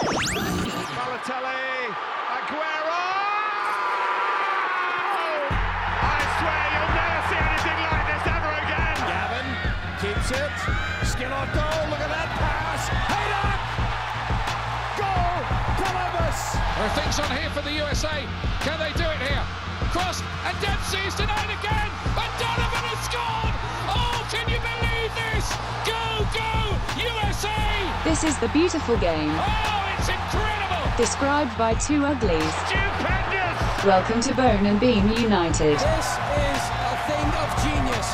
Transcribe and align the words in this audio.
Balotelli, 0.00 1.92
Aguero! 2.32 3.04
I 6.00 6.24
swear 6.40 6.62
you'll 6.72 6.94
never 6.96 7.20
see 7.28 7.36
anything 7.36 7.78
like 7.84 8.08
this 8.08 8.24
ever 8.32 8.52
again. 8.64 8.96
Gavin 8.96 9.44
keeps 10.00 10.32
it. 10.32 10.56
Skill 11.04 11.28
on 11.36 11.52
goal. 11.52 11.84
Look 11.92 12.00
at 12.00 12.08
that 12.08 12.32
pass. 12.32 12.88
Header! 13.12 13.52
Goal! 14.96 15.36
Columbus! 15.84 16.56
There 16.56 16.88
are 16.88 16.96
things 16.96 17.20
on 17.20 17.28
here 17.36 17.52
for 17.52 17.60
the 17.60 17.76
USA. 17.84 18.24
Can 18.64 18.80
they 18.80 18.96
do 18.96 19.04
it 19.04 19.20
here? 19.20 19.44
Cross 19.92 20.24
and 20.48 20.56
Dempsey's 20.64 21.12
denied 21.12 21.52
again. 21.60 21.90
And 22.16 22.32
Donovan 22.40 22.84
has 22.88 23.04
scored. 23.04 23.52
Oh, 23.92 24.24
can 24.32 24.48
you 24.48 24.64
believe 24.64 25.12
this? 25.12 25.44
Go, 25.84 26.24
go, 26.32 26.72
USA! 26.96 27.52
This 28.08 28.24
is 28.24 28.38
the 28.40 28.48
beautiful 28.48 28.96
game, 28.96 29.28
Oh, 29.36 29.36
it's 29.36 29.44
incredible. 29.44 29.89
Described 31.00 31.56
by 31.56 31.72
two 31.72 32.04
uglies. 32.04 32.54
Stupendous! 32.66 33.84
Welcome 33.86 34.20
to 34.20 34.34
Bone 34.34 34.66
and 34.66 34.78
Beam 34.78 35.08
United. 35.08 35.78
This 35.78 35.80
is 35.80 35.86
a 35.88 36.98
thing 37.06 37.26
of 37.40 37.62
genius. 37.64 38.12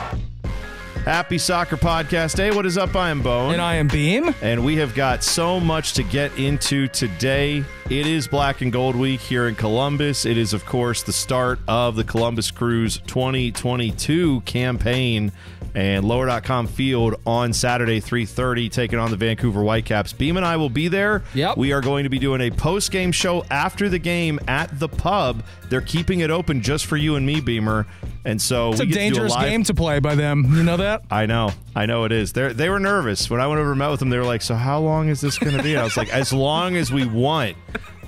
Happy 1.04 1.36
Soccer 1.36 1.76
Podcast 1.76 2.36
Day. 2.36 2.52
What 2.52 2.64
is 2.64 2.78
up? 2.78 2.94
I 2.94 3.10
am 3.10 3.22
Bone. 3.22 3.54
And 3.54 3.60
I 3.60 3.74
am 3.74 3.88
Beam. 3.88 4.32
And 4.40 4.64
we 4.64 4.76
have 4.76 4.94
got 4.94 5.24
so 5.24 5.58
much 5.58 5.94
to 5.94 6.04
get 6.04 6.38
into 6.38 6.86
today. 6.86 7.64
It 7.90 8.06
is 8.06 8.28
Black 8.28 8.60
and 8.60 8.72
Gold 8.72 8.94
Week 8.94 9.18
here 9.18 9.48
in 9.48 9.56
Columbus. 9.56 10.24
It 10.24 10.38
is, 10.38 10.52
of 10.52 10.64
course, 10.64 11.02
the 11.02 11.12
start 11.12 11.58
of 11.66 11.96
the 11.96 12.04
Columbus 12.04 12.52
Crews 12.52 12.98
2022 13.08 14.42
campaign 14.42 15.32
and 15.76 16.04
lower.com 16.06 16.66
field 16.66 17.14
on 17.26 17.52
Saturday 17.52 18.00
3:30 18.00 18.70
taking 18.70 18.98
on 18.98 19.10
the 19.10 19.16
Vancouver 19.16 19.62
Whitecaps. 19.62 20.14
Beam 20.14 20.38
and 20.38 20.44
I 20.46 20.56
will 20.56 20.70
be 20.70 20.88
there. 20.88 21.22
Yep. 21.34 21.58
We 21.58 21.72
are 21.72 21.82
going 21.82 22.04
to 22.04 22.08
be 22.10 22.18
doing 22.18 22.40
a 22.40 22.50
post-game 22.50 23.12
show 23.12 23.44
after 23.50 23.88
the 23.90 23.98
game 23.98 24.40
at 24.48 24.76
the 24.80 24.88
pub. 24.88 25.44
They're 25.68 25.82
keeping 25.82 26.20
it 26.20 26.30
open 26.30 26.62
just 26.62 26.86
for 26.86 26.96
you 26.96 27.16
and 27.16 27.26
me, 27.26 27.40
Beamer. 27.40 27.86
And 28.24 28.40
so 28.40 28.70
It's 28.70 28.80
we 28.80 28.84
a 28.84 28.86
get 28.86 28.94
to 28.94 28.98
do 28.98 29.04
dangerous 29.04 29.32
live- 29.32 29.50
game 29.50 29.62
to 29.64 29.74
play 29.74 29.98
by 30.00 30.14
them. 30.14 30.46
You 30.56 30.62
know 30.62 30.78
that? 30.78 31.02
I 31.10 31.26
know, 31.26 31.50
I 31.76 31.84
know 31.86 32.04
it 32.04 32.10
is. 32.12 32.32
They 32.32 32.52
they 32.54 32.68
were 32.70 32.80
nervous 32.80 33.28
when 33.28 33.40
I 33.42 33.46
went 33.46 33.60
over 33.60 33.70
and 33.72 33.78
met 33.78 33.90
with 33.90 34.00
them. 34.00 34.08
They 34.08 34.18
were 34.18 34.24
like, 34.24 34.40
"So 34.42 34.54
how 34.54 34.80
long 34.80 35.08
is 35.10 35.20
this 35.20 35.38
going 35.38 35.56
to 35.56 35.62
be?" 35.62 35.74
And 35.74 35.80
I 35.82 35.84
was 35.84 35.96
like, 35.98 36.08
"As 36.08 36.32
long 36.32 36.74
as 36.76 36.90
we 36.90 37.04
want." 37.04 37.54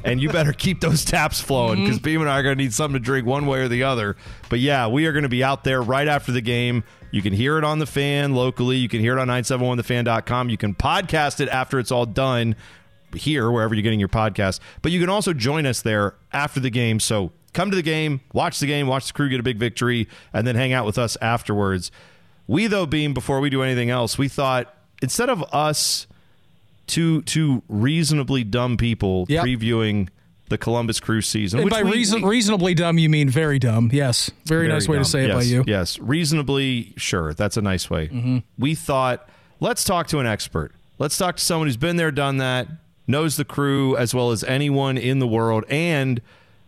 And 0.05 0.21
you 0.23 0.31
better 0.31 0.53
keep 0.53 0.81
those 0.81 1.05
taps 1.05 1.41
flowing 1.41 1.83
because 1.83 1.97
mm-hmm. 1.97 2.05
Beam 2.05 2.21
and 2.21 2.31
I 2.31 2.39
are 2.39 2.43
going 2.43 2.57
to 2.57 2.63
need 2.63 2.73
something 2.73 3.01
to 3.01 3.05
drink 3.05 3.27
one 3.27 3.47
way 3.47 3.61
or 3.61 3.69
the 3.69 3.83
other. 3.83 4.17
But 4.49 4.61
yeah, 4.61 4.87
we 4.87 5.07
are 5.07 5.13
going 5.13 5.25
to 5.25 5.29
be 5.29 5.43
out 5.43 5.65
there 5.65 5.83
right 5.83 6.09
after 6.09 6.33
the 6.33 6.41
game. 6.41 6.85
You 7.11 7.23
can 7.23 7.33
hear 7.33 7.59
it 7.59 7.65
on 7.65 7.79
the 7.79 7.87
fan 7.87 8.35
locally. 8.35 8.77
You 8.77 8.89
can 8.89 9.01
hear 9.01 9.17
it 9.17 9.21
on 9.21 9.29
971thefan.com. 9.29 10.51
You 10.51 10.57
can 10.57 10.75
podcast 10.75 11.41
it 11.41 11.49
after 11.49 11.79
it's 11.79 11.91
all 11.91 12.07
done 12.07 12.55
here, 13.15 13.51
wherever 13.51 13.75
you're 13.75 13.83
getting 13.83 14.01
your 14.01 14.09
podcast. 14.09 14.61
But 14.83 14.93
you 14.93 15.01
can 15.01 15.09
also 15.09 15.33
join 15.33 15.67
us 15.67 15.83
there 15.83 16.15
after 16.33 16.61
the 16.61 16.71
game. 16.71 17.01
So 17.01 17.33
come 17.53 17.71
to 17.71 17.77
the 17.77 17.83
game, 17.83 18.21
watch 18.33 18.61
the 18.61 18.67
game, 18.67 18.87
watch 18.87 19.07
the 19.09 19.13
crew 19.15 19.29
get 19.29 19.41
a 19.41 19.43
big 19.43 19.59
victory, 19.59 20.09
and 20.33 20.47
then 20.47 20.55
hang 20.55 20.73
out 20.73 20.87
with 20.87 20.99
us 20.99 21.17
afterwards. 21.21 21.91
We, 22.47 22.67
though, 22.67 22.87
Beam, 22.87 23.15
before 23.15 23.41
we 23.41 23.51
do 23.51 23.63
anything 23.63 23.91
else, 23.91 24.19
we 24.19 24.29
thought 24.29 24.75
instead 25.03 25.29
of 25.29 25.43
us 25.53 26.07
two 26.89 27.23
two 27.23 27.63
reasonably 27.69 28.43
dumb 28.45 28.77
people 28.77 29.27
Yep. 29.29 29.45
previewing 29.45 30.09
the 30.49 30.57
Columbus 30.59 30.99
Crew 30.99 31.21
season, 31.21 31.61
And 31.61 31.69
by 31.71 31.83
we- 31.83 31.93
reason, 31.93 32.23
we- 32.23 32.31
reasonably 32.31 32.73
dumb, 32.75 32.97
you 32.99 33.11
mean 33.11 33.29
very 33.29 33.59
dumb. 33.59 33.91
Yes. 33.93 34.31
Very, 34.47 34.63
very 34.67 34.73
nice 34.73 34.89
way 34.89 34.97
dumb. 34.97 35.05
to 35.05 35.11
say 35.11 35.25
it 35.27 35.33
by 35.35 35.43
you. 35.43 35.63
Yes, 35.67 35.99
reasonably 35.99 36.95
sure. 36.97 37.35
That's 37.35 37.57
a 37.59 37.63
nice 37.63 37.91
way. 37.91 38.09
Mm-hmm. 38.09 38.39
We 38.59 38.75
thought, 38.75 39.29
let's 39.61 39.85
talk 39.85 40.07
to 40.09 40.19
an 40.21 40.27
expert. 40.27 40.73
Let's 40.99 41.19
talk 41.19 41.37
to 41.37 41.45
someone 41.45 41.69
who's 41.69 41.77
been 41.77 41.97
there, 41.97 42.11
done 42.11 42.39
that, 42.39 42.67
knows 43.07 43.37
the 43.37 43.45
crew 43.45 43.95
as 43.99 44.15
well 44.15 44.31
as 44.31 44.43
anyone 44.45 44.97
in 44.97 45.19
the 45.19 45.29
world, 45.29 45.65
and 45.69 46.21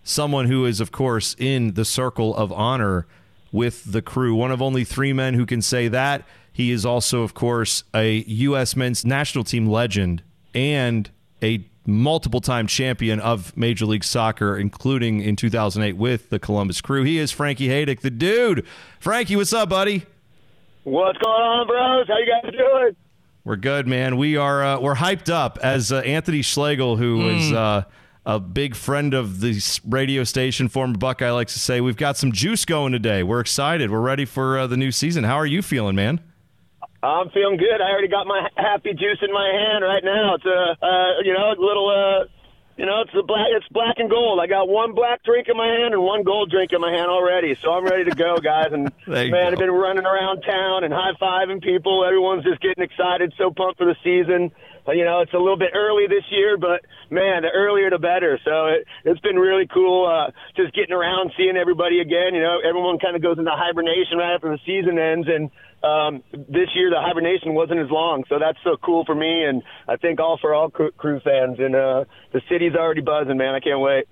someone 0.05 0.47
who 0.47 0.67
is, 0.67 0.81
of 0.81 0.93
course, 0.93 1.35
in 1.39 1.73
the 1.75 1.85
circle 1.87 2.37
of 2.37 2.53
honor 2.53 3.07
with 3.51 3.91
the 3.93 4.03
crew. 4.03 4.35
One 4.35 4.51
of 4.51 4.61
only 4.63 4.85
three 4.85 5.13
men 5.15 5.35
who 5.35 5.47
can 5.47 5.63
say 5.63 5.89
that. 5.89 6.25
He 6.61 6.73
is 6.73 6.85
also, 6.85 7.23
of 7.23 7.33
course, 7.33 7.85
a 7.95 8.19
U.S. 8.19 8.77
men's 8.77 9.03
national 9.03 9.45
team 9.45 9.67
legend 9.67 10.23
and 10.55 11.09
a 11.43 11.65
multiple 11.87 12.43
time 12.43 12.67
champion 12.67 13.19
of 13.19 13.57
Major 13.57 13.87
League 13.87 14.05
Soccer, 14.05 14.59
including 14.59 15.23
in 15.23 15.37
2008 15.37 15.97
with 15.97 16.29
the 16.29 16.39
Columbus 16.39 16.83
Crew. 16.83 17.03
He 17.03 17.17
is 17.17 17.31
Frankie 17.31 17.69
Hejduk, 17.69 18.01
the 18.01 18.11
dude. 18.11 18.67
Frankie, 18.99 19.37
what's 19.37 19.55
up, 19.55 19.71
buddy? 19.71 20.05
What's 20.85 21.17
going 21.17 21.33
on, 21.33 21.67
bros? 21.67 22.07
How 22.07 22.19
you 22.19 22.27
guys 22.27 22.53
doing? 22.53 22.97
We're 23.43 23.57
good, 23.57 23.87
man. 23.87 24.19
We 24.19 24.37
are 24.37 24.63
uh, 24.63 24.81
we're 24.81 24.97
hyped 24.97 25.33
up 25.33 25.59
as 25.63 25.91
uh, 25.91 26.01
Anthony 26.01 26.43
Schlegel, 26.43 26.99
who 26.99 27.27
is 27.31 27.53
uh, 27.55 27.85
a 28.27 28.39
big 28.39 28.75
friend 28.77 29.15
of 29.15 29.41
the 29.41 29.81
radio 29.89 30.25
station, 30.25 30.69
former 30.69 30.99
Buckeye, 30.99 31.31
likes 31.31 31.55
to 31.55 31.59
say, 31.59 31.81
we've 31.81 31.97
got 31.97 32.19
some 32.19 32.33
juice 32.33 32.67
going 32.67 32.93
today. 32.93 33.23
We're 33.23 33.41
excited. 33.41 33.91
We're 33.91 34.01
ready 34.01 34.27
for 34.27 34.59
uh, 34.59 34.67
the 34.67 34.77
new 34.77 34.93
season. 34.93 35.25
How 35.25 35.37
are 35.37 35.47
you 35.47 35.63
feeling, 35.63 35.97
man? 35.97 36.21
I'm 37.03 37.31
feeling 37.31 37.57
good. 37.57 37.81
I 37.81 37.91
already 37.91 38.09
got 38.09 38.27
my 38.27 38.49
happy 38.57 38.93
juice 38.93 39.19
in 39.23 39.33
my 39.33 39.49
hand 39.49 39.85
right 39.85 40.05
now. 40.05 40.35
It's 40.35 40.45
a, 40.45 40.77
uh, 40.85 41.21
you 41.25 41.33
know, 41.33 41.53
a 41.53 41.57
little, 41.57 41.89
uh, 41.89 42.29
you 42.77 42.87
know, 42.87 43.01
it's 43.01 43.13
a 43.19 43.23
black, 43.23 43.49
it's 43.57 43.69
black 43.69 43.97
and 43.99 44.09
gold. 44.11 44.39
I 44.41 44.47
got 44.47 44.69
one 44.69 44.95
black 44.95 45.23
drink 45.23 45.49
in 45.49 45.57
my 45.57 45.67
hand 45.67 45.95
and 45.95 46.03
one 46.03 46.23
gold 46.25 46.51
drink 46.51 46.73
in 46.73 46.81
my 46.81 46.91
hand 46.93 47.11
already, 47.11 47.57
so 47.61 47.73
I'm 47.73 47.85
ready 47.85 48.05
to 48.05 48.15
go, 48.17 48.37
guys. 48.39 48.69
And 48.73 48.93
man, 49.07 49.31
go. 49.31 49.49
I've 49.53 49.59
been 49.59 49.71
running 49.71 50.05
around 50.05 50.43
town 50.43 50.85
and 50.85 50.93
high 50.93 51.13
fiving 51.21 51.63
people. 51.63 52.05
Everyone's 52.05 52.45
just 52.45 52.61
getting 52.61 52.85
excited, 52.85 53.33
so 53.37 53.51
pumped 53.51 53.79
for 53.79 53.87
the 53.87 53.97
season. 54.05 54.51
Uh, 54.89 54.93
You 54.93 55.05
know, 55.05 55.21
it's 55.21 55.33
a 55.35 55.39
little 55.39 55.59
bit 55.59 55.73
early 55.75 56.07
this 56.07 56.25
year, 56.31 56.57
but 56.57 56.81
man, 57.11 57.43
the 57.43 57.49
earlier 57.53 57.91
the 57.91 57.99
better. 57.99 58.39
So 58.45 58.67
it, 58.69 58.87
it's 59.05 59.21
been 59.21 59.37
really 59.37 59.67
cool, 59.67 60.07
uh, 60.09 60.33
just 60.57 60.75
getting 60.75 60.95
around, 60.95 61.33
seeing 61.37 61.57
everybody 61.57 62.01
again. 62.01 62.35
You 62.35 62.41
know, 62.41 62.61
everyone 62.67 62.99
kind 62.99 63.17
of 63.17 63.23
goes 63.23 63.39
into 63.39 63.53
hibernation 63.53 64.17
right 64.17 64.35
after 64.35 64.49
the 64.49 64.59
season 64.65 64.99
ends, 64.99 65.29
and 65.29 65.51
um, 65.83 66.23
this 66.33 66.69
year 66.75 66.91
the 66.91 67.01
hibernation 67.01 67.55
wasn't 67.55 67.81
as 67.81 67.91
long, 67.91 68.25
so 68.29 68.39
that's 68.39 68.59
so 68.65 68.77
cool 68.85 69.05
for 69.05 69.15
me, 69.15 69.45
and 69.45 69.63
I 69.89 69.97
think 69.97 70.21
all 70.21 70.39
for 70.41 70.55
all 70.55 70.71
crew, 70.71 71.21
fans. 71.25 71.59
And 71.59 71.75
uh, 71.75 72.05
the 72.33 72.41
city's 72.51 72.75
already 72.75 73.01
buzzing, 73.01 73.37
man. 73.37 73.55
I 73.55 73.61
can't 73.61 73.81
wait. 73.81 74.05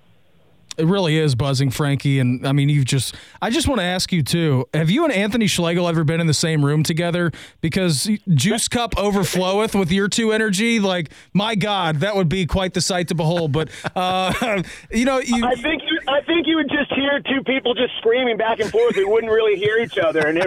It 0.79 0.87
really 0.87 1.19
is 1.19 1.35
buzzing, 1.35 1.71
Frankie. 1.71 2.21
And 2.21 2.47
I 2.47 2.53
mean, 2.53 2.69
you've 2.69 2.85
just, 2.85 3.15
I 3.43 3.51
just 3.51 3.67
want 3.67 3.81
to 3.81 3.85
ask 3.85 4.13
you 4.13 4.23
too 4.23 4.67
have 4.73 4.91
you 4.91 5.05
and 5.05 5.13
Anthony 5.13 5.47
Schlegel 5.49 5.89
ever 5.89 6.05
been 6.05 6.21
in 6.21 6.29
the 6.29 6.35
same 6.35 6.65
room 6.65 6.85
together? 6.85 7.33
Because 7.61 8.09
Juice 8.29 8.69
Cup 8.69 8.95
overfloweth 8.95 9.79
with 9.79 9.91
your 9.91 10.09
two 10.09 10.33
energy. 10.33 10.79
Like, 10.79 11.11
my 11.33 11.57
God, 11.57 11.97
that 11.97 12.15
would 12.15 12.29
be 12.29 12.47
quite 12.47 12.75
the 12.75 12.81
sight 12.81 13.09
to 13.09 13.17
behold. 13.17 13.53
But, 13.53 13.71
uh, 13.97 14.63
you 14.93 15.05
know, 15.05 15.19
you. 15.19 15.45
I 15.45 15.57
think 15.57 15.83
you, 15.83 15.99
I 16.07 16.21
think 16.23 16.47
you 16.47 16.57
would 16.57 16.71
just 16.71 16.93
hear 16.95 17.21
two 17.21 17.43
people 17.43 17.75
just 17.75 17.97
screaming 17.99 18.37
back 18.37 18.61
and 18.61 18.71
forth. 18.71 18.97
We 18.97 19.05
wouldn't 19.05 19.33
really 19.33 19.59
hear 19.59 19.79
each 19.79 19.99
other, 19.99 20.27
and 20.27 20.39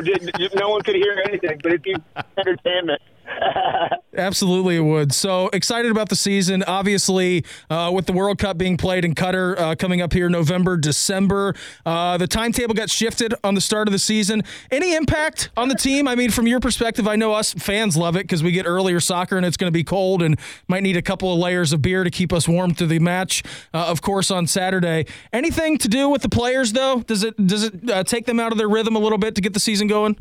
no 0.56 0.70
one 0.70 0.82
could 0.82 0.96
hear 0.96 1.22
anything. 1.28 1.60
But 1.62 1.74
it'd 1.74 1.84
be 1.84 1.96
entertainment. 2.38 3.02
Absolutely, 4.18 4.76
it 4.76 4.82
would. 4.82 5.14
So 5.14 5.48
excited 5.54 5.90
about 5.90 6.10
the 6.10 6.16
season. 6.16 6.64
Obviously, 6.64 7.46
uh, 7.70 7.92
with 7.94 8.06
the 8.06 8.14
World 8.14 8.38
Cup 8.40 8.58
being 8.58 8.76
played 8.76 9.06
in 9.06 9.16
Qatar 9.16 9.58
uh, 9.58 9.76
coming 9.76 10.02
up 10.02 10.12
here 10.12 10.30
November, 10.30 10.78
December, 10.78 11.56
uh, 11.86 12.18
the 12.18 12.28
timetable 12.28 12.74
got 12.74 12.90
shifted 12.90 13.34
on 13.44 13.56
the 13.56 13.62
start 13.62 13.88
of 13.88 13.94
the 13.94 14.00
season. 14.00 14.44
Any 14.70 14.96
impact 14.96 15.50
on 15.56 15.70
the 15.70 15.76
team? 15.76 16.08
I 16.08 16.16
mean, 16.16 16.30
from 16.30 16.46
your 16.46 16.60
perspective, 16.60 17.08
I 17.08 17.16
know 17.16 17.34
us 17.34 17.54
fans 17.54 17.96
love 17.96 18.16
it 18.16 18.24
because 18.24 18.44
we 18.44 18.52
get 18.52 18.66
earlier 18.66 19.00
soccer 19.00 19.38
and 19.38 19.46
it's 19.46 19.58
going 19.58 19.70
to 19.70 19.78
be 19.78 19.84
cold 19.84 20.22
and 20.22 20.38
might 20.68 20.84
need 20.84 20.98
a 20.98 21.02
couple 21.02 21.34
of 21.34 21.40
layers 21.40 21.72
of 21.72 21.82
beer 21.82 22.04
to 22.04 22.12
keep 22.12 22.34
us 22.34 22.48
warm 22.48 22.74
to 22.76 22.86
the 22.86 23.00
match. 23.00 23.44
Uh, 23.74 23.86
of 23.88 24.02
course, 24.02 24.30
on 24.30 24.46
Saturday. 24.46 25.06
Anything 25.32 25.78
to 25.78 25.88
do 25.88 26.10
with 26.10 26.22
the 26.22 26.30
players 26.30 26.74
though? 26.74 27.02
Does 27.02 27.24
it 27.24 27.48
does 27.48 27.64
it 27.64 27.90
uh, 27.90 28.04
take 28.04 28.26
them 28.26 28.40
out 28.40 28.52
of 28.52 28.58
their 28.58 28.70
rhythm 28.70 28.96
a 28.96 29.00
little 29.00 29.18
bit 29.18 29.36
to 29.36 29.42
get 29.42 29.54
the 29.54 29.60
season 29.60 29.88
going? 29.88 30.18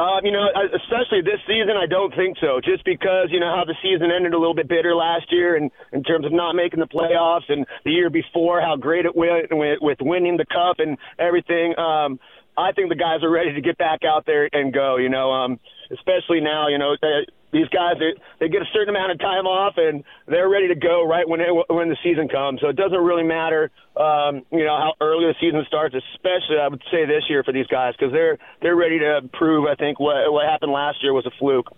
Uh, 0.00 0.16
you 0.24 0.32
know, 0.32 0.48
especially 0.80 1.20
this 1.20 1.44
season, 1.46 1.76
I 1.76 1.84
don't 1.84 2.14
think 2.16 2.38
so. 2.40 2.58
Just 2.64 2.86
because 2.86 3.28
you 3.28 3.38
know 3.38 3.54
how 3.54 3.66
the 3.66 3.76
season 3.82 4.08
ended 4.10 4.32
a 4.32 4.38
little 4.38 4.54
bit 4.54 4.66
bitter 4.66 4.94
last 4.94 5.30
year, 5.30 5.56
and 5.56 5.70
in 5.92 6.02
terms 6.02 6.24
of 6.24 6.32
not 6.32 6.56
making 6.56 6.80
the 6.80 6.86
playoffs, 6.86 7.44
and 7.50 7.66
the 7.84 7.90
year 7.90 8.08
before 8.08 8.62
how 8.62 8.76
great 8.76 9.04
it 9.04 9.14
went 9.14 9.48
with, 9.50 9.78
with 9.82 9.98
winning 10.00 10.38
the 10.38 10.46
cup 10.46 10.76
and 10.78 10.96
everything. 11.18 11.78
Um, 11.78 12.18
I 12.56 12.72
think 12.72 12.88
the 12.88 12.96
guys 12.96 13.22
are 13.22 13.30
ready 13.30 13.52
to 13.52 13.60
get 13.60 13.76
back 13.76 14.00
out 14.02 14.24
there 14.24 14.48
and 14.50 14.72
go. 14.72 14.96
You 14.96 15.10
know, 15.10 15.32
um, 15.32 15.60
especially 15.92 16.40
now. 16.40 16.68
You 16.68 16.78
know, 16.78 16.96
they, 17.02 17.26
these 17.52 17.68
guys 17.68 17.94
they, 17.98 18.14
they 18.38 18.48
get 18.48 18.62
a 18.62 18.70
certain 18.72 18.94
amount 18.94 19.12
of 19.12 19.18
time 19.18 19.46
off, 19.46 19.74
and 19.76 20.04
they're 20.26 20.48
ready 20.48 20.68
to 20.68 20.74
go 20.74 21.06
right 21.06 21.28
when 21.28 21.40
it, 21.40 21.50
when 21.68 21.88
the 21.88 21.96
season 22.02 22.28
comes. 22.28 22.60
So 22.60 22.68
it 22.68 22.76
doesn't 22.76 22.98
really 22.98 23.24
matter. 23.24 23.70
Um, 23.96 24.42
you 24.50 24.64
know 24.64 24.76
how 24.76 24.94
early 25.00 25.26
the 25.26 25.34
season 25.40 25.64
starts, 25.66 25.94
especially 25.94 26.58
I 26.60 26.68
would 26.68 26.82
say 26.90 27.06
this 27.06 27.24
year 27.28 27.42
for 27.42 27.52
these 27.52 27.66
guys 27.66 27.94
because 27.98 28.12
they're 28.12 28.38
they're 28.62 28.76
ready 28.76 28.98
to 29.00 29.28
prove. 29.32 29.66
I 29.66 29.74
think 29.74 29.98
what 29.98 30.32
what 30.32 30.46
happened 30.46 30.72
last 30.72 31.02
year 31.02 31.12
was 31.12 31.26
a 31.26 31.32
fluke. 31.38 31.74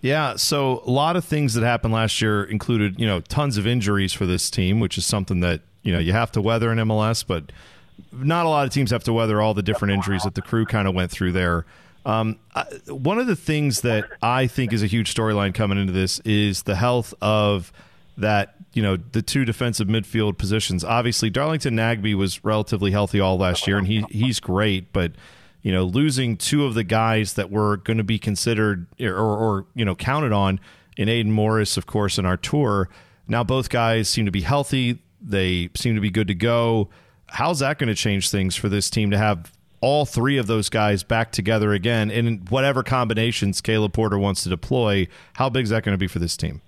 Yeah, 0.00 0.36
so 0.36 0.82
a 0.86 0.90
lot 0.90 1.16
of 1.16 1.24
things 1.24 1.54
that 1.54 1.64
happened 1.64 1.92
last 1.92 2.22
year 2.22 2.44
included, 2.44 3.00
you 3.00 3.06
know, 3.06 3.20
tons 3.20 3.56
of 3.58 3.66
injuries 3.66 4.12
for 4.12 4.26
this 4.26 4.48
team, 4.48 4.78
which 4.78 4.96
is 4.96 5.04
something 5.04 5.40
that, 5.40 5.62
you 5.82 5.92
know, 5.92 5.98
you 5.98 6.12
have 6.12 6.30
to 6.32 6.40
weather 6.40 6.70
in 6.70 6.78
MLS, 6.78 7.24
but 7.26 7.50
not 8.12 8.46
a 8.46 8.48
lot 8.48 8.64
of 8.66 8.72
teams 8.72 8.92
have 8.92 9.02
to 9.04 9.12
weather 9.12 9.40
all 9.40 9.54
the 9.54 9.62
different 9.62 9.92
injuries 9.92 10.22
that 10.22 10.34
the 10.36 10.42
crew 10.42 10.64
kind 10.64 10.86
of 10.86 10.94
went 10.94 11.10
through 11.10 11.32
there. 11.32 11.66
Um, 12.08 12.38
I, 12.54 12.64
one 12.86 13.18
of 13.18 13.26
the 13.26 13.36
things 13.36 13.82
that 13.82 14.06
I 14.22 14.46
think 14.46 14.72
is 14.72 14.82
a 14.82 14.86
huge 14.86 15.14
storyline 15.14 15.52
coming 15.52 15.78
into 15.78 15.92
this 15.92 16.20
is 16.20 16.62
the 16.62 16.74
health 16.74 17.12
of 17.20 17.70
that 18.16 18.54
you 18.72 18.82
know 18.82 18.96
the 18.96 19.20
two 19.20 19.44
defensive 19.44 19.88
midfield 19.88 20.38
positions. 20.38 20.84
Obviously, 20.84 21.28
Darlington 21.28 21.76
Nagbe 21.76 22.14
was 22.14 22.42
relatively 22.42 22.92
healthy 22.92 23.20
all 23.20 23.36
last 23.36 23.66
year, 23.66 23.76
and 23.76 23.86
he 23.86 24.06
he's 24.10 24.40
great. 24.40 24.90
But 24.90 25.12
you 25.60 25.70
know, 25.70 25.84
losing 25.84 26.38
two 26.38 26.64
of 26.64 26.72
the 26.72 26.82
guys 26.82 27.34
that 27.34 27.50
were 27.50 27.76
going 27.76 27.98
to 27.98 28.04
be 28.04 28.18
considered 28.18 28.86
or, 28.98 29.14
or 29.14 29.66
you 29.74 29.84
know 29.84 29.94
counted 29.94 30.32
on 30.32 30.60
in 30.96 31.10
Aidan 31.10 31.32
Morris, 31.32 31.76
of 31.76 31.84
course, 31.84 32.16
in 32.16 32.24
Artur. 32.24 32.88
Now 33.26 33.44
both 33.44 33.68
guys 33.68 34.08
seem 34.08 34.24
to 34.24 34.32
be 34.32 34.40
healthy. 34.40 35.02
They 35.20 35.68
seem 35.74 35.94
to 35.94 36.00
be 36.00 36.10
good 36.10 36.28
to 36.28 36.34
go. 36.34 36.88
How's 37.26 37.58
that 37.58 37.78
going 37.78 37.88
to 37.88 37.94
change 37.94 38.30
things 38.30 38.56
for 38.56 38.70
this 38.70 38.88
team 38.88 39.10
to 39.10 39.18
have 39.18 39.52
all 39.80 40.06
three 40.06 40.38
of 40.38 40.46
those 40.46 40.68
guys 40.68 41.02
back 41.02 41.32
together 41.32 41.72
again 41.72 42.10
in 42.10 42.38
whatever 42.48 42.82
combinations 42.82 43.60
Caleb 43.60 43.92
Porter 43.92 44.18
wants 44.18 44.42
to 44.42 44.48
deploy? 44.48 45.06
How 45.34 45.48
big 45.48 45.64
is 45.64 45.70
that 45.70 45.84
going 45.84 45.94
to 45.94 45.98
be 45.98 46.08
for 46.08 46.18
this 46.18 46.36
team? 46.36 46.60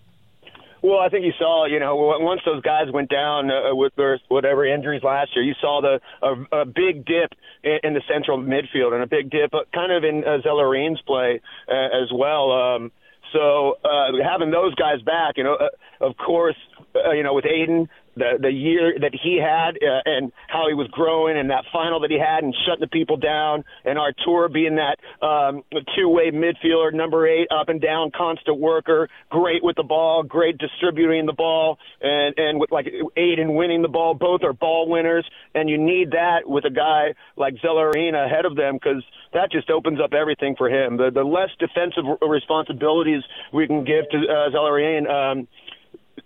Well, 0.83 0.99
I 0.99 1.11
think 1.11 1.27
you 1.27 1.33
saw, 1.39 1.67
you 1.67 1.79
know, 1.79 1.95
once 1.95 2.41
those 2.47 2.62
guys 2.62 2.87
went 2.91 3.11
down 3.11 3.51
uh, 3.51 3.75
with 3.75 3.95
their 3.97 4.19
whatever 4.29 4.65
injuries 4.65 5.03
last 5.03 5.31
year, 5.37 5.45
you 5.45 5.55
saw 5.61 5.83
the 5.83 6.01
a, 6.27 6.61
a 6.62 6.65
big 6.65 7.05
dip 7.05 7.33
in, 7.62 7.79
in 7.83 7.95
the 7.95 8.01
central 8.11 8.39
midfield 8.39 8.95
and 8.95 9.03
a 9.03 9.07
big 9.07 9.31
dip, 9.31 9.53
uh, 9.53 9.65
kind 9.75 9.93
of 9.93 10.05
in 10.05 10.25
uh, 10.25 10.39
Zelarayan's 10.45 11.03
play 11.03 11.41
uh, 11.69 11.75
as 11.75 12.11
well. 12.15 12.53
Um, 12.53 12.93
so 13.33 13.79
uh, 13.85 14.12
having 14.25 14.51
those 14.51 14.75
guys 14.75 15.03
back, 15.03 15.37
you 15.37 15.45
know, 15.45 15.55
uh, 15.55 15.69
of 16.01 16.17
course, 16.17 16.57
uh, 16.95 17.11
you 17.11 17.23
know, 17.23 17.35
with 17.35 17.45
Aidan, 17.45 17.89
the 18.20 18.38
the 18.40 18.52
year 18.52 18.94
that 19.00 19.12
he 19.14 19.40
had 19.40 19.76
uh, 19.82 20.02
and 20.05 20.32
how 20.49 20.69
he 20.69 20.75
was 20.75 20.87
growing 20.93 21.37
and 21.37 21.50
that 21.50 21.64
final 21.72 22.00
that 22.00 22.11
he 22.11 22.19
had 22.19 22.44
and 22.44 22.55
shutting 22.67 22.81
the 22.81 22.87
people 22.87 23.17
down 23.17 23.64
and 23.84 23.99
Artur 23.99 24.49
being 24.49 24.76
that 24.76 24.99
um, 25.25 25.62
two-way 25.96 26.31
midfielder, 26.31 26.93
number 26.93 27.26
eight, 27.26 27.49
up 27.50 27.69
and 27.69 27.81
down, 27.81 28.11
constant 28.17 28.58
worker, 28.58 29.08
great 29.31 29.64
with 29.64 29.76
the 29.76 29.82
ball, 29.82 30.22
great 30.22 30.58
distributing 30.58 31.26
the 31.26 31.32
ball, 31.32 31.78
and 32.00 32.34
and 32.38 32.61
with 32.61 32.70
like 32.70 32.87
Aidan 33.17 33.55
winning 33.55 33.82
the 33.82 33.88
ball. 33.88 34.14
Both 34.14 34.43
are 34.43 34.52
ball 34.52 34.88
winners, 34.88 35.26
and 35.55 35.69
you 35.69 35.78
need 35.78 36.12
that 36.12 36.49
with 36.49 36.64
a 36.64 36.70
guy 36.70 37.14
like 37.37 37.55
Zelarayan 37.64 38.14
ahead 38.14 38.44
of 38.44 38.56
them 38.56 38.75
because 38.75 39.02
that 39.32 39.50
just 39.50 39.70
opens 39.70 40.00
up 40.00 40.12
everything 40.12 40.55
for 40.56 40.69
him. 40.69 40.96
The 40.96 41.11
the 41.11 41.25
less 41.25 41.50
defensive 41.58 42.05
responsibilities 42.20 43.23
we 43.52 43.66
can 43.66 43.84
give 43.84 44.08
to 44.11 44.19
uh, 44.19 44.50
Zelarayan. 44.50 45.08
Um, 45.08 45.49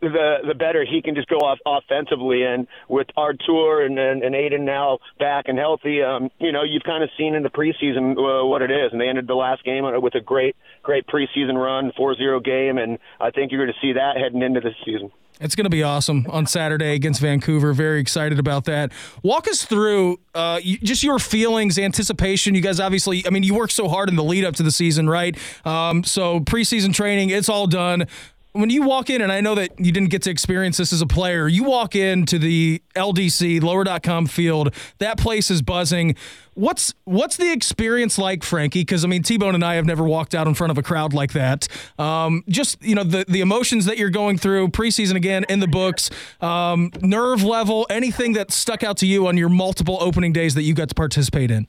the 0.00 0.38
the 0.46 0.54
better 0.54 0.84
he 0.84 1.02
can 1.02 1.14
just 1.14 1.28
go 1.28 1.36
off 1.36 1.58
offensively. 1.66 2.42
And 2.42 2.66
with 2.88 3.08
Artur 3.16 3.84
and, 3.84 3.98
and, 3.98 4.22
and 4.22 4.34
Aidan 4.34 4.64
now 4.64 4.98
back 5.18 5.46
and 5.48 5.58
healthy, 5.58 6.02
um, 6.02 6.30
you 6.38 6.52
know, 6.52 6.62
you've 6.62 6.84
kind 6.84 7.02
of 7.02 7.10
seen 7.16 7.34
in 7.34 7.42
the 7.42 7.50
preseason 7.50 8.12
uh, 8.16 8.46
what 8.46 8.62
it 8.62 8.70
is. 8.70 8.92
And 8.92 9.00
they 9.00 9.08
ended 9.08 9.26
the 9.26 9.34
last 9.34 9.64
game 9.64 9.84
with 10.02 10.14
a 10.14 10.20
great, 10.20 10.56
great 10.82 11.06
preseason 11.06 11.54
run, 11.54 11.92
4-0 11.98 12.44
game. 12.44 12.78
And 12.78 12.98
I 13.20 13.30
think 13.30 13.52
you're 13.52 13.64
going 13.64 13.74
to 13.74 13.86
see 13.86 13.92
that 13.94 14.16
heading 14.16 14.42
into 14.42 14.60
this 14.60 14.74
season. 14.84 15.10
It's 15.40 15.56
going 15.56 15.64
to 15.64 15.70
be 15.70 15.82
awesome 15.82 16.26
on 16.30 16.46
Saturday 16.46 16.94
against 16.94 17.20
Vancouver. 17.20 17.72
Very 17.72 18.00
excited 18.00 18.38
about 18.38 18.66
that. 18.66 18.92
Walk 19.24 19.48
us 19.48 19.64
through 19.64 20.20
uh, 20.32 20.60
just 20.60 21.02
your 21.02 21.18
feelings, 21.18 21.76
anticipation. 21.76 22.54
You 22.54 22.60
guys 22.60 22.78
obviously, 22.78 23.26
I 23.26 23.30
mean, 23.30 23.42
you 23.42 23.52
worked 23.52 23.72
so 23.72 23.88
hard 23.88 24.08
in 24.08 24.14
the 24.14 24.22
lead 24.22 24.44
up 24.44 24.54
to 24.56 24.62
the 24.62 24.70
season, 24.70 25.10
right? 25.10 25.36
Um, 25.66 26.04
so 26.04 26.38
preseason 26.38 26.94
training, 26.94 27.30
it's 27.30 27.48
all 27.48 27.66
done 27.66 28.06
when 28.54 28.70
you 28.70 28.82
walk 28.82 29.10
in, 29.10 29.20
and 29.20 29.32
I 29.32 29.40
know 29.40 29.56
that 29.56 29.78
you 29.80 29.90
didn't 29.90 30.10
get 30.10 30.22
to 30.22 30.30
experience 30.30 30.76
this 30.76 30.92
as 30.92 31.02
a 31.02 31.08
player, 31.08 31.48
you 31.48 31.64
walk 31.64 31.96
into 31.96 32.38
the 32.38 32.80
LDC 32.94 33.60
lower.com 33.60 34.26
field, 34.26 34.72
that 34.98 35.18
place 35.18 35.50
is 35.50 35.60
buzzing. 35.60 36.14
What's 36.54 36.94
what's 37.02 37.36
the 37.36 37.50
experience 37.50 38.16
like, 38.16 38.44
Frankie? 38.44 38.82
Because 38.82 39.04
I 39.04 39.08
mean, 39.08 39.24
T 39.24 39.36
Bone 39.38 39.56
and 39.56 39.64
I 39.64 39.74
have 39.74 39.86
never 39.86 40.04
walked 40.04 40.36
out 40.36 40.46
in 40.46 40.54
front 40.54 40.70
of 40.70 40.78
a 40.78 40.84
crowd 40.84 41.12
like 41.12 41.32
that. 41.32 41.66
Um, 41.98 42.44
just 42.48 42.80
you 42.80 42.94
know, 42.94 43.02
the 43.02 43.24
the 43.26 43.40
emotions 43.40 43.86
that 43.86 43.98
you're 43.98 44.08
going 44.08 44.38
through, 44.38 44.68
preseason 44.68 45.16
again 45.16 45.44
in 45.48 45.58
the 45.58 45.66
books, 45.66 46.08
um, 46.40 46.92
nerve 47.02 47.42
level, 47.42 47.88
anything 47.90 48.34
that 48.34 48.52
stuck 48.52 48.84
out 48.84 48.98
to 48.98 49.06
you 49.06 49.26
on 49.26 49.36
your 49.36 49.48
multiple 49.48 49.98
opening 50.00 50.32
days 50.32 50.54
that 50.54 50.62
you 50.62 50.74
got 50.74 50.88
to 50.90 50.94
participate 50.94 51.50
in. 51.50 51.66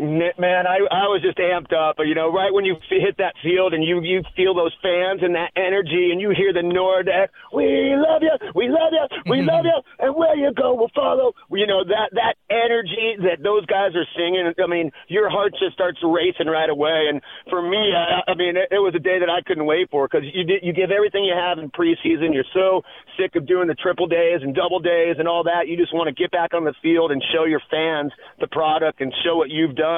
Man, 0.00 0.64
I 0.64 0.80
I 0.88 1.12
was 1.12 1.20
just 1.20 1.36
amped 1.36 1.76
up. 1.76 2.00
You 2.00 2.16
know, 2.16 2.32
right 2.32 2.48
when 2.48 2.64
you 2.64 2.80
hit 2.88 3.20
that 3.20 3.36
field 3.44 3.76
and 3.76 3.84
you 3.84 4.00
you 4.00 4.24
feel 4.32 4.56
those 4.56 4.72
fans 4.80 5.20
and 5.20 5.36
that 5.36 5.52
energy, 5.60 6.08
and 6.08 6.16
you 6.16 6.32
hear 6.32 6.56
the 6.56 6.64
Nordecke, 6.64 7.28
"We 7.52 7.92
love 8.00 8.24
you, 8.24 8.32
we 8.56 8.72
love 8.72 8.96
you, 8.96 9.04
we 9.28 9.44
mm-hmm. 9.44 9.52
love 9.52 9.64
you," 9.68 9.76
and 10.00 10.16
where 10.16 10.32
you 10.32 10.56
go, 10.56 10.72
we'll 10.72 10.94
follow. 10.96 11.36
You 11.52 11.68
know 11.68 11.84
that 11.84 12.16
that 12.16 12.40
energy 12.48 13.20
that 13.28 13.44
those 13.44 13.68
guys 13.68 13.92
are 13.92 14.08
singing. 14.16 14.48
I 14.56 14.64
mean, 14.64 14.88
your 15.12 15.28
heart 15.28 15.52
just 15.60 15.76
starts 15.76 16.00
racing 16.00 16.48
right 16.48 16.72
away. 16.72 17.12
And 17.12 17.20
for 17.52 17.60
me, 17.60 17.92
I, 17.92 18.24
I 18.24 18.34
mean, 18.40 18.56
it, 18.56 18.72
it 18.72 18.80
was 18.80 18.96
a 18.96 19.04
day 19.04 19.20
that 19.20 19.28
I 19.28 19.44
couldn't 19.44 19.68
wait 19.68 19.92
for 19.92 20.08
because 20.08 20.24
you 20.24 20.48
you 20.64 20.72
give 20.72 20.88
everything 20.88 21.28
you 21.28 21.36
have 21.36 21.60
in 21.60 21.68
preseason. 21.68 22.32
You're 22.32 22.48
so 22.56 22.80
sick 23.20 23.36
of 23.36 23.44
doing 23.44 23.68
the 23.68 23.76
triple 23.76 24.08
days 24.08 24.40
and 24.40 24.56
double 24.56 24.80
days 24.80 25.20
and 25.20 25.28
all 25.28 25.44
that. 25.44 25.68
You 25.68 25.76
just 25.76 25.92
want 25.92 26.08
to 26.08 26.16
get 26.16 26.32
back 26.32 26.56
on 26.56 26.64
the 26.64 26.72
field 26.80 27.12
and 27.12 27.20
show 27.36 27.44
your 27.44 27.60
fans 27.68 28.16
the 28.40 28.48
product 28.48 29.04
and 29.04 29.12
show 29.20 29.36
what 29.36 29.52
you've 29.52 29.76
done 29.76 29.89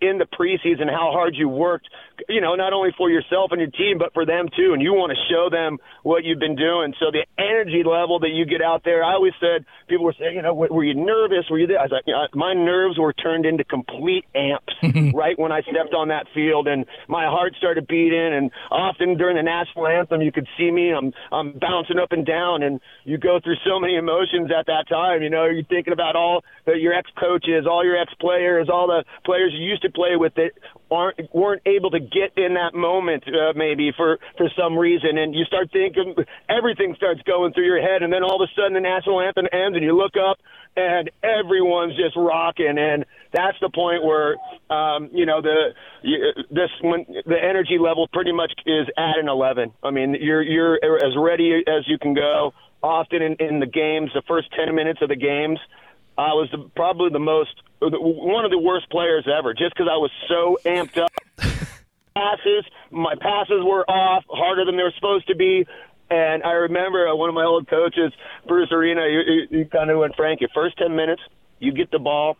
in 0.00 0.18
the 0.18 0.26
preseason, 0.26 0.90
how 0.90 1.10
hard 1.10 1.34
you 1.34 1.48
worked, 1.48 1.88
you 2.28 2.40
know, 2.40 2.54
not 2.54 2.72
only 2.72 2.90
for 2.96 3.10
yourself 3.10 3.50
and 3.50 3.60
your 3.60 3.70
team, 3.70 3.98
but 3.98 4.14
for 4.14 4.24
them 4.24 4.46
too. 4.56 4.72
And 4.72 4.82
you 4.82 4.92
want 4.92 5.10
to 5.10 5.18
show 5.32 5.50
them 5.50 5.78
what 6.02 6.24
you've 6.24 6.38
been 6.38 6.56
doing. 6.56 6.94
So 7.00 7.10
the 7.10 7.26
energy 7.38 7.82
level 7.84 8.20
that 8.20 8.30
you 8.30 8.46
get 8.46 8.62
out 8.62 8.82
there, 8.84 9.04
I 9.04 9.14
always 9.14 9.34
said, 9.40 9.66
people 9.88 10.04
were 10.04 10.14
saying, 10.18 10.36
you 10.36 10.42
know, 10.42 10.54
were 10.54 10.84
you 10.84 10.94
nervous? 10.94 11.46
Were 11.50 11.58
you 11.58 11.66
there? 11.66 11.78
I 11.78 11.82
was 11.82 11.92
like, 11.92 12.04
you 12.06 12.14
know, 12.14 12.26
my 12.34 12.54
nerves 12.54 12.98
were 12.98 13.12
turned 13.12 13.46
into 13.46 13.64
complete 13.64 14.24
amps 14.34 14.74
right 15.14 15.38
when 15.38 15.52
I 15.52 15.62
stepped 15.62 15.94
on 15.94 16.08
that 16.08 16.26
field 16.34 16.68
and 16.68 16.86
my 17.08 17.24
heart 17.24 17.54
started 17.58 17.86
beating. 17.86 18.34
And 18.34 18.50
often 18.70 19.16
during 19.16 19.36
the 19.36 19.42
national 19.42 19.86
anthem, 19.86 20.22
you 20.22 20.32
could 20.32 20.46
see 20.56 20.70
me, 20.70 20.92
I'm, 20.92 21.12
I'm 21.32 21.58
bouncing 21.58 21.98
up 21.98 22.12
and 22.12 22.24
down 22.24 22.62
and 22.62 22.80
you 23.04 23.18
go 23.18 23.40
through 23.42 23.56
so 23.66 23.80
many 23.80 23.96
emotions 23.96 24.50
at 24.56 24.66
that 24.66 24.86
time. 24.88 25.22
You 25.22 25.30
know, 25.30 25.46
you're 25.46 25.64
thinking 25.64 25.92
about 25.92 26.14
all 26.14 26.44
your 26.66 26.92
ex 26.92 27.10
coaches, 27.18 27.66
all 27.68 27.84
your 27.84 27.96
ex 28.00 28.12
players, 28.20 28.68
all 28.70 28.86
the 28.86 29.04
players 29.24 29.37
you 29.46 29.64
used 29.64 29.82
to 29.82 29.90
play 29.90 30.16
with 30.16 30.34
that 30.34 30.50
aren't 30.90 31.18
weren't 31.34 31.62
able 31.66 31.90
to 31.90 32.00
get 32.00 32.36
in 32.36 32.54
that 32.54 32.74
moment 32.74 33.24
uh, 33.28 33.52
maybe 33.54 33.92
for 33.96 34.18
for 34.36 34.48
some 34.58 34.76
reason. 34.76 35.18
And 35.18 35.34
you 35.34 35.44
start 35.44 35.70
thinking 35.72 36.14
everything 36.48 36.94
starts 36.96 37.20
going 37.22 37.52
through 37.52 37.66
your 37.66 37.80
head 37.80 38.02
and 38.02 38.12
then 38.12 38.22
all 38.22 38.42
of 38.42 38.48
a 38.48 38.52
sudden 38.54 38.74
the 38.74 38.80
national 38.80 39.20
anthem 39.20 39.46
ends 39.52 39.76
and 39.76 39.84
you 39.84 39.96
look 39.96 40.14
up 40.16 40.38
and 40.76 41.10
everyone's 41.22 41.96
just 41.96 42.16
rocking. 42.16 42.78
And 42.78 43.04
that's 43.32 43.56
the 43.60 43.70
point 43.70 44.04
where 44.04 44.36
um 44.70 45.10
you 45.12 45.26
know 45.26 45.40
the 45.42 45.74
you, 46.02 46.32
this 46.50 46.70
when 46.82 47.06
the 47.26 47.38
energy 47.38 47.78
level 47.78 48.08
pretty 48.12 48.32
much 48.32 48.52
is 48.66 48.86
at 48.96 49.18
an 49.18 49.28
11 49.28 49.72
i 49.82 49.90
mean 49.90 50.16
you're 50.20 50.42
you're 50.42 50.76
as 50.76 51.14
ready 51.16 51.62
as 51.66 51.86
you 51.86 51.98
can 51.98 52.14
go. 52.14 52.52
Often 52.80 53.22
in, 53.22 53.36
in 53.40 53.58
the 53.58 53.66
games 53.66 54.10
the 54.14 54.22
first 54.28 54.48
10 54.56 54.74
minutes 54.74 55.00
of 55.02 55.08
the 55.08 55.16
games 55.16 55.58
I 56.18 56.34
was 56.34 56.48
the, 56.50 56.68
probably 56.74 57.10
the 57.10 57.20
most 57.20 57.54
one 57.80 58.44
of 58.44 58.50
the 58.50 58.58
worst 58.58 58.90
players 58.90 59.26
ever, 59.26 59.54
just 59.54 59.74
because 59.74 59.88
I 59.90 59.96
was 59.96 60.10
so 60.28 60.58
amped 60.64 60.98
up. 60.98 61.10
passes, 62.18 62.64
my 62.90 63.14
passes 63.20 63.62
were 63.64 63.88
off, 63.88 64.24
harder 64.28 64.64
than 64.64 64.76
they 64.76 64.82
were 64.82 64.92
supposed 64.94 65.28
to 65.28 65.36
be. 65.36 65.66
And 66.10 66.42
I 66.42 66.52
remember 66.52 67.06
uh, 67.06 67.14
one 67.14 67.28
of 67.28 67.34
my 67.34 67.44
old 67.44 67.68
coaches, 67.68 68.12
Bruce 68.46 68.72
Arena, 68.72 69.02
he, 69.06 69.58
he 69.58 69.64
kind 69.66 69.90
of 69.90 69.98
went, 69.98 70.16
Frank, 70.16 70.40
your 70.40 70.50
first 70.54 70.78
10 70.78 70.96
minutes, 70.96 71.22
you 71.58 71.72
get 71.72 71.90
the 71.90 71.98
ball, 71.98 72.36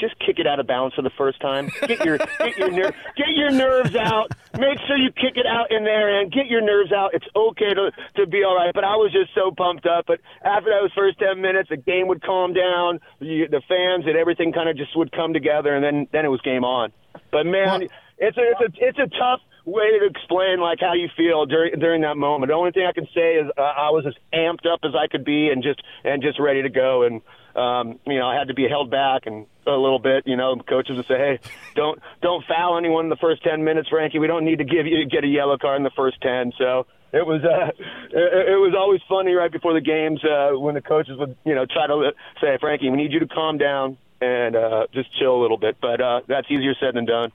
just 0.00 0.18
kick 0.18 0.38
it 0.38 0.46
out 0.46 0.58
of 0.58 0.66
bounds 0.66 0.94
for 0.94 1.02
the 1.02 1.10
first 1.16 1.40
time. 1.40 1.70
Get 1.86 2.04
your 2.04 2.18
get 2.18 2.56
your 2.56 2.70
ner- 2.70 2.94
get 3.16 3.28
your 3.34 3.50
nerves 3.50 3.94
out. 3.94 4.32
Make 4.58 4.78
sure 4.86 4.96
you 4.96 5.12
kick 5.12 5.36
it 5.36 5.46
out 5.46 5.70
in 5.70 5.84
there 5.84 6.20
and 6.20 6.32
get 6.32 6.46
your 6.46 6.62
nerves 6.62 6.92
out. 6.92 7.14
It's 7.14 7.26
okay 7.36 7.74
to 7.74 7.90
to 8.16 8.26
be 8.26 8.42
all 8.42 8.56
right. 8.56 8.72
But 8.74 8.84
I 8.84 8.96
was 8.96 9.12
just 9.12 9.34
so 9.34 9.50
pumped 9.50 9.86
up. 9.86 10.06
But 10.06 10.20
after 10.42 10.70
those 10.70 10.92
first 10.94 11.18
ten 11.18 11.40
minutes, 11.40 11.68
the 11.68 11.76
game 11.76 12.08
would 12.08 12.22
calm 12.22 12.52
down. 12.52 13.00
The, 13.20 13.46
the 13.50 13.62
fans 13.68 14.06
and 14.06 14.16
everything 14.16 14.52
kind 14.52 14.68
of 14.68 14.76
just 14.76 14.96
would 14.96 15.12
come 15.12 15.32
together, 15.32 15.74
and 15.74 15.84
then 15.84 16.08
then 16.12 16.24
it 16.24 16.28
was 16.28 16.40
game 16.40 16.64
on. 16.64 16.92
But 17.30 17.46
man, 17.46 17.82
it's 18.18 18.36
a 18.36 18.42
it's 18.42 18.60
a 18.60 18.86
it's 18.88 18.98
a 18.98 19.18
tough 19.18 19.40
way 19.64 19.98
to 19.98 20.06
explain 20.06 20.60
like 20.60 20.78
how 20.80 20.94
you 20.94 21.08
feel 21.16 21.46
during 21.46 21.78
during 21.78 22.02
that 22.02 22.16
moment. 22.16 22.50
The 22.50 22.54
only 22.54 22.72
thing 22.72 22.86
I 22.88 22.92
can 22.92 23.06
say 23.14 23.34
is 23.36 23.50
uh, 23.56 23.60
I 23.60 23.90
was 23.90 24.04
as 24.06 24.14
amped 24.32 24.66
up 24.70 24.80
as 24.84 24.92
I 24.94 25.06
could 25.06 25.24
be 25.24 25.48
and 25.50 25.62
just 25.62 25.82
and 26.04 26.22
just 26.22 26.38
ready 26.38 26.62
to 26.62 26.68
go. 26.68 27.02
And 27.02 27.22
um, 27.56 27.98
you 28.06 28.18
know, 28.18 28.26
I 28.26 28.36
had 28.36 28.48
to 28.48 28.54
be 28.54 28.68
held 28.68 28.90
back 28.90 29.22
and 29.26 29.46
a 29.74 29.82
little 29.82 29.98
bit. 29.98 30.26
You 30.26 30.36
know, 30.36 30.56
coaches 30.56 30.96
would 30.96 31.06
say, 31.06 31.18
"Hey, 31.18 31.38
don't 31.74 32.00
don't 32.22 32.44
foul 32.46 32.78
anyone 32.78 33.06
in 33.06 33.10
the 33.10 33.16
first 33.16 33.42
ten 33.42 33.64
minutes, 33.64 33.88
Frankie. 33.88 34.18
We 34.18 34.26
don't 34.26 34.44
need 34.44 34.58
to 34.58 34.64
give 34.64 34.86
you 34.86 35.04
get 35.06 35.24
a 35.24 35.28
yellow 35.28 35.58
card 35.58 35.76
in 35.78 35.84
the 35.84 35.90
first 35.90 36.20
ten. 36.20 36.52
So 36.58 36.86
it 37.12 37.26
was 37.26 37.42
uh, 37.44 37.70
it, 38.10 38.48
it 38.52 38.56
was 38.56 38.74
always 38.76 39.00
funny 39.08 39.32
right 39.32 39.50
before 39.50 39.74
the 39.74 39.80
games 39.80 40.22
uh, 40.24 40.58
when 40.58 40.74
the 40.74 40.82
coaches 40.82 41.16
would 41.18 41.36
you 41.44 41.54
know 41.54 41.66
try 41.66 41.86
to 41.86 42.12
say, 42.40 42.58
"Frankie, 42.60 42.90
we 42.90 42.96
need 42.96 43.12
you 43.12 43.20
to 43.20 43.26
calm 43.26 43.58
down 43.58 43.98
and 44.20 44.56
uh, 44.56 44.86
just 44.92 45.08
chill 45.18 45.34
a 45.34 45.40
little 45.40 45.58
bit." 45.58 45.76
But 45.80 46.00
uh, 46.00 46.20
that's 46.28 46.50
easier 46.50 46.74
said 46.80 46.94
than 46.94 47.06
done. 47.06 47.32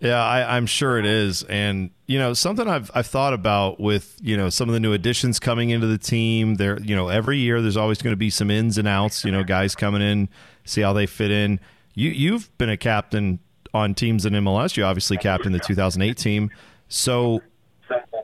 Yeah, 0.00 0.22
I, 0.22 0.56
am 0.58 0.66
sure 0.66 0.98
it 0.98 1.06
is, 1.06 1.44
and 1.44 1.90
you 2.06 2.18
know 2.18 2.34
something 2.34 2.68
I've 2.68 2.90
I've 2.94 3.06
thought 3.06 3.32
about 3.32 3.80
with 3.80 4.18
you 4.20 4.36
know 4.36 4.50
some 4.50 4.68
of 4.68 4.74
the 4.74 4.80
new 4.80 4.92
additions 4.92 5.38
coming 5.38 5.70
into 5.70 5.86
the 5.86 5.96
team. 5.96 6.56
There, 6.56 6.78
you 6.80 6.94
know, 6.94 7.08
every 7.08 7.38
year 7.38 7.62
there's 7.62 7.76
always 7.76 8.02
going 8.02 8.12
to 8.12 8.18
be 8.18 8.28
some 8.28 8.50
ins 8.50 8.76
and 8.76 8.86
outs. 8.86 9.24
You 9.24 9.32
know, 9.32 9.42
guys 9.44 9.74
coming 9.74 10.02
in, 10.02 10.28
see 10.64 10.82
how 10.82 10.92
they 10.92 11.06
fit 11.06 11.30
in. 11.30 11.60
You 11.94 12.10
you've 12.10 12.56
been 12.58 12.70
a 12.70 12.76
captain 12.76 13.38
on 13.72 13.94
teams 13.94 14.24
in 14.24 14.32
MLS. 14.34 14.76
You 14.76 14.84
obviously 14.84 15.16
captained 15.16 15.54
the 15.54 15.60
2008 15.60 16.16
team. 16.16 16.50
So, 16.88 17.42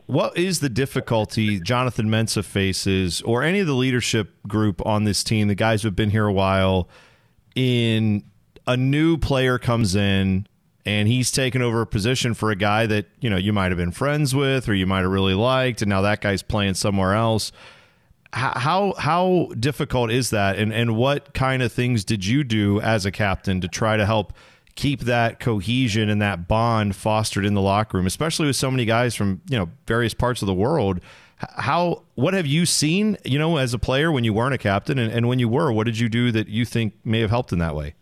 what 0.06 0.36
is 0.36 0.60
the 0.60 0.68
difficulty 0.68 1.60
Jonathan 1.60 2.08
Mensah 2.08 2.44
faces, 2.44 3.20
or 3.22 3.42
any 3.42 3.60
of 3.60 3.66
the 3.66 3.74
leadership 3.74 4.34
group 4.46 4.84
on 4.86 5.04
this 5.04 5.24
team, 5.24 5.48
the 5.48 5.54
guys 5.54 5.82
who've 5.82 5.94
been 5.96 6.10
here 6.10 6.26
a 6.26 6.32
while, 6.32 6.88
in 7.54 8.24
a 8.66 8.76
new 8.76 9.16
player 9.16 9.58
comes 9.58 9.94
in 9.94 10.46
and 10.86 11.08
he's 11.08 11.30
taken 11.30 11.62
over 11.62 11.82
a 11.82 11.86
position 11.86 12.34
for 12.34 12.50
a 12.50 12.56
guy 12.56 12.86
that 12.86 13.06
you 13.20 13.28
know 13.28 13.36
you 13.36 13.52
might 13.52 13.70
have 13.70 13.78
been 13.78 13.92
friends 13.92 14.34
with 14.34 14.68
or 14.68 14.74
you 14.74 14.86
might 14.86 15.00
have 15.00 15.10
really 15.10 15.34
liked, 15.34 15.82
and 15.82 15.88
now 15.88 16.00
that 16.02 16.20
guy's 16.20 16.42
playing 16.42 16.74
somewhere 16.74 17.14
else. 17.14 17.52
How 18.32 18.94
how 18.96 19.50
difficult 19.58 20.10
is 20.10 20.30
that, 20.30 20.56
and 20.56 20.72
and 20.72 20.96
what 20.96 21.34
kind 21.34 21.62
of 21.62 21.72
things 21.72 22.04
did 22.04 22.24
you 22.24 22.44
do 22.44 22.80
as 22.80 23.04
a 23.04 23.10
captain 23.10 23.60
to 23.60 23.68
try 23.68 23.96
to 23.96 24.06
help 24.06 24.32
keep 24.76 25.00
that 25.00 25.40
cohesion 25.40 26.08
and 26.08 26.22
that 26.22 26.46
bond 26.46 26.94
fostered 26.94 27.44
in 27.44 27.54
the 27.54 27.60
locker 27.60 27.96
room, 27.96 28.06
especially 28.06 28.46
with 28.46 28.56
so 28.56 28.70
many 28.70 28.84
guys 28.84 29.16
from 29.16 29.40
you 29.50 29.58
know 29.58 29.68
various 29.86 30.14
parts 30.14 30.42
of 30.42 30.46
the 30.46 30.54
world? 30.54 31.00
How 31.38 32.04
what 32.14 32.34
have 32.34 32.46
you 32.46 32.66
seen, 32.66 33.16
you 33.24 33.38
know, 33.38 33.56
as 33.56 33.74
a 33.74 33.78
player 33.78 34.12
when 34.12 34.22
you 34.24 34.32
weren't 34.32 34.54
a 34.54 34.58
captain, 34.58 34.98
and, 34.98 35.12
and 35.12 35.26
when 35.26 35.38
you 35.38 35.48
were, 35.48 35.72
what 35.72 35.84
did 35.84 35.98
you 35.98 36.08
do 36.08 36.30
that 36.30 36.48
you 36.48 36.64
think 36.64 36.94
may 37.04 37.20
have 37.20 37.30
helped 37.30 37.52
in 37.52 37.58
that 37.58 37.74
way? 37.74 37.94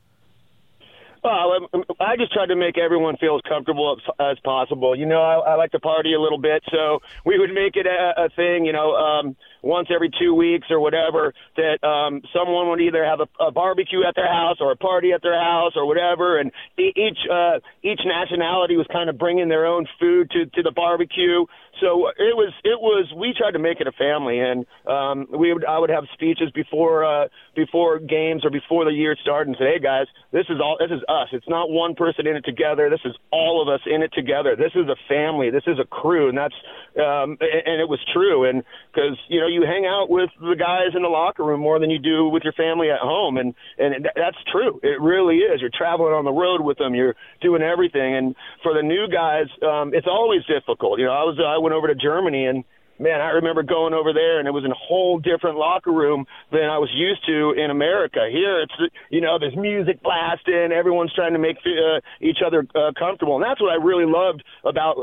Well, 1.23 1.69
I 2.01 2.17
just 2.17 2.33
tried 2.33 2.47
to 2.47 2.57
make 2.57 2.79
everyone 2.79 3.17
feel 3.17 3.37
as 3.37 3.43
comfortable 3.49 3.99
as, 4.21 4.39
possible. 4.45 4.97
You 4.97 5.07
know, 5.07 5.21
I, 5.21 5.53
I 5.53 5.55
like 5.57 5.73
to 5.73 5.81
party 5.81 6.15
a 6.15 6.21
little 6.21 6.39
bit, 6.39 6.63
so 6.71 7.01
we 7.27 7.39
would 7.39 7.53
make 7.53 7.77
it 7.77 7.87
a, 7.87 8.25
a 8.25 8.29
thing. 8.31 8.65
You 8.65 8.73
know, 8.73 8.95
um, 8.95 9.37
once 9.63 9.89
every 9.93 10.11
two 10.19 10.35
weeks 10.35 10.69
or 10.71 10.79
whatever, 10.81 11.35
that 11.57 11.83
um, 11.87 12.23
someone 12.33 12.69
would 12.69 12.81
either 12.81 13.05
have 13.05 13.21
a, 13.21 13.45
a 13.45 13.51
barbecue 13.51 14.05
at 14.07 14.15
their 14.15 14.31
house 14.31 14.59
or 14.61 14.71
a 14.71 14.77
party 14.77 15.13
at 15.13 15.23
their 15.23 15.39
house 15.39 15.73
or 15.75 15.87
whatever, 15.87 16.39
and 16.39 16.53
each 16.79 17.19
uh, 17.31 17.59
each 17.83 18.01
nationality 18.05 18.77
was 18.77 18.87
kind 18.93 19.11
of 19.11 19.19
bringing 19.19 19.49
their 19.49 19.67
own 19.67 19.87
food 19.99 20.31
to 20.31 20.47
to 20.47 20.63
the 20.63 20.73
barbecue. 20.73 21.45
So 21.81 22.09
it 22.09 22.35
was 22.35 22.53
it 22.65 22.81
was 22.81 23.07
we 23.17 23.35
tried 23.37 23.53
to 23.53 23.59
make 23.59 23.81
it 23.81 23.87
a 23.87 23.93
family, 23.93 24.41
and 24.41 24.67
um, 24.87 25.27
we 25.31 25.53
would 25.53 25.65
I 25.65 25.79
would 25.79 25.91
have 25.91 26.05
speeches 26.13 26.51
before 26.55 27.05
uh, 27.05 27.29
before 27.55 27.99
games 27.99 28.45
or 28.45 28.51
before 28.51 28.85
the 28.85 28.91
year 28.91 29.17
started 29.21 29.49
and 29.49 29.57
say, 29.59 29.75
hey 29.75 29.81
guys, 29.81 30.07
this 30.33 30.47
is 30.49 30.59
all 30.63 30.77
this 30.79 30.91
is 30.91 31.03
us. 31.09 31.29
It's 31.33 31.49
not 31.49 31.71
one 31.71 31.95
person 31.95 32.27
in 32.27 32.37
it 32.37 32.45
together. 32.45 32.91
This 32.91 33.05
is 33.05 33.15
all 33.31 33.63
of 33.63 33.69
us 33.69 33.81
in 33.87 34.03
it 34.03 34.13
together. 34.13 34.57
This 34.57 34.73
is 34.75 34.89
a 34.89 34.97
family. 35.09 35.51
This 35.51 35.67
is 35.67 35.79
a 35.79 35.87
crew, 35.87 36.29
and 36.29 36.37
that's 36.39 36.55
um, 36.99 37.39
and 37.41 37.81
it 37.81 37.89
was 37.89 38.01
true. 38.13 38.49
And 38.49 38.65
because 38.93 39.17
you 39.29 39.41
know 39.41 39.47
you 39.47 39.63
hang 39.63 39.87
out 39.87 40.11
with 40.11 40.31
the 40.41 40.57
guys 40.59 40.95
in 40.95 41.03
the 41.03 41.09
locker 41.09 41.45
room 41.45 41.61
more 41.61 41.79
than 41.79 41.91
you 41.91 41.99
do 41.99 42.29
with 42.29 42.43
your 42.43 42.55
family 42.55 42.91
at 42.91 42.99
home, 42.99 43.37
and 43.37 43.55
and 43.79 44.09
that's 44.17 44.39
true. 44.51 44.81
It 44.83 45.01
really 45.01 45.47
is. 45.47 45.61
You're 45.61 45.71
traveling 45.71 46.13
on 46.13 46.25
the 46.25 46.33
road 46.33 46.61
with 46.61 46.79
them. 46.79 46.95
You're 46.95 47.15
doing 47.41 47.63
everything, 47.63 48.17
and 48.17 48.35
for 48.63 48.75
the 48.75 48.83
new 48.83 49.07
guys, 49.07 49.47
um, 49.63 49.95
it's 49.95 50.07
always 50.11 50.43
difficult. 50.47 50.99
You 50.99 51.07
know, 51.07 51.15
I 51.15 51.23
was 51.23 51.39
I 51.39 51.59
went 51.69 51.77
over 51.77 51.89
to 51.89 51.95
Germany 51.95 52.47
and 52.47 52.65
man, 52.99 53.21
I 53.21 53.31
remember 53.39 53.63
going 53.63 53.95
over 53.95 54.13
there 54.13 54.41
and 54.41 54.49
it 54.49 54.51
was 54.51 54.65
in 54.65 54.73
a 54.73 54.81
whole 54.89 55.19
different 55.19 55.57
locker 55.57 55.93
room 55.93 56.27
than 56.51 56.65
I 56.65 56.79
was 56.79 56.91
used 56.93 57.25
to 57.27 57.53
in 57.53 57.71
America. 57.71 58.27
Here, 58.31 58.63
it's 58.63 58.73
you 59.11 59.21
know, 59.21 59.39
there's 59.39 59.55
music 59.55 60.03
blasting, 60.03 60.73
everyone's 60.73 61.13
trying 61.15 61.35
to 61.35 61.39
make 61.39 61.59
uh, 61.63 62.01
each 62.21 62.39
other 62.45 62.67
uh, 62.75 62.93
comfortable, 62.99 63.37
and 63.37 63.45
that's 63.45 63.61
what 63.61 63.71
I 63.71 63.77
really 63.77 64.07
loved 64.09 64.43
about 64.65 64.97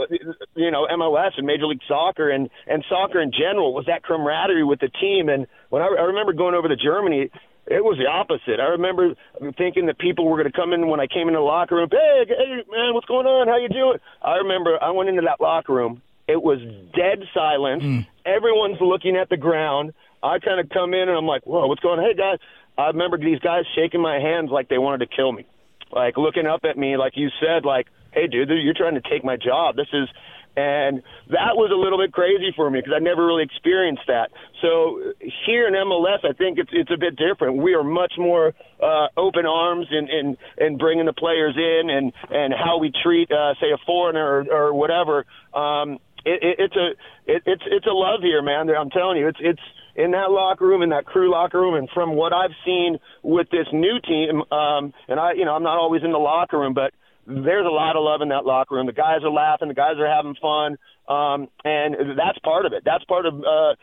you 0.55 0.71
know 0.71 0.87
MLS 0.91 1.37
and 1.37 1.45
Major 1.45 1.67
League 1.67 1.85
Soccer 1.87 2.29
and 2.31 2.49
and 2.67 2.83
soccer 2.89 3.21
in 3.21 3.31
general 3.31 3.73
was 3.73 3.85
that 3.85 4.03
camaraderie 4.03 4.65
with 4.65 4.79
the 4.79 4.89
team. 4.89 5.29
And 5.29 5.47
when 5.69 5.81
I, 5.81 5.85
I 5.85 6.03
remember 6.09 6.33
going 6.33 6.55
over 6.55 6.67
to 6.67 6.75
Germany. 6.75 7.29
It 7.67 7.83
was 7.83 7.97
the 7.97 8.05
opposite. 8.05 8.61
I 8.61 8.77
remember 8.77 9.15
thinking 9.57 9.87
that 9.87 9.97
people 9.97 10.29
were 10.29 10.37
going 10.37 10.45
to 10.45 10.55
come 10.55 10.71
in 10.71 10.85
when 10.85 10.99
I 10.99 11.07
came 11.07 11.29
into 11.29 11.41
the 11.41 11.49
locker 11.49 11.73
room. 11.73 11.89
Hey, 11.89 12.21
hey, 12.29 12.61
man, 12.69 12.93
what's 12.93 13.07
going 13.07 13.25
on? 13.25 13.47
How 13.47 13.57
you 13.57 13.69
doing? 13.69 13.97
I 14.21 14.35
remember 14.45 14.77
I 14.77 14.91
went 14.91 15.09
into 15.09 15.23
that 15.23 15.41
locker 15.41 15.73
room 15.73 16.03
it 16.27 16.41
was 16.41 16.59
dead 16.95 17.23
silence. 17.33 17.83
Mm. 17.83 18.07
Everyone's 18.25 18.81
looking 18.81 19.15
at 19.15 19.29
the 19.29 19.37
ground. 19.37 19.93
I 20.23 20.39
kind 20.39 20.59
of 20.59 20.69
come 20.69 20.93
in 20.93 21.07
and 21.07 21.17
I'm 21.17 21.27
like, 21.27 21.45
whoa, 21.45 21.67
what's 21.67 21.81
going 21.81 21.99
on? 21.99 22.05
Hey, 22.05 22.15
guys. 22.15 22.39
I 22.77 22.87
remember 22.87 23.17
these 23.17 23.39
guys 23.39 23.63
shaking 23.75 24.01
my 24.01 24.19
hands 24.19 24.49
like 24.51 24.67
they 24.67 24.77
wanted 24.77 25.09
to 25.09 25.15
kill 25.15 25.31
me, 25.31 25.45
like 25.91 26.17
looking 26.17 26.45
up 26.45 26.65
at 26.65 26.77
me, 26.77 26.97
like 26.97 27.13
you 27.15 27.29
said, 27.39 27.63
like, 27.63 27.87
hey, 28.11 28.27
dude, 28.27 28.49
you're 28.49 28.73
trying 28.73 28.95
to 28.95 29.09
take 29.09 29.23
my 29.23 29.37
job. 29.37 29.75
This 29.75 29.87
is, 29.93 30.09
and 30.57 31.03
that 31.29 31.55
was 31.55 31.71
a 31.71 31.75
little 31.75 31.97
bit 31.97 32.13
crazy 32.13 32.53
for 32.55 32.69
me 32.69 32.79
because 32.79 32.93
I 32.95 32.99
never 32.99 33.25
really 33.25 33.43
experienced 33.43 34.03
that. 34.07 34.31
So 34.61 35.13
here 35.45 35.67
in 35.67 35.73
MLS, 35.73 36.23
I 36.23 36.31
think 36.33 36.59
it's 36.59 36.69
it's 36.71 36.91
a 36.91 36.97
bit 36.97 37.17
different. 37.17 37.57
We 37.57 37.73
are 37.73 37.83
much 37.83 38.13
more 38.17 38.53
uh, 38.81 39.07
open 39.17 39.45
arms 39.45 39.87
in, 39.91 40.07
in 40.07 40.37
in 40.57 40.77
bringing 40.77 41.05
the 41.05 41.13
players 41.13 41.55
in 41.57 41.89
and 41.89 42.13
and 42.29 42.53
how 42.53 42.77
we 42.79 42.91
treat, 43.03 43.29
uh, 43.31 43.55
say, 43.59 43.71
a 43.71 43.77
foreigner 43.85 44.25
or, 44.25 44.69
or 44.69 44.73
whatever. 44.73 45.25
Um, 45.53 45.99
it, 46.25 46.43
it, 46.43 46.55
it's 46.59 46.75
a 46.75 46.87
it, 47.25 47.43
it's 47.45 47.63
it's 47.65 47.85
a 47.85 47.93
love 47.93 48.21
here, 48.21 48.41
man. 48.41 48.69
I'm 48.69 48.89
telling 48.89 49.17
you, 49.17 49.27
it's 49.27 49.39
it's 49.41 49.61
in 49.95 50.11
that 50.11 50.29
locker 50.29 50.65
room, 50.65 50.81
in 50.81 50.89
that 50.89 51.05
crew 51.05 51.31
locker 51.31 51.59
room, 51.59 51.75
and 51.75 51.89
from 51.93 52.15
what 52.15 52.33
I've 52.33 52.55
seen 52.65 52.97
with 53.23 53.49
this 53.49 53.67
new 53.71 53.99
team, 54.05 54.41
um, 54.51 54.93
and 55.07 55.19
I, 55.19 55.33
you 55.33 55.45
know, 55.45 55.55
I'm 55.55 55.63
not 55.63 55.77
always 55.77 56.03
in 56.03 56.11
the 56.11 56.17
locker 56.17 56.59
room, 56.59 56.73
but 56.73 56.91
there's 57.25 57.65
a 57.65 57.73
lot 57.73 57.95
of 57.95 58.03
love 58.03 58.21
in 58.21 58.29
that 58.29 58.45
locker 58.45 58.75
room. 58.75 58.85
The 58.85 58.93
guys 58.93 59.23
are 59.23 59.31
laughing, 59.31 59.67
the 59.67 59.73
guys 59.73 59.97
are 59.97 60.07
having 60.07 60.35
fun, 60.41 60.77
um, 61.07 61.47
and 61.63 62.17
that's 62.17 62.37
part 62.43 62.65
of 62.65 62.73
it. 62.73 62.83
That's 62.85 63.03
part 63.05 63.25
of 63.25 63.33
uh, 63.39 63.73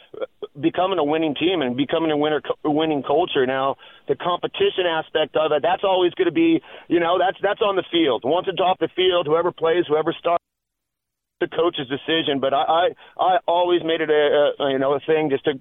becoming 0.61 0.99
a 0.99 1.05
winning 1.05 1.35
team 1.35 1.63
and 1.63 1.77
becoming 1.77 2.11
a 2.11 2.17
winner, 2.17 2.43
winning 2.65 3.03
culture. 3.03 3.47
Now, 3.47 3.77
the 4.07 4.15
competition 4.15 4.87
aspect 4.87 5.35
of 5.35 5.51
it, 5.53 5.63
that's 5.63 5.83
always 5.83 6.13
going 6.15 6.27
to 6.27 6.35
be, 6.35 6.61
you 6.89 7.01
know, 7.01 7.19
that's 7.19 7.39
that's 7.43 7.63
on 7.63 7.77
the 7.77 7.85
field. 7.91 8.23
Once 8.25 8.47
it's 8.49 8.61
off 8.61 8.79
the 8.79 8.91
field, 8.95 9.27
whoever 9.27 9.51
plays, 9.51 9.85
whoever 9.89 10.15
starts 10.19 10.45
the 11.43 11.51
coach's 11.51 11.89
decision, 11.89 12.39
but 12.41 12.55
I 12.55 12.63
I, 12.63 12.85
I 13.19 13.33
always 13.47 13.83
made 13.83 14.01
it 14.01 14.11
a, 14.11 14.63
a 14.63 14.71
you 14.71 14.79
know 14.79 14.95
a 14.95 15.01
thing 15.01 15.31
just 15.31 15.45
to 15.45 15.59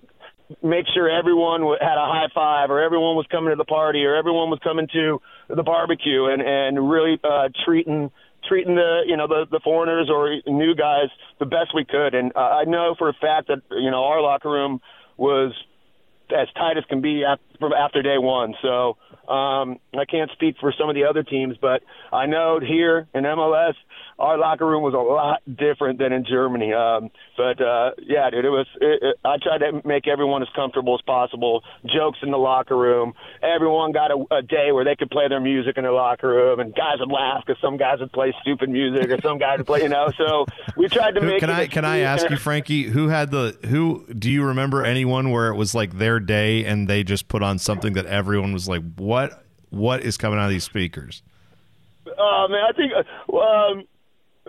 make 0.63 0.85
sure 0.93 1.09
everyone 1.09 1.61
had 1.79 1.97
a 1.97 2.07
high 2.07 2.27
five 2.33 2.69
or 2.69 2.81
everyone 2.81 3.15
was 3.15 3.25
coming 3.31 3.51
to 3.51 3.55
the 3.55 3.65
party 3.65 4.03
or 4.03 4.15
everyone 4.15 4.49
was 4.49 4.59
coming 4.63 4.87
to 4.93 5.21
the 5.49 5.63
barbecue 5.63 6.25
and 6.25 6.41
and 6.41 6.89
really 6.89 7.19
uh, 7.23 7.49
treating 7.65 8.11
treating 8.47 8.75
the 8.75 9.01
you 9.05 9.17
know 9.17 9.27
the 9.27 9.45
the 9.49 9.59
foreigners 9.63 10.09
or 10.09 10.35
new 10.47 10.75
guys 10.75 11.09
the 11.39 11.45
best 11.45 11.73
we 11.73 11.85
could. 11.85 12.13
And 12.13 12.31
uh, 12.35 12.61
I 12.61 12.63
know 12.65 12.95
for 12.97 13.09
a 13.09 13.13
fact 13.13 13.47
that 13.47 13.61
you 13.71 13.91
know 13.91 14.03
our 14.05 14.21
locker 14.21 14.49
room 14.49 14.81
was 15.17 15.53
as 16.31 16.47
tight 16.55 16.77
as 16.77 16.85
can 16.85 17.01
be 17.01 17.25
after, 17.25 17.43
from 17.59 17.73
after 17.73 18.01
day 18.01 18.17
one. 18.17 18.53
So 18.61 18.97
um, 19.31 19.79
I 19.93 20.05
can't 20.09 20.31
speak 20.31 20.55
for 20.59 20.73
some 20.77 20.89
of 20.89 20.95
the 20.95 21.03
other 21.05 21.23
teams 21.23 21.55
but 21.61 21.81
I 22.11 22.25
know 22.25 22.59
here 22.59 23.07
in 23.13 23.23
MLS 23.23 23.73
our 24.21 24.37
locker 24.37 24.67
room 24.67 24.83
was 24.83 24.93
a 24.93 24.97
lot 24.97 25.41
different 25.57 25.97
than 25.97 26.13
in 26.13 26.23
Germany. 26.23 26.73
Um, 26.73 27.09
but 27.35 27.59
uh, 27.59 27.91
yeah, 27.97 28.29
dude, 28.29 28.45
it 28.45 28.49
was. 28.49 28.67
It, 28.79 29.01
it, 29.01 29.17
I 29.25 29.37
tried 29.41 29.57
to 29.59 29.81
make 29.85 30.07
everyone 30.07 30.43
as 30.43 30.47
comfortable 30.55 30.93
as 30.93 31.01
possible. 31.01 31.63
Jokes 31.85 32.19
in 32.21 32.29
the 32.29 32.37
locker 32.37 32.77
room. 32.77 33.13
Everyone 33.41 33.91
got 33.91 34.11
a, 34.11 34.23
a 34.31 34.41
day 34.43 34.71
where 34.71 34.85
they 34.85 34.95
could 34.95 35.09
play 35.09 35.27
their 35.27 35.41
music 35.41 35.75
in 35.77 35.83
their 35.83 35.91
locker 35.91 36.29
room, 36.29 36.59
and 36.59 36.73
guys 36.75 36.99
would 36.99 37.11
laugh 37.11 37.43
because 37.45 37.59
some 37.61 37.77
guys 37.77 37.99
would 37.99 38.11
play 38.11 38.33
stupid 38.41 38.69
music 38.69 39.09
or 39.09 39.19
some 39.21 39.39
guys 39.39 39.57
would 39.57 39.67
play, 39.67 39.81
you 39.81 39.89
know. 39.89 40.09
So 40.15 40.45
we 40.77 40.87
tried 40.87 41.15
to 41.15 41.21
make. 41.21 41.39
Can 41.39 41.49
I 41.49 41.65
can 41.65 41.83
I 41.83 41.99
ask 41.99 42.29
you, 42.29 42.37
Frankie, 42.37 42.83
who 42.83 43.07
had 43.07 43.31
the 43.31 43.57
who? 43.65 44.05
Do 44.13 44.29
you 44.29 44.43
remember 44.43 44.85
anyone 44.85 45.31
where 45.31 45.47
it 45.47 45.55
was 45.55 45.73
like 45.73 45.97
their 45.97 46.19
day 46.19 46.63
and 46.63 46.87
they 46.87 47.03
just 47.03 47.27
put 47.27 47.41
on 47.41 47.57
something 47.57 47.93
that 47.93 48.05
everyone 48.05 48.53
was 48.53 48.67
like, 48.67 48.83
what? 48.95 49.43
What 49.71 50.01
is 50.01 50.17
coming 50.17 50.37
out 50.37 50.45
of 50.45 50.51
these 50.51 50.65
speakers? 50.65 51.23
Oh 52.05 52.47
man, 52.49 52.61
I 52.67 52.73
think 52.73 52.91
um, 52.93 53.87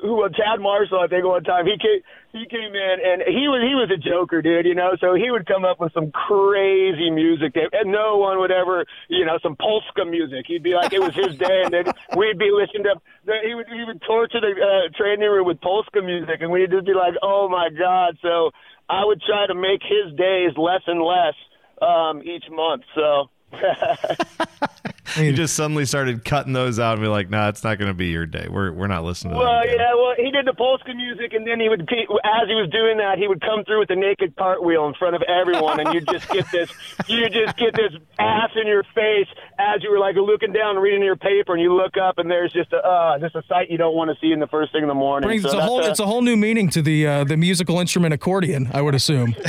who 0.02 0.24
uh, 0.24 0.28
Chad 0.28 0.60
Marshall, 0.60 0.98
I 1.00 1.06
think 1.06 1.24
one 1.24 1.44
time 1.44 1.64
he 1.64 1.78
came 1.78 2.02
he 2.32 2.44
came 2.50 2.74
in 2.74 2.96
and 2.98 3.22
he 3.22 3.46
was 3.46 3.62
he 3.62 3.74
was 3.78 3.88
a 3.94 3.96
joker, 3.96 4.42
dude. 4.42 4.66
You 4.66 4.74
know, 4.74 4.98
so 5.00 5.14
he 5.14 5.30
would 5.30 5.46
come 5.46 5.64
up 5.64 5.78
with 5.78 5.92
some 5.94 6.10
crazy 6.10 7.08
music 7.10 7.54
that 7.54 7.70
and 7.72 7.92
no 7.92 8.18
one 8.18 8.38
would 8.40 8.50
ever, 8.50 8.84
you 9.08 9.24
know, 9.24 9.38
some 9.42 9.54
polska 9.56 10.04
music. 10.04 10.44
He'd 10.46 10.62
be 10.62 10.74
like 10.74 10.92
it 10.92 11.00
was 11.00 11.14
his 11.14 11.38
day, 11.38 11.62
and 11.64 11.72
then 11.72 11.84
we'd 12.16 12.38
be 12.38 12.50
listening 12.50 12.84
to. 12.90 13.00
He 13.46 13.54
would 13.54 13.66
he 13.70 13.84
would 13.86 14.02
torture 14.02 14.40
the 14.42 14.52
uh, 14.58 14.90
training 14.98 15.30
room 15.30 15.46
with 15.46 15.60
polska 15.60 16.02
music, 16.02 16.42
and 16.42 16.50
we'd 16.50 16.70
just 16.70 16.86
be 16.86 16.94
like, 16.94 17.14
oh 17.22 17.48
my 17.48 17.70
god. 17.70 18.18
So 18.20 18.50
I 18.90 19.04
would 19.04 19.22
try 19.22 19.46
to 19.46 19.54
make 19.54 19.82
his 19.86 20.12
days 20.18 20.50
less 20.58 20.82
and 20.86 21.00
less 21.00 21.38
um, 21.80 22.22
each 22.26 22.44
month. 22.50 22.82
So. 22.94 23.30
you 25.16 25.32
just 25.32 25.54
suddenly 25.54 25.84
started 25.84 26.24
cutting 26.24 26.52
those 26.52 26.78
out 26.78 26.94
and 26.94 27.02
be 27.02 27.08
like, 27.08 27.28
"Nah, 27.28 27.48
it's 27.48 27.64
not 27.64 27.78
going 27.78 27.90
to 27.90 27.94
be 27.94 28.08
your 28.08 28.24
day. 28.24 28.46
We're 28.48 28.72
we're 28.72 28.86
not 28.86 29.04
listening 29.04 29.34
to 29.34 29.38
well, 29.38 29.46
that." 29.46 29.66
Well, 29.66 29.76
yeah, 29.76 29.94
well, 29.94 30.14
he 30.16 30.30
did 30.30 30.46
the 30.46 30.54
polska 30.54 30.94
music, 30.94 31.32
and 31.34 31.46
then 31.46 31.60
he 31.60 31.68
would, 31.68 31.82
as 31.82 32.48
he 32.48 32.54
was 32.54 32.70
doing 32.70 32.98
that, 32.98 33.18
he 33.18 33.26
would 33.26 33.40
come 33.40 33.64
through 33.64 33.80
with 33.80 33.88
the 33.88 33.96
naked 33.96 34.36
cartwheel 34.36 34.86
in 34.86 34.94
front 34.94 35.16
of 35.16 35.22
everyone, 35.22 35.80
and 35.80 35.92
you 35.92 36.00
just 36.00 36.28
get 36.30 36.50
this, 36.50 36.70
you 37.08 37.28
just 37.28 37.56
get 37.56 37.74
this 37.74 37.92
ass 38.18 38.50
in 38.54 38.66
your 38.66 38.84
face 38.94 39.28
as 39.58 39.82
you 39.82 39.90
were 39.90 39.98
like 39.98 40.16
looking 40.16 40.52
down, 40.52 40.76
reading 40.76 41.02
your 41.02 41.16
paper, 41.16 41.52
and 41.52 41.62
you 41.62 41.74
look 41.74 41.96
up, 41.96 42.18
and 42.18 42.30
there's 42.30 42.52
just 42.52 42.72
a, 42.72 42.78
uh, 42.78 43.18
just 43.18 43.34
a 43.34 43.42
sight 43.48 43.70
you 43.70 43.78
don't 43.78 43.94
want 43.94 44.10
to 44.10 44.16
see 44.20 44.32
in 44.32 44.40
the 44.40 44.46
first 44.46 44.72
thing 44.72 44.82
in 44.82 44.88
the 44.88 44.94
morning. 44.94 45.26
Brings, 45.26 45.42
so 45.42 45.48
it's 45.48 45.56
a 45.56 45.62
whole, 45.62 45.80
a, 45.80 45.90
it's 45.90 46.00
a 46.00 46.06
whole 46.06 46.22
new 46.22 46.36
meaning 46.36 46.70
to 46.70 46.82
the 46.82 47.06
uh, 47.06 47.24
the 47.24 47.36
musical 47.36 47.80
instrument 47.80 48.14
accordion, 48.14 48.70
I 48.72 48.80
would 48.80 48.94
assume. 48.94 49.34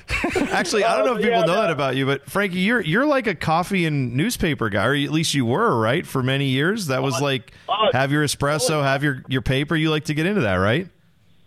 Actually, 0.50 0.84
I 0.84 0.96
don't 0.96 1.06
know 1.06 1.12
if 1.12 1.18
oh, 1.18 1.22
people 1.22 1.40
yeah, 1.40 1.46
know 1.46 1.54
no. 1.54 1.62
that 1.62 1.70
about 1.70 1.96
you, 1.96 2.06
but 2.06 2.28
Frankie, 2.28 2.58
you're 2.58 2.80
you're 2.80 3.06
like 3.06 3.26
a 3.26 3.34
coffee 3.34 3.86
and 3.86 4.14
newspaper 4.14 4.68
guy, 4.68 4.86
or 4.86 4.94
at 4.94 5.10
least 5.10 5.34
you 5.34 5.46
were, 5.46 5.78
right? 5.78 6.06
For 6.06 6.22
many 6.22 6.46
years, 6.46 6.86
that 6.86 7.02
was 7.02 7.20
oh, 7.20 7.24
like 7.24 7.52
oh, 7.68 7.88
have 7.92 8.12
your 8.12 8.24
espresso, 8.24 8.82
have 8.82 9.02
your 9.02 9.22
your 9.28 9.42
paper. 9.42 9.76
You 9.76 9.90
like 9.90 10.04
to 10.04 10.14
get 10.14 10.26
into 10.26 10.42
that, 10.42 10.56
right? 10.56 10.88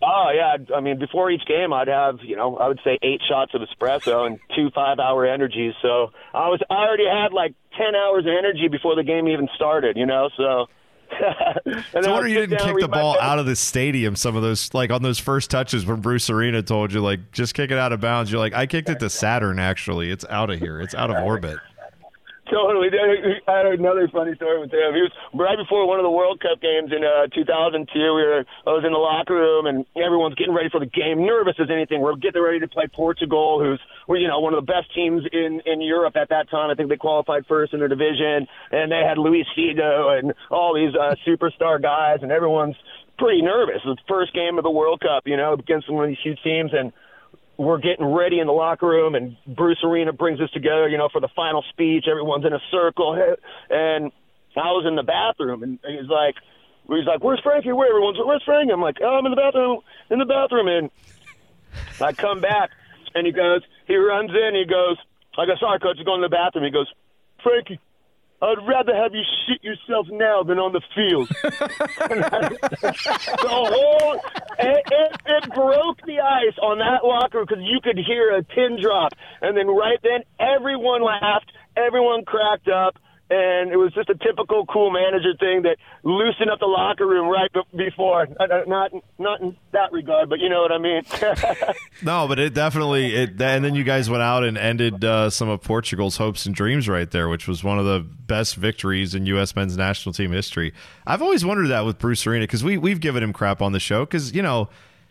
Oh 0.02 0.30
yeah, 0.34 0.56
I 0.74 0.80
mean 0.80 0.98
before 0.98 1.30
each 1.30 1.46
game 1.46 1.72
I'd 1.72 1.88
have 1.88 2.18
you 2.22 2.36
know 2.36 2.56
I 2.56 2.68
would 2.68 2.80
say 2.84 2.98
eight 3.02 3.22
shots 3.28 3.52
of 3.54 3.62
espresso 3.62 4.26
and 4.26 4.38
two 4.54 4.70
five 4.74 4.98
hour 4.98 5.26
energies. 5.26 5.74
So 5.82 6.12
I 6.34 6.48
was 6.48 6.60
I 6.70 6.74
already 6.74 7.06
had 7.06 7.32
like 7.32 7.54
ten 7.76 7.94
hours 7.94 8.24
of 8.24 8.32
energy 8.38 8.68
before 8.68 8.94
the 8.94 9.04
game 9.04 9.28
even 9.28 9.48
started. 9.54 9.96
You 9.96 10.06
know, 10.06 10.30
so. 10.36 10.66
So 11.92 12.00
then 12.00 12.10
wonder 12.10 12.28
you 12.28 12.38
didn't 12.38 12.58
kick 12.58 12.78
the 12.78 12.88
ball 12.88 13.18
out 13.20 13.38
of 13.38 13.46
the 13.46 13.56
stadium. 13.56 14.16
Some 14.16 14.36
of 14.36 14.42
those, 14.42 14.72
like 14.74 14.90
on 14.90 15.02
those 15.02 15.18
first 15.18 15.50
touches 15.50 15.84
when 15.84 16.00
Bruce 16.00 16.30
Arena 16.30 16.62
told 16.62 16.92
you, 16.92 17.00
like, 17.00 17.32
just 17.32 17.54
kick 17.54 17.70
it 17.70 17.78
out 17.78 17.92
of 17.92 18.00
bounds. 18.00 18.30
You're 18.30 18.38
like, 18.40 18.54
I 18.54 18.66
kicked 18.66 18.88
it 18.88 19.00
to 19.00 19.10
Saturn. 19.10 19.58
Actually, 19.58 20.10
it's 20.10 20.24
out 20.28 20.50
of 20.50 20.58
here. 20.58 20.80
It's 20.80 20.94
out 20.94 21.10
of 21.10 21.22
orbit. 21.22 21.58
Totally. 22.50 22.88
I 23.48 23.52
had 23.58 23.66
another 23.66 24.06
funny 24.12 24.34
story 24.36 24.60
with 24.60 24.70
him. 24.70 24.94
He 24.94 25.02
was 25.02 25.10
right 25.34 25.58
before 25.58 25.86
one 25.86 25.98
of 25.98 26.04
the 26.06 26.14
World 26.14 26.38
Cup 26.38 26.62
games 26.62 26.94
in 26.94 27.02
uh, 27.02 27.26
2002. 27.34 27.90
We 27.90 28.22
were, 28.22 28.46
I 28.66 28.70
was 28.70 28.84
in 28.86 28.92
the 28.94 29.02
locker 29.02 29.34
room, 29.34 29.66
and 29.66 29.82
everyone's 29.98 30.36
getting 30.36 30.54
ready 30.54 30.70
for 30.70 30.78
the 30.78 30.86
game, 30.86 31.26
nervous 31.26 31.58
as 31.58 31.66
anything. 31.74 32.02
We're 32.02 32.14
getting 32.14 32.42
ready 32.42 32.60
to 32.60 32.68
play 32.68 32.86
Portugal, 32.86 33.58
who's 33.58 33.82
you 34.08 34.28
know 34.28 34.38
one 34.38 34.54
of 34.54 34.62
the 34.64 34.70
best 34.70 34.94
teams 34.94 35.26
in 35.32 35.60
in 35.66 35.82
Europe 35.82 36.14
at 36.14 36.30
that 36.30 36.48
time. 36.48 36.70
I 36.70 36.74
think 36.74 36.88
they 36.88 36.96
qualified 36.96 37.46
first 37.50 37.74
in 37.74 37.80
their 37.80 37.90
division, 37.90 38.46
and 38.70 38.92
they 38.94 39.02
had 39.02 39.18
Luis 39.18 39.46
Figo 39.58 40.14
and 40.14 40.32
all 40.50 40.70
these 40.70 40.94
uh, 40.94 41.18
superstar 41.26 41.82
guys, 41.82 42.22
and 42.22 42.30
everyone's 42.30 42.76
pretty 43.18 43.42
nervous. 43.42 43.82
It's 43.82 43.98
the 43.98 44.08
first 44.08 44.34
game 44.34 44.58
of 44.58 44.62
the 44.62 44.70
World 44.70 45.00
Cup, 45.00 45.26
you 45.26 45.36
know, 45.36 45.54
against 45.54 45.90
one 45.90 46.04
of 46.04 46.10
these 46.10 46.22
huge 46.22 46.38
teams, 46.44 46.70
and 46.72 46.92
we're 47.58 47.78
getting 47.78 48.04
ready 48.04 48.38
in 48.38 48.46
the 48.46 48.52
locker 48.52 48.86
room, 48.86 49.14
and 49.14 49.36
Bruce 49.46 49.78
Arena 49.82 50.12
brings 50.12 50.40
us 50.40 50.50
together, 50.50 50.88
you 50.88 50.98
know, 50.98 51.08
for 51.10 51.20
the 51.20 51.28
final 51.34 51.64
speech. 51.70 52.04
Everyone's 52.10 52.44
in 52.44 52.52
a 52.52 52.60
circle, 52.70 53.14
and 53.70 54.12
I 54.56 54.72
was 54.72 54.84
in 54.86 54.96
the 54.96 55.02
bathroom, 55.02 55.62
and 55.62 55.78
he's 55.86 56.08
like, 56.08 56.34
he's 56.88 57.06
like, 57.06 57.22
"Where's 57.22 57.40
Frankie? 57.40 57.72
Where 57.72 57.88
everyone's? 57.88 58.18
Where's 58.22 58.42
Frankie?" 58.44 58.72
I'm 58.72 58.80
like, 58.80 58.96
"Oh, 59.02 59.18
I'm 59.18 59.26
in 59.26 59.32
the 59.32 59.36
bathroom, 59.36 59.80
in 60.10 60.18
the 60.18 60.26
bathroom." 60.26 60.68
And 60.68 60.90
I 62.00 62.12
come 62.12 62.40
back, 62.40 62.70
and 63.14 63.26
he 63.26 63.32
goes, 63.32 63.62
he 63.86 63.96
runs 63.96 64.30
in, 64.30 64.54
he 64.54 64.64
goes, 64.64 64.96
I 65.38 65.46
go, 65.46 65.54
"Sorry, 65.60 65.78
coach, 65.78 65.96
I'm 65.98 66.04
going 66.04 66.20
to 66.22 66.28
the 66.28 66.36
bathroom." 66.36 66.64
He 66.64 66.70
goes, 66.70 66.90
"Frankie." 67.42 67.80
I'd 68.42 68.66
rather 68.68 68.94
have 68.94 69.14
you 69.14 69.22
shit 69.46 69.64
yourself 69.64 70.08
now 70.10 70.42
than 70.42 70.58
on 70.58 70.72
the 70.72 70.82
field. 70.94 71.28
the 71.42 73.48
whole 73.48 74.20
it, 74.58 74.82
it, 74.90 75.20
it 75.24 75.54
broke 75.54 76.00
the 76.06 76.20
ice 76.20 76.58
on 76.60 76.78
that 76.78 77.06
locker 77.06 77.44
because 77.46 77.62
you 77.64 77.80
could 77.82 77.98
hear 77.98 78.36
a 78.36 78.42
pin 78.42 78.78
drop, 78.80 79.12
and 79.40 79.56
then 79.56 79.68
right 79.68 79.98
then 80.02 80.22
everyone 80.38 81.02
laughed, 81.02 81.50
everyone 81.76 82.24
cracked 82.24 82.68
up, 82.68 82.98
and 83.28 83.72
it 83.72 83.76
was 83.76 83.92
just 83.92 84.08
a 84.08 84.14
typical 84.14 84.64
cool 84.66 84.90
manager 84.92 85.32
thing 85.40 85.62
that 85.62 85.78
loosened 86.04 86.48
up 86.50 86.60
the 86.60 86.66
locker 86.66 87.06
room 87.06 87.28
right 87.28 87.50
before. 87.74 88.28
Not 88.66 88.92
not 89.18 89.40
in 89.40 89.56
that 89.72 89.92
regard, 89.92 90.28
but 90.28 90.38
you 90.38 90.48
know 90.48 90.62
what 90.62 90.72
I 90.72 90.78
mean. 90.78 91.02
No, 92.02 92.28
but 92.28 92.38
it 92.38 92.52
definitely 92.54 93.14
it. 93.14 93.40
And 93.40 93.64
then 93.64 93.74
you 93.74 93.82
guys 93.82 94.10
went 94.10 94.22
out 94.22 94.44
and 94.44 94.58
ended 94.58 95.02
uh, 95.02 95.30
some 95.30 95.48
of 95.48 95.62
Portugal's 95.62 96.18
hopes 96.18 96.44
and 96.44 96.54
dreams 96.54 96.88
right 96.88 97.10
there, 97.10 97.28
which 97.28 97.48
was 97.48 97.64
one 97.64 97.78
of 97.78 97.86
the 97.86 98.00
best 98.00 98.54
victories 98.54 99.14
in 99.14 99.24
U.S. 99.26 99.56
men's 99.56 99.76
national 99.78 100.12
team 100.12 100.30
history. 100.30 100.74
I've 101.06 101.22
always 101.22 101.44
wondered 101.44 101.68
that 101.68 101.86
with 101.86 101.98
Bruce 101.98 102.26
Arena 102.26 102.42
because 102.44 102.62
we 102.62 102.76
we've 102.76 103.00
given 103.00 103.22
him 103.22 103.32
crap 103.32 103.62
on 103.62 103.72
the 103.72 103.80
show 103.80 104.04
because 104.04 104.34
you 104.34 104.42
know 104.42 104.68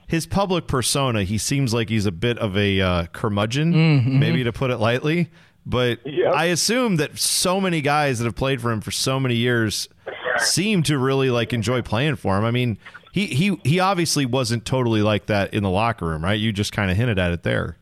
his 0.07 0.25
public 0.27 0.67
persona. 0.67 1.23
He 1.23 1.37
seems 1.39 1.73
like 1.73 1.89
he's 1.89 2.05
a 2.05 2.11
bit 2.11 2.37
of 2.37 2.55
a 2.55 2.79
uh, 2.79 3.05
curmudgeon, 3.07 4.19
maybe 4.19 4.43
to 4.43 4.53
put 4.53 4.69
it 4.71 4.77
lightly. 4.77 5.31
But 5.65 6.05
Yep. 6.05 6.33
I 6.33 6.45
assume 6.45 6.97
that 6.97 7.17
so 7.17 7.59
many 7.59 7.81
guys 7.81 8.19
that 8.19 8.25
have 8.25 8.35
played 8.35 8.61
for 8.61 8.71
him 8.71 8.81
for 8.81 8.91
so 8.91 9.19
many 9.19 9.35
years 9.35 9.89
seem 10.37 10.83
to 10.83 10.97
really 10.97 11.29
like 11.29 11.53
enjoy 11.53 11.81
playing 11.81 12.17
for 12.17 12.37
him. 12.37 12.45
I 12.45 12.51
mean, 12.51 12.77
he 13.11 13.27
he 13.27 13.57
he 13.63 13.79
obviously 13.79 14.25
wasn't 14.25 14.65
totally 14.65 15.01
like 15.01 15.27
that 15.27 15.53
in 15.53 15.63
the 15.63 15.69
locker 15.69 16.05
room, 16.05 16.23
right? 16.23 16.39
You 16.39 16.51
just 16.51 16.71
kind 16.71 16.91
of 16.91 16.97
hinted 16.97 17.17
at 17.17 17.31
it 17.31 17.43
there. 17.43 17.77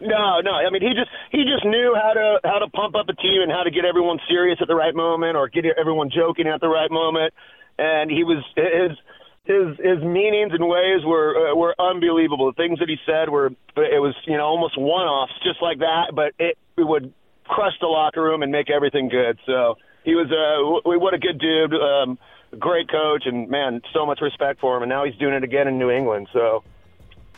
No, 0.00 0.40
no. 0.40 0.50
I 0.50 0.68
mean, 0.70 0.82
he 0.82 0.94
just 0.94 1.10
he 1.30 1.44
just 1.44 1.64
knew 1.64 1.94
how 1.94 2.12
to 2.12 2.40
how 2.44 2.58
to 2.58 2.68
pump 2.68 2.96
up 2.96 3.08
a 3.08 3.14
team 3.14 3.40
and 3.40 3.52
how 3.52 3.62
to 3.62 3.70
get 3.70 3.84
everyone 3.84 4.18
serious 4.28 4.58
at 4.60 4.68
the 4.68 4.74
right 4.74 4.94
moment 4.94 5.36
or 5.36 5.48
get 5.48 5.64
everyone 5.78 6.10
joking 6.10 6.48
at 6.48 6.60
the 6.60 6.68
right 6.68 6.90
moment. 6.90 7.32
And 7.78 8.10
he 8.10 8.24
was 8.24 8.42
his 8.56 8.98
his 9.44 9.76
his 9.78 10.02
meanings 10.02 10.52
and 10.52 10.66
ways 10.66 11.04
were 11.04 11.52
uh, 11.52 11.54
were 11.54 11.74
unbelievable. 11.78 12.46
The 12.50 12.56
things 12.56 12.80
that 12.80 12.88
he 12.88 12.96
said 13.06 13.28
were 13.28 13.46
it 13.76 14.02
was 14.02 14.14
you 14.26 14.36
know 14.36 14.44
almost 14.44 14.76
one 14.76 15.06
offs 15.06 15.34
just 15.44 15.62
like 15.62 15.78
that, 15.78 16.14
but 16.14 16.32
it, 16.38 16.58
it 16.76 16.86
would 16.86 17.12
crush 17.44 17.74
the 17.80 17.86
locker 17.86 18.22
room 18.22 18.42
and 18.42 18.50
make 18.52 18.70
everything 18.70 19.08
good. 19.08 19.38
So 19.46 19.76
he 20.04 20.14
was 20.14 20.30
uh, 20.30 20.88
what 20.88 21.14
a 21.14 21.18
good 21.18 21.38
dude, 21.38 21.74
um, 21.74 22.18
great 22.58 22.90
coach, 22.90 23.24
and 23.26 23.48
man, 23.48 23.80
so 23.92 24.06
much 24.06 24.20
respect 24.20 24.60
for 24.60 24.76
him. 24.76 24.82
And 24.82 24.90
now 24.90 25.04
he's 25.04 25.16
doing 25.16 25.34
it 25.34 25.44
again 25.44 25.68
in 25.68 25.78
New 25.78 25.90
England. 25.90 26.28
So 26.32 26.62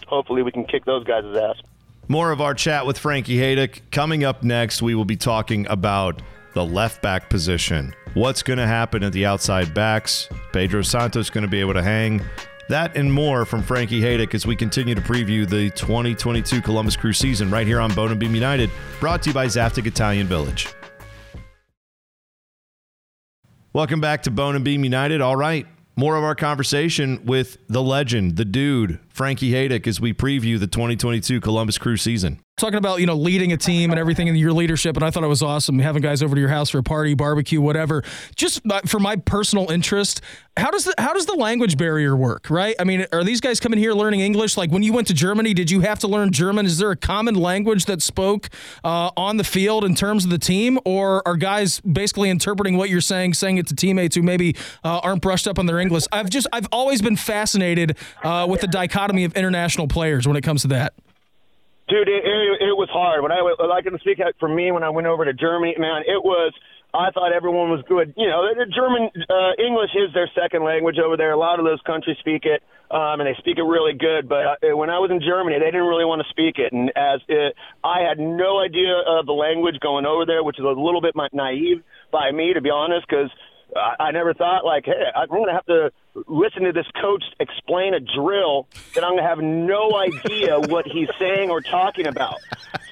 hopefully 0.06 0.42
we 0.42 0.52
can 0.52 0.64
kick 0.64 0.84
those 0.84 1.04
guys' 1.04 1.24
ass. 1.36 1.56
More 2.08 2.30
of 2.30 2.40
our 2.40 2.52
chat 2.52 2.86
with 2.86 2.98
Frankie 2.98 3.36
Hejduk 3.36 3.80
coming 3.90 4.24
up 4.24 4.42
next. 4.42 4.82
We 4.82 4.94
will 4.94 5.06
be 5.06 5.16
talking 5.16 5.66
about 5.68 6.20
the 6.52 6.64
left 6.64 7.02
back 7.02 7.30
position. 7.30 7.94
What's 8.12 8.42
going 8.42 8.58
to 8.58 8.66
happen 8.66 9.02
at 9.02 9.12
the 9.12 9.26
outside 9.26 9.74
backs? 9.74 10.28
Pedro 10.52 10.82
Santos 10.82 11.30
going 11.30 11.42
to 11.42 11.50
be 11.50 11.60
able 11.60 11.74
to 11.74 11.82
hang. 11.82 12.22
That 12.68 12.96
and 12.96 13.12
more 13.12 13.44
from 13.44 13.62
Frankie 13.62 14.00
Hejduk 14.00 14.34
as 14.34 14.46
we 14.46 14.56
continue 14.56 14.94
to 14.94 15.00
preview 15.02 15.46
the 15.46 15.68
2022 15.70 16.62
Columbus 16.62 16.96
Crew 16.96 17.12
season 17.12 17.50
right 17.50 17.66
here 17.66 17.78
on 17.78 17.92
Bone 17.92 18.10
and 18.10 18.18
Beam 18.18 18.34
United, 18.34 18.70
brought 19.00 19.22
to 19.24 19.30
you 19.30 19.34
by 19.34 19.46
Zaftig 19.46 19.86
Italian 19.86 20.26
Village. 20.26 20.68
Welcome 23.74 24.00
back 24.00 24.22
to 24.22 24.30
Bone 24.30 24.54
and 24.54 24.64
Beam 24.64 24.82
United. 24.82 25.20
All 25.20 25.36
right, 25.36 25.66
more 25.94 26.16
of 26.16 26.24
our 26.24 26.34
conversation 26.34 27.26
with 27.26 27.58
the 27.68 27.82
legend, 27.82 28.36
the 28.36 28.46
dude, 28.46 28.98
Frankie 29.14 29.52
Hejduk, 29.52 29.86
as 29.86 30.00
we 30.00 30.12
preview 30.12 30.58
the 30.58 30.66
2022 30.66 31.40
Columbus 31.40 31.78
Crew 31.78 31.96
season. 31.96 32.40
talking 32.56 32.78
about 32.78 32.98
you 33.00 33.06
know 33.06 33.14
leading 33.14 33.52
a 33.52 33.56
team 33.56 33.90
and 33.90 33.98
everything 33.98 34.26
in 34.28 34.36
your 34.36 34.52
leadership 34.52 34.96
and 34.96 35.04
i 35.04 35.10
thought 35.10 35.24
it 35.24 35.28
was 35.28 35.42
awesome 35.42 35.80
having 35.80 36.00
guys 36.00 36.22
over 36.22 36.36
to 36.36 36.40
your 36.40 36.50
house 36.50 36.70
for 36.70 36.78
a 36.78 36.84
party 36.84 37.12
barbecue 37.14 37.60
whatever. 37.60 38.04
Just 38.36 38.60
uh, 38.70 38.80
for 38.86 39.00
my 39.00 39.16
personal 39.16 39.70
interest 39.70 40.20
how 40.56 40.70
does 40.70 40.84
the 40.84 40.94
how 40.98 41.12
does 41.12 41.26
the 41.26 41.34
language 41.34 41.76
barrier 41.76 42.16
work 42.16 42.50
right? 42.50 42.74
I 42.78 42.84
mean 42.84 43.06
are 43.12 43.24
these 43.24 43.40
guys 43.40 43.60
coming 43.60 43.78
here 43.78 43.92
learning 43.92 44.20
english? 44.20 44.56
Like 44.56 44.70
when 44.70 44.82
you 44.82 44.92
went 44.92 45.06
to 45.08 45.14
germany 45.14 45.54
did 45.54 45.70
you 45.70 45.80
have 45.80 46.00
to 46.00 46.08
learn 46.08 46.32
german? 46.32 46.66
Is 46.66 46.78
there 46.78 46.90
a 46.90 46.96
common 46.96 47.34
language 47.34 47.86
that 47.86 48.02
spoke 48.02 48.48
uh, 48.82 49.10
on 49.16 49.36
the 49.36 49.44
field 49.44 49.84
in 49.84 49.94
terms 49.94 50.24
of 50.24 50.30
the 50.30 50.38
team? 50.38 50.78
Or 50.84 51.26
are 51.26 51.36
guys 51.36 51.80
basically 51.80 52.30
interpreting 52.30 52.76
what 52.76 52.88
you're 52.88 53.00
saying 53.00 53.34
saying 53.34 53.58
it 53.58 53.68
to 53.68 53.76
teammates 53.76 54.16
who 54.16 54.22
maybe 54.22 54.56
uh, 54.84 54.98
aren't 55.02 55.22
brushed 55.22 55.48
up 55.48 55.58
on 55.58 55.66
their 55.66 55.78
english? 55.78 56.04
I've 56.12 56.30
just 56.30 56.46
i've 56.52 56.68
always 56.72 57.02
been 57.02 57.16
fascinated 57.16 57.96
uh, 58.24 58.46
with 58.48 58.60
the 58.60 58.68
dichotomy 58.68 59.03
of 59.10 59.16
international 59.16 59.88
players 59.88 60.26
when 60.26 60.36
it 60.36 60.42
comes 60.42 60.62
to 60.62 60.68
that 60.68 60.94
Dude, 61.86 62.08
it, 62.08 62.24
it, 62.24 62.72
it 62.72 62.76
was 62.80 62.88
hard. 62.88 63.20
When 63.20 63.30
I 63.30 63.44
I 63.44 63.82
can 63.82 63.98
speak 64.00 64.16
for 64.40 64.48
me 64.48 64.72
when 64.72 64.82
I 64.82 64.88
went 64.88 65.06
over 65.06 65.24
to 65.24 65.34
Germany, 65.34 65.76
man, 65.78 66.02
it 66.06 66.22
was. 66.24 66.52
I 66.94 67.10
thought 67.10 67.34
everyone 67.34 67.74
was 67.74 67.82
good. 67.88 68.14
You 68.16 68.30
know, 68.30 68.46
the 68.54 68.70
German 68.70 69.10
uh, 69.26 69.52
English 69.58 69.90
is 69.98 70.14
their 70.14 70.30
second 70.30 70.62
language 70.62 70.96
over 70.96 71.16
there. 71.16 71.32
A 71.32 71.36
lot 71.36 71.58
of 71.58 71.66
those 71.66 71.82
countries 71.84 72.16
speak 72.20 72.46
it, 72.46 72.62
um, 72.88 73.18
and 73.18 73.26
they 73.26 73.34
speak 73.42 73.58
it 73.58 73.66
really 73.66 73.98
good. 73.98 74.28
But 74.30 74.62
uh, 74.62 74.76
when 74.78 74.88
I 74.88 75.02
was 75.02 75.10
in 75.10 75.18
Germany, 75.20 75.58
they 75.58 75.74
didn't 75.74 75.90
really 75.90 76.06
want 76.06 76.22
to 76.22 76.28
speak 76.30 76.56
it, 76.56 76.72
and 76.72 76.88
as 76.94 77.20
it, 77.28 77.58
I 77.82 78.06
had 78.06 78.22
no 78.22 78.62
idea 78.62 78.94
of 78.94 79.26
the 79.26 79.34
language 79.34 79.76
going 79.82 80.06
over 80.06 80.24
there, 80.24 80.46
which 80.46 80.56
is 80.56 80.64
a 80.64 80.70
little 80.70 81.02
bit 81.02 81.18
naive 81.34 81.82
by 82.14 82.30
me, 82.30 82.54
to 82.54 82.62
be 82.62 82.70
honest, 82.70 83.04
because 83.10 83.28
I, 83.76 84.10
never 84.12 84.34
thought 84.34 84.64
like, 84.64 84.84
hey, 84.86 84.92
I'm 85.14 85.28
going 85.28 85.46
to 85.46 85.52
have 85.52 85.66
to 85.66 85.92
listen 86.26 86.62
to 86.62 86.72
this 86.72 86.86
coach 87.00 87.24
explain 87.40 87.94
a 87.94 88.00
drill 88.00 88.68
that 88.94 89.04
I'm 89.04 89.12
going 89.12 89.22
to 89.22 89.28
have 89.28 89.38
no 89.38 89.96
idea 89.96 90.60
what 90.60 90.86
he's 90.86 91.08
saying 91.18 91.50
or 91.50 91.60
talking 91.60 92.06
about. 92.06 92.36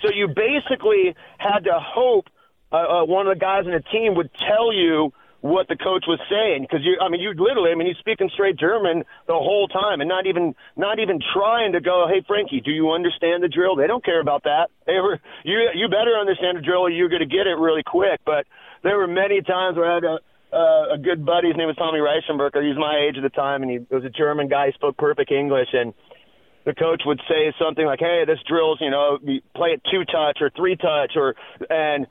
So 0.02 0.10
you 0.12 0.28
basically 0.28 1.14
had 1.38 1.60
to 1.64 1.78
hope 1.78 2.28
uh, 2.72 2.76
uh, 2.76 3.04
one 3.04 3.26
of 3.26 3.36
the 3.36 3.40
guys 3.40 3.66
in 3.66 3.72
the 3.72 3.82
team 3.92 4.14
would 4.16 4.30
tell 4.34 4.72
you 4.72 5.12
what 5.42 5.66
the 5.66 5.76
coach 5.76 6.04
was 6.06 6.20
saying 6.30 6.62
because 6.62 6.86
you 6.86 6.96
I 7.02 7.08
mean 7.08 7.20
you 7.20 7.34
literally 7.34 7.72
I 7.72 7.74
mean 7.74 7.88
he's 7.88 7.98
speaking 7.98 8.30
straight 8.32 8.56
German 8.56 9.02
the 9.26 9.34
whole 9.34 9.66
time 9.66 10.00
and 10.00 10.08
not 10.08 10.26
even 10.28 10.54
not 10.76 11.00
even 11.00 11.18
trying 11.34 11.72
to 11.72 11.80
go 11.80 12.06
hey 12.08 12.22
Frankie 12.28 12.60
do 12.60 12.70
you 12.70 12.92
understand 12.92 13.42
the 13.42 13.48
drill? 13.48 13.74
They 13.74 13.88
don't 13.88 14.04
care 14.04 14.20
about 14.20 14.44
that. 14.44 14.70
They 14.86 15.00
were 15.02 15.20
you 15.44 15.68
you 15.74 15.88
better 15.88 16.14
understand 16.14 16.58
the 16.58 16.62
drill 16.62 16.82
or 16.82 16.90
you're 16.90 17.08
going 17.08 17.26
to 17.28 17.36
get 17.36 17.48
it 17.48 17.58
really 17.58 17.82
quick. 17.82 18.20
But 18.24 18.46
there 18.84 18.96
were 18.96 19.08
many 19.08 19.42
times 19.42 19.76
where 19.76 19.90
I 19.90 19.94
had 19.94 20.04
a 20.04 20.18
uh, 20.52 20.94
a 20.94 20.98
good 20.98 21.24
buddy. 21.24 21.48
His 21.48 21.56
name 21.56 21.68
was 21.68 21.76
Tommy 21.76 21.98
Reichenberger. 21.98 22.62
He 22.62 22.68
was 22.68 22.78
my 22.78 23.08
age 23.08 23.16
at 23.16 23.22
the 23.22 23.30
time, 23.30 23.62
and 23.62 23.70
he 23.70 23.78
was 23.90 24.04
a 24.04 24.10
German 24.10 24.48
guy. 24.48 24.66
He 24.66 24.72
spoke 24.72 24.96
perfect 24.96 25.32
English, 25.32 25.68
and 25.72 25.94
the 26.64 26.74
coach 26.74 27.02
would 27.06 27.20
say 27.28 27.52
something 27.58 27.86
like, 27.86 28.00
"Hey, 28.00 28.24
this 28.26 28.38
drill's 28.46 28.78
you 28.80 28.90
know 28.90 29.18
play 29.54 29.70
it 29.70 29.82
two 29.90 30.04
touch 30.04 30.38
or 30.40 30.50
three 30.50 30.76
touch," 30.76 31.12
or 31.16 31.34
and 31.70 32.06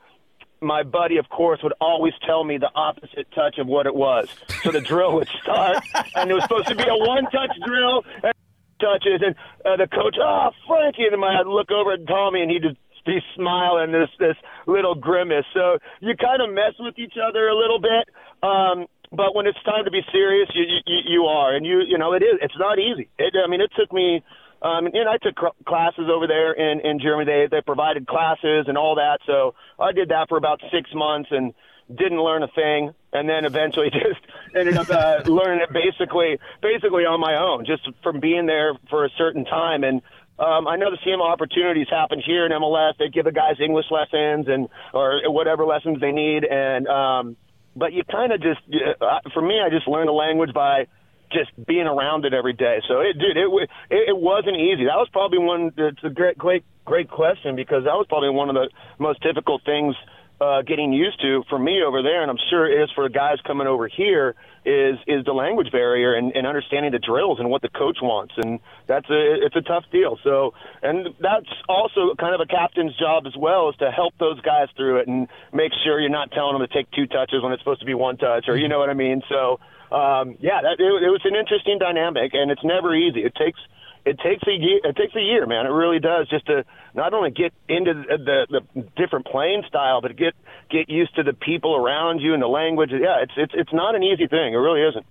my 0.60 0.82
buddy, 0.82 1.16
of 1.16 1.28
course, 1.28 1.60
would 1.62 1.74
always 1.80 2.14
tell 2.24 2.44
me 2.44 2.56
the 2.58 2.70
opposite 2.74 3.26
touch 3.34 3.58
of 3.58 3.66
what 3.66 3.86
it 3.86 3.94
was. 3.94 4.28
So 4.62 4.70
the 4.70 4.80
drill 4.80 5.14
would 5.14 5.28
start, 5.42 5.82
and 6.14 6.30
it 6.30 6.34
was 6.34 6.44
supposed 6.44 6.68
to 6.68 6.76
be 6.76 6.84
a 6.84 6.96
one-touch 6.96 7.50
drill. 7.66 8.04
And 8.22 8.32
touches, 8.80 9.22
and 9.24 9.34
uh, 9.64 9.76
the 9.76 9.86
coach, 9.86 10.16
oh, 10.20 10.50
Frankie, 10.66 11.06
and 11.10 11.24
I'd 11.24 11.46
look 11.46 11.70
over 11.70 11.92
at 11.92 12.06
Tommy, 12.06 12.42
and 12.42 12.50
he'd 12.50 12.62
just 12.62 12.76
be 13.04 13.18
smiling 13.34 13.92
this 13.92 14.10
this 14.18 14.36
little 14.66 14.94
grimace. 14.94 15.46
So 15.54 15.78
you 16.00 16.14
kind 16.16 16.42
of 16.42 16.52
mess 16.54 16.74
with 16.78 16.98
each 16.98 17.14
other 17.16 17.48
a 17.48 17.56
little 17.56 17.80
bit. 17.80 18.08
Um, 18.42 18.86
but 19.14 19.34
when 19.34 19.46
it's 19.46 19.62
time 19.64 19.84
to 19.84 19.90
be 19.90 20.00
serious, 20.10 20.48
you 20.54 20.64
you, 20.86 20.98
you 21.06 21.22
are, 21.24 21.54
and 21.54 21.66
you 21.66 21.82
you 21.86 21.98
know 21.98 22.12
it 22.14 22.22
is. 22.22 22.38
It's 22.40 22.58
not 22.58 22.78
easy. 22.78 23.08
It, 23.18 23.34
I 23.36 23.48
mean, 23.48 23.60
it 23.60 23.70
took 23.78 23.92
me. 23.92 24.22
Um, 24.62 24.86
and 24.86 25.08
I 25.08 25.18
took 25.20 25.34
cr- 25.34 25.58
classes 25.66 26.08
over 26.08 26.26
there 26.26 26.52
in 26.52 26.80
in 26.80 27.00
Germany. 27.00 27.26
They 27.26 27.56
they 27.56 27.60
provided 27.62 28.06
classes 28.06 28.66
and 28.68 28.78
all 28.78 28.94
that. 28.94 29.18
So 29.26 29.54
I 29.78 29.92
did 29.92 30.10
that 30.10 30.28
for 30.28 30.38
about 30.38 30.60
six 30.70 30.88
months 30.94 31.30
and 31.32 31.52
didn't 31.94 32.20
learn 32.20 32.42
a 32.42 32.48
thing, 32.48 32.94
and 33.12 33.28
then 33.28 33.44
eventually 33.44 33.90
just 33.92 34.20
ended 34.54 34.76
up 34.76 34.88
uh, 34.88 35.22
learning 35.26 35.66
it 35.68 35.72
basically 35.72 36.38
basically 36.62 37.04
on 37.04 37.20
my 37.20 37.36
own, 37.36 37.66
just 37.66 37.88
from 38.02 38.20
being 38.20 38.46
there 38.46 38.74
for 38.88 39.04
a 39.04 39.10
certain 39.18 39.44
time. 39.44 39.84
And 39.84 40.00
um, 40.38 40.66
I 40.66 40.76
know 40.76 40.90
the 40.90 40.98
same 41.04 41.20
opportunities 41.20 41.88
happen 41.90 42.20
here 42.24 42.46
in 42.46 42.52
MLS. 42.52 42.94
They 42.98 43.08
give 43.08 43.24
the 43.24 43.32
guys 43.32 43.56
English 43.60 43.86
lessons 43.90 44.46
and 44.48 44.68
or 44.92 45.20
whatever 45.26 45.64
lessons 45.64 46.00
they 46.00 46.12
need, 46.12 46.44
and 46.44 46.88
um, 46.88 47.36
but 47.76 47.92
you 47.92 48.02
kind 48.04 48.32
of 48.32 48.40
just 48.40 48.60
uh, 49.00 49.20
for 49.32 49.42
me, 49.42 49.60
I 49.60 49.70
just 49.70 49.86
learned 49.86 50.08
the 50.08 50.12
language 50.12 50.52
by 50.54 50.86
just 51.32 51.50
being 51.66 51.86
around 51.86 52.24
it 52.24 52.34
every 52.34 52.52
day. 52.52 52.80
So 52.88 53.00
it, 53.00 53.18
dude, 53.18 53.36
it 53.36 53.48
it, 53.90 54.08
it 54.10 54.16
wasn't 54.16 54.56
easy. 54.56 54.84
That 54.84 54.96
was 54.96 55.08
probably 55.12 55.38
one. 55.38 55.72
It's 55.76 56.04
a 56.04 56.10
great, 56.10 56.38
great, 56.38 56.64
great 56.84 57.10
question 57.10 57.56
because 57.56 57.84
that 57.84 57.94
was 57.94 58.06
probably 58.08 58.30
one 58.30 58.48
of 58.48 58.54
the 58.54 58.68
most 58.98 59.22
difficult 59.22 59.62
things 59.64 59.94
uh, 60.40 60.62
getting 60.62 60.92
used 60.92 61.20
to 61.20 61.44
for 61.48 61.58
me 61.58 61.82
over 61.86 62.02
there, 62.02 62.22
and 62.22 62.30
I'm 62.30 62.38
sure 62.50 62.66
it 62.66 62.82
is 62.82 62.90
for 62.94 63.08
guys 63.08 63.38
coming 63.46 63.66
over 63.66 63.88
here. 63.88 64.34
Is 64.64 64.96
is 65.08 65.24
the 65.24 65.32
language 65.32 65.72
barrier 65.72 66.14
and, 66.14 66.30
and 66.36 66.46
understanding 66.46 66.92
the 66.92 67.00
drills 67.00 67.40
and 67.40 67.50
what 67.50 67.62
the 67.62 67.68
coach 67.68 67.98
wants, 68.00 68.34
and 68.36 68.60
that's 68.86 69.10
a 69.10 69.44
it's 69.44 69.56
a 69.56 69.60
tough 69.60 69.82
deal. 69.90 70.20
So, 70.22 70.54
and 70.82 71.08
that's 71.18 71.50
also 71.68 72.14
kind 72.14 72.32
of 72.32 72.40
a 72.40 72.46
captain's 72.46 72.96
job 72.96 73.26
as 73.26 73.34
well, 73.36 73.70
is 73.70 73.76
to 73.78 73.90
help 73.90 74.14
those 74.18 74.40
guys 74.42 74.68
through 74.76 75.00
it 75.00 75.08
and 75.08 75.26
make 75.52 75.72
sure 75.82 75.98
you're 75.98 76.10
not 76.10 76.30
telling 76.30 76.56
them 76.56 76.64
to 76.64 76.72
take 76.72 76.88
two 76.92 77.06
touches 77.08 77.42
when 77.42 77.50
it's 77.50 77.60
supposed 77.60 77.80
to 77.80 77.86
be 77.86 77.94
one 77.94 78.18
touch, 78.18 78.44
or 78.46 78.56
you 78.56 78.68
know 78.68 78.78
what 78.78 78.88
I 78.88 78.94
mean. 78.94 79.22
So, 79.28 79.58
um, 79.90 80.38
yeah, 80.38 80.62
that, 80.62 80.78
it, 80.78 81.02
it 81.02 81.10
was 81.10 81.22
an 81.24 81.34
interesting 81.34 81.78
dynamic, 81.80 82.30
and 82.34 82.52
it's 82.52 82.62
never 82.62 82.94
easy. 82.94 83.24
It 83.24 83.34
takes 83.34 83.58
it 84.04 84.18
takes 84.18 84.42
a 84.46 84.52
year. 84.52 84.80
It 84.84 84.96
takes 84.96 85.14
a 85.14 85.20
year, 85.20 85.46
man. 85.46 85.66
It 85.66 85.70
really 85.70 86.00
does, 86.00 86.28
just 86.28 86.46
to 86.46 86.64
not 86.94 87.14
only 87.14 87.30
get 87.30 87.52
into 87.68 87.94
the, 87.94 88.46
the, 88.50 88.60
the 88.74 88.80
different 88.96 89.26
playing 89.26 89.62
style, 89.68 90.00
but 90.00 90.16
get 90.16 90.34
get 90.70 90.88
used 90.88 91.14
to 91.16 91.22
the 91.22 91.32
people 91.32 91.76
around 91.76 92.20
you 92.20 92.34
and 92.34 92.42
the 92.42 92.48
language. 92.48 92.90
Yeah, 92.92 93.22
it's 93.22 93.32
it's 93.36 93.52
it's 93.54 93.72
not 93.72 93.94
an 93.94 94.02
easy 94.02 94.26
thing. 94.26 94.54
It 94.54 94.58
really 94.58 94.82
isn't. 94.82 95.06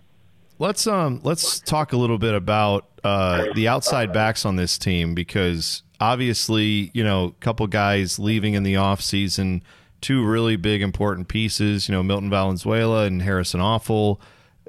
Let's 0.60 0.86
um 0.88 1.22
let's 1.24 1.60
talk 1.60 1.94
a 1.94 1.98
little 1.98 2.18
bit 2.18 2.36
about 2.36 2.88
uh, 3.04 3.46
the 3.56 3.68
outside 3.68 4.14
backs 4.14 4.46
on 4.46 4.58
this 4.58 4.78
team 4.78 5.16
because 5.16 5.84
obviously 6.00 6.92
you 6.94 7.04
know 7.04 7.26
a 7.26 7.32
couple 7.40 7.66
guys 7.68 8.20
leaving 8.20 8.54
in 8.54 8.64
the 8.64 8.76
off 8.76 9.02
season, 9.02 9.64
two 10.02 10.24
really 10.24 10.58
big 10.58 10.82
important 10.82 11.30
pieces. 11.30 11.88
You 11.88 11.96
know 11.96 12.04
Milton 12.04 12.30
Valenzuela 12.30 13.06
and 13.06 13.22
Harrison 13.22 13.62
Afful. 13.62 14.20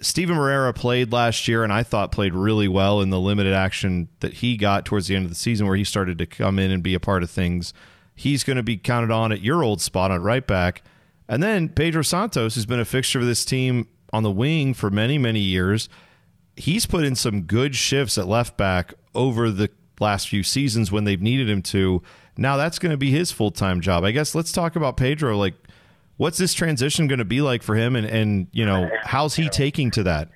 Steven 0.02 0.36
Moreira 0.36 0.72
played 0.72 1.12
last 1.12 1.46
year 1.46 1.62
and 1.62 1.72
I 1.72 1.84
thought 1.84 2.12
played 2.12 2.34
really 2.34 2.68
well 2.68 3.00
in 3.00 3.10
the 3.10 3.20
limited 3.20 3.54
action 3.54 4.08
that 4.20 4.34
he 4.34 4.56
got 4.56 4.84
towards 4.84 5.06
the 5.06 5.14
end 5.14 5.24
of 5.24 5.30
the 5.30 5.36
season 5.36 5.66
where 5.66 5.76
he 5.76 5.84
started 5.84 6.18
to 6.18 6.26
come 6.26 6.58
in 6.58 6.70
and 6.70 6.82
be 6.82 6.94
a 6.94 7.00
part 7.00 7.22
of 7.22 7.30
things. 7.30 7.72
He's 8.14 8.44
going 8.44 8.56
to 8.56 8.62
be 8.62 8.76
counted 8.76 9.12
on 9.12 9.32
at 9.32 9.42
your 9.42 9.62
old 9.62 9.80
spot 9.80 10.10
on 10.10 10.22
right 10.22 10.46
back. 10.46 10.82
And 11.28 11.42
then 11.42 11.68
Pedro 11.68 12.02
Santos 12.02 12.56
who's 12.56 12.66
been 12.66 12.80
a 12.80 12.84
fixture 12.84 13.20
of 13.20 13.26
this 13.26 13.44
team 13.44 13.88
on 14.12 14.24
the 14.24 14.30
wing 14.30 14.74
for 14.74 14.90
many, 14.90 15.18
many 15.18 15.40
years. 15.40 15.88
He's 16.56 16.84
put 16.84 17.04
in 17.04 17.14
some 17.14 17.42
good 17.42 17.74
shifts 17.74 18.18
at 18.18 18.26
left 18.26 18.56
back 18.56 18.92
over 19.14 19.50
the 19.50 19.70
last 20.00 20.28
few 20.28 20.42
seasons 20.42 20.90
when 20.90 21.04
they've 21.04 21.22
needed 21.22 21.48
him 21.48 21.62
to. 21.62 22.02
Now 22.36 22.56
that's 22.56 22.78
going 22.78 22.90
to 22.90 22.98
be 22.98 23.10
his 23.10 23.30
full 23.30 23.52
time 23.52 23.80
job. 23.80 24.04
I 24.04 24.10
guess 24.10 24.34
let's 24.34 24.52
talk 24.52 24.74
about 24.76 24.96
Pedro. 24.96 25.38
Like, 25.38 25.54
what's 26.16 26.38
this 26.38 26.54
transition 26.54 27.06
going 27.06 27.18
to 27.18 27.24
be 27.24 27.40
like 27.40 27.62
for 27.62 27.74
him, 27.74 27.96
and 27.96 28.06
and 28.06 28.46
you 28.52 28.64
know 28.64 28.88
how's 29.02 29.36
he 29.36 29.48
taking 29.48 29.90
to 29.92 30.02
that? 30.04 30.28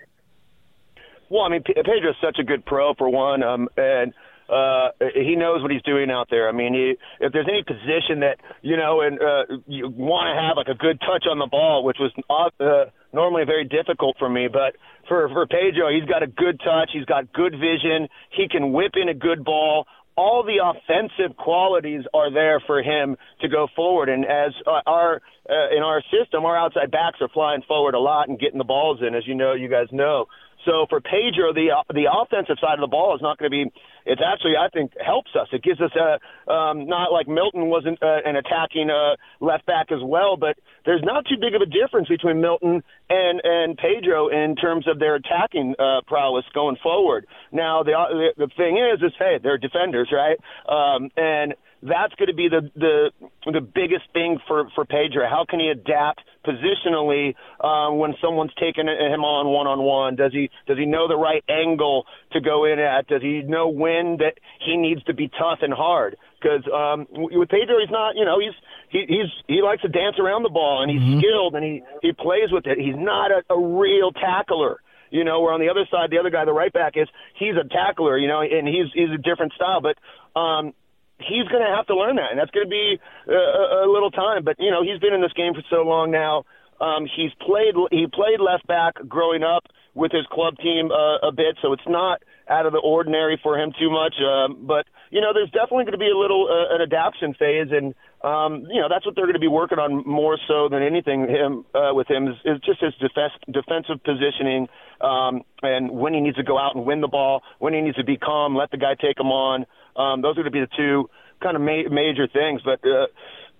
Well, 1.28 1.42
I 1.42 1.48
mean, 1.48 1.62
Pedro's 1.62 2.14
such 2.22 2.38
a 2.38 2.44
good 2.44 2.64
pro 2.64 2.94
for 2.94 3.08
one, 3.08 3.42
um, 3.42 3.68
and 3.76 4.14
uh, 4.48 4.90
he 5.14 5.34
knows 5.34 5.60
what 5.60 5.72
he's 5.72 5.82
doing 5.82 6.10
out 6.10 6.28
there. 6.30 6.48
I 6.48 6.52
mean, 6.52 6.72
he, 6.72 6.94
if 7.24 7.32
there's 7.32 7.48
any 7.48 7.64
position 7.64 8.20
that 8.20 8.36
you 8.62 8.76
know, 8.76 9.00
and 9.00 9.18
uh, 9.20 9.56
you 9.66 9.88
want 9.88 10.30
to 10.30 10.40
have 10.40 10.56
like 10.56 10.68
a 10.68 10.78
good 10.78 11.00
touch 11.00 11.24
on 11.28 11.38
the 11.38 11.48
ball, 11.50 11.84
which 11.84 11.98
was 11.98 12.12
uh, 12.60 12.90
normally 13.12 13.44
very 13.44 13.64
difficult 13.64 14.16
for 14.18 14.28
me, 14.28 14.48
but 14.52 14.76
for 15.08 15.28
for 15.30 15.46
Pedro, 15.46 15.90
he's 15.90 16.08
got 16.08 16.22
a 16.22 16.28
good 16.28 16.60
touch, 16.60 16.90
he's 16.92 17.06
got 17.06 17.32
good 17.32 17.52
vision, 17.52 18.08
he 18.30 18.48
can 18.48 18.72
whip 18.72 18.92
in 18.94 19.08
a 19.08 19.14
good 19.14 19.44
ball 19.44 19.86
all 20.16 20.42
the 20.42 20.58
offensive 20.64 21.36
qualities 21.36 22.02
are 22.14 22.32
there 22.32 22.60
for 22.66 22.82
him 22.82 23.16
to 23.42 23.48
go 23.48 23.68
forward. 23.76 24.08
And 24.08 24.24
as 24.24 24.52
uh, 24.66 24.80
our 24.86 25.20
uh, 25.48 25.76
in 25.76 25.82
our 25.82 26.02
system, 26.10 26.44
our 26.44 26.56
outside 26.56 26.90
backs 26.90 27.18
are 27.20 27.28
flying 27.28 27.62
forward 27.68 27.94
a 27.94 28.00
lot 28.00 28.28
and 28.28 28.38
getting 28.38 28.58
the 28.58 28.64
balls 28.64 29.00
in, 29.06 29.14
as 29.14 29.26
you 29.26 29.34
know, 29.34 29.52
you 29.52 29.68
guys 29.68 29.86
know. 29.92 30.26
So 30.66 30.86
for 30.90 31.00
Pedro, 31.00 31.54
the 31.54 31.70
the 31.94 32.10
offensive 32.10 32.56
side 32.60 32.74
of 32.74 32.80
the 32.80 32.90
ball 32.90 33.14
is 33.14 33.22
not 33.22 33.38
going 33.38 33.50
to 33.50 33.54
be. 33.54 33.72
It's 34.04 34.20
actually, 34.20 34.54
I 34.58 34.68
think, 34.68 34.92
helps 35.04 35.30
us. 35.34 35.48
It 35.52 35.62
gives 35.62 35.80
us 35.80 35.90
a 35.94 36.18
um, 36.50 36.86
not 36.86 37.12
like 37.12 37.28
Milton 37.28 37.66
wasn't 37.66 38.02
uh, 38.02 38.18
an 38.24 38.36
attacking 38.36 38.90
uh, 38.90 39.16
left 39.40 39.64
back 39.66 39.90
as 39.90 40.00
well, 40.02 40.36
but 40.36 40.58
there's 40.84 41.02
not 41.02 41.24
too 41.26 41.36
big 41.40 41.54
of 41.54 41.62
a 41.62 41.66
difference 41.66 42.08
between 42.08 42.40
Milton 42.40 42.82
and 43.08 43.40
and 43.42 43.78
Pedro 43.78 44.28
in 44.28 44.56
terms 44.56 44.86
of 44.88 44.98
their 44.98 45.14
attacking 45.14 45.74
uh, 45.78 46.02
prowess 46.06 46.44
going 46.52 46.76
forward. 46.82 47.26
Now 47.52 47.82
the 47.82 48.34
the 48.36 48.48
thing 48.56 48.78
is, 48.78 49.02
is 49.02 49.12
hey, 49.18 49.38
they're 49.42 49.58
defenders, 49.58 50.12
right? 50.12 50.38
Um, 50.68 51.10
and 51.16 51.54
that's 51.82 52.14
going 52.14 52.28
to 52.28 52.34
be 52.34 52.48
the 52.48 52.70
the 52.74 53.10
the 53.44 53.60
biggest 53.60 54.04
thing 54.12 54.38
for 54.48 54.68
for 54.74 54.84
Pedro. 54.84 55.28
How 55.28 55.44
can 55.48 55.60
he 55.60 55.68
adapt 55.68 56.22
positionally 56.44 57.34
uh, 57.60 57.92
when 57.92 58.14
someone's 58.22 58.52
taking 58.58 58.88
him 58.88 59.22
on 59.24 59.46
one 59.52 59.66
on 59.66 59.82
one? 59.82 60.16
Does 60.16 60.32
he 60.32 60.50
does 60.66 60.78
he 60.78 60.86
know 60.86 61.08
the 61.08 61.16
right 61.16 61.44
angle 61.48 62.06
to 62.32 62.40
go 62.40 62.64
in 62.64 62.78
at? 62.78 63.06
Does 63.08 63.22
he 63.22 63.42
know 63.42 63.68
when 63.68 64.18
that 64.18 64.34
he 64.64 64.76
needs 64.76 65.02
to 65.04 65.14
be 65.14 65.28
tough 65.28 65.60
and 65.60 65.72
hard? 65.72 66.16
Because 66.40 66.64
um, 66.72 67.06
with 67.10 67.48
Pedro, 67.48 67.76
he's 67.80 67.90
not. 67.90 68.16
You 68.16 68.24
know, 68.24 68.40
he's 68.40 68.56
he, 68.88 69.04
he's 69.06 69.30
he 69.46 69.62
likes 69.62 69.82
to 69.82 69.88
dance 69.88 70.16
around 70.18 70.42
the 70.44 70.50
ball 70.50 70.82
and 70.82 70.90
he's 70.90 71.00
mm-hmm. 71.00 71.20
skilled 71.20 71.54
and 71.54 71.64
he 71.64 71.82
he 72.00 72.12
plays 72.12 72.50
with 72.50 72.66
it. 72.66 72.78
He's 72.78 72.96
not 72.96 73.30
a, 73.30 73.44
a 73.52 73.58
real 73.58 74.12
tackler 74.12 74.80
you 75.08 75.22
know, 75.22 75.40
where 75.40 75.52
on 75.52 75.60
the 75.60 75.68
other 75.68 75.86
side, 75.90 76.10
the 76.10 76.18
other 76.18 76.30
guy, 76.30 76.44
the 76.44 76.52
right 76.52 76.72
back, 76.72 76.94
is 76.96 77.08
he's 77.38 77.54
a 77.54 77.66
tackler, 77.68 78.18
you 78.18 78.26
know, 78.26 78.40
and 78.40 78.66
he's 78.66 78.90
he's 78.92 79.10
a 79.14 79.18
different 79.18 79.52
style. 79.52 79.80
But 79.80 79.96
um, 80.38 80.74
he's 81.18 81.48
going 81.48 81.64
to 81.64 81.72
have 81.74 81.86
to 81.86 81.96
learn 81.96 82.16
that, 82.16 82.30
and 82.30 82.38
that's 82.38 82.50
going 82.50 82.66
to 82.66 82.70
be 82.70 82.98
a, 83.28 83.84
a 83.84 83.88
little 83.90 84.10
time. 84.10 84.44
But 84.44 84.56
you 84.58 84.70
know, 84.70 84.82
he's 84.82 85.00
been 85.00 85.14
in 85.14 85.20
this 85.20 85.32
game 85.32 85.54
for 85.54 85.62
so 85.70 85.82
long 85.82 86.10
now. 86.10 86.44
Um, 86.80 87.08
he's 87.08 87.32
played 87.40 87.74
he 87.90 88.06
played 88.06 88.40
left 88.40 88.66
back 88.66 88.94
growing 89.08 89.42
up 89.42 89.64
with 89.94 90.12
his 90.12 90.26
club 90.30 90.58
team 90.58 90.90
uh, 90.92 91.26
a 91.26 91.32
bit, 91.32 91.56
so 91.62 91.72
it's 91.72 91.88
not 91.88 92.20
out 92.48 92.66
of 92.66 92.72
the 92.72 92.78
ordinary 92.78 93.40
for 93.42 93.58
him 93.58 93.72
too 93.78 93.90
much. 93.90 94.14
Um, 94.20 94.66
but 94.66 94.86
you 95.10 95.20
know, 95.20 95.32
there's 95.32 95.50
definitely 95.50 95.84
going 95.84 95.98
to 95.98 96.04
be 96.04 96.10
a 96.10 96.16
little 96.18 96.48
uh, 96.50 96.74
an 96.74 96.82
adaptation 96.82 97.32
phase, 97.34 97.68
and 97.72 97.94
um, 98.22 98.68
you 98.70 98.80
know 98.80 98.88
that's 98.90 99.06
what 99.06 99.16
they're 99.16 99.24
going 99.24 99.40
to 99.40 99.40
be 99.40 99.48
working 99.48 99.78
on 99.78 100.04
more 100.06 100.38
so 100.46 100.68
than 100.68 100.82
anything. 100.82 101.26
Him 101.28 101.64
uh, 101.74 101.94
with 101.94 102.08
him 102.08 102.28
is, 102.28 102.36
is 102.44 102.60
just 102.60 102.80
his 102.80 102.92
def- 103.00 103.40
defensive 103.50 104.04
positioning, 104.04 104.68
um, 105.00 105.42
and 105.62 105.90
when 105.90 106.12
he 106.12 106.20
needs 106.20 106.36
to 106.36 106.44
go 106.44 106.58
out 106.58 106.76
and 106.76 106.84
win 106.84 107.00
the 107.00 107.08
ball, 107.08 107.42
when 107.58 107.72
he 107.72 107.80
needs 107.80 107.96
to 107.96 108.04
be 108.04 108.18
calm, 108.18 108.54
let 108.54 108.70
the 108.70 108.78
guy 108.78 108.94
take 109.00 109.18
him 109.18 109.32
on. 109.32 109.64
Um, 109.96 110.22
those 110.22 110.32
are 110.32 110.42
going 110.42 110.52
to 110.52 110.58
be 110.58 110.60
the 110.60 110.76
two 110.76 111.10
kind 111.42 111.56
of 111.56 111.62
ma- 111.62 111.88
major 111.90 112.28
things. 112.28 112.60
But 112.64 112.80
uh, 112.86 113.06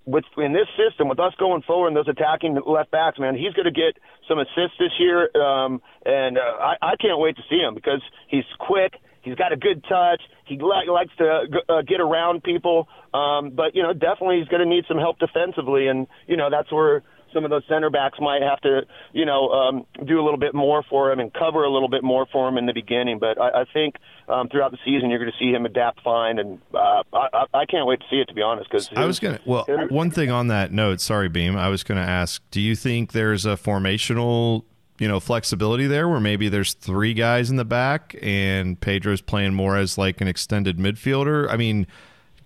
with 0.06 0.24
in 0.38 0.52
this 0.52 0.68
system, 0.78 1.08
with 1.08 1.18
us 1.18 1.34
going 1.38 1.62
forward 1.62 1.88
and 1.88 1.96
those 1.96 2.08
attacking 2.08 2.58
left 2.66 2.90
backs, 2.90 3.18
man, 3.18 3.34
he's 3.34 3.52
going 3.52 3.66
to 3.66 3.74
get 3.74 3.98
some 4.28 4.38
assists 4.38 4.78
this 4.78 4.92
year, 4.98 5.30
um, 5.36 5.82
and 6.04 6.38
uh, 6.38 6.40
I, 6.40 6.74
I 6.82 6.96
can't 6.96 7.18
wait 7.18 7.36
to 7.36 7.42
see 7.50 7.58
him 7.58 7.74
because 7.74 8.02
he's 8.28 8.44
quick. 8.58 8.94
He's 9.22 9.34
got 9.34 9.52
a 9.52 9.56
good 9.56 9.82
touch. 9.88 10.22
He 10.44 10.54
li- 10.54 10.88
likes 10.88 11.10
to 11.18 11.46
uh, 11.68 11.82
get 11.82 12.00
around 12.00 12.44
people, 12.44 12.86
um, 13.12 13.50
but 13.50 13.74
you 13.74 13.82
know, 13.82 13.92
definitely 13.92 14.38
he's 14.38 14.48
going 14.48 14.62
to 14.62 14.68
need 14.68 14.84
some 14.86 14.98
help 14.98 15.18
defensively, 15.18 15.88
and 15.88 16.06
you 16.28 16.36
know 16.36 16.48
that's 16.50 16.70
where 16.70 17.02
some 17.36 17.44
of 17.44 17.50
those 17.50 17.64
center 17.68 17.90
backs 17.90 18.18
might 18.18 18.40
have 18.40 18.58
to, 18.62 18.80
you 19.12 19.26
know, 19.26 19.50
um, 19.50 19.86
do 20.06 20.18
a 20.18 20.24
little 20.24 20.38
bit 20.38 20.54
more 20.54 20.82
for 20.88 21.12
him 21.12 21.20
and 21.20 21.32
cover 21.34 21.64
a 21.64 21.70
little 21.70 21.90
bit 21.90 22.02
more 22.02 22.26
for 22.32 22.48
him 22.48 22.56
in 22.56 22.64
the 22.64 22.72
beginning. 22.72 23.18
But 23.18 23.38
I, 23.38 23.60
I 23.60 23.64
think 23.74 23.96
um, 24.26 24.48
throughout 24.48 24.70
the 24.70 24.78
season 24.86 25.10
you're 25.10 25.18
going 25.18 25.30
to 25.30 25.38
see 25.38 25.52
him 25.52 25.66
adapt 25.66 26.02
fine, 26.02 26.38
and 26.38 26.58
uh, 26.74 27.02
I, 27.12 27.44
I 27.52 27.66
can't 27.66 27.86
wait 27.86 28.00
to 28.00 28.06
see 28.08 28.16
it 28.16 28.28
to 28.28 28.34
be 28.34 28.40
honest. 28.40 28.70
Because 28.70 28.88
I 28.96 29.04
was 29.04 29.20
going 29.20 29.36
to 29.36 29.42
well, 29.44 29.66
one 29.90 30.10
thing 30.10 30.30
on 30.30 30.48
that 30.48 30.72
note, 30.72 31.02
sorry, 31.02 31.28
Beam, 31.28 31.56
I 31.56 31.68
was 31.68 31.84
going 31.84 32.02
to 32.02 32.08
ask, 32.08 32.42
do 32.50 32.60
you 32.60 32.74
think 32.74 33.12
there's 33.12 33.44
a 33.44 33.56
formational 33.56 34.64
you 34.98 35.06
know 35.06 35.20
flexibility 35.20 35.86
there 35.86 36.08
where 36.08 36.20
maybe 36.20 36.48
there's 36.48 36.72
three 36.72 37.12
guys 37.12 37.50
in 37.50 37.56
the 37.56 37.66
back 37.66 38.16
and 38.22 38.80
Pedro's 38.80 39.20
playing 39.20 39.52
more 39.52 39.76
as 39.76 39.98
like 39.98 40.22
an 40.22 40.28
extended 40.28 40.78
midfielder. 40.78 41.50
I 41.50 41.58
mean, 41.58 41.86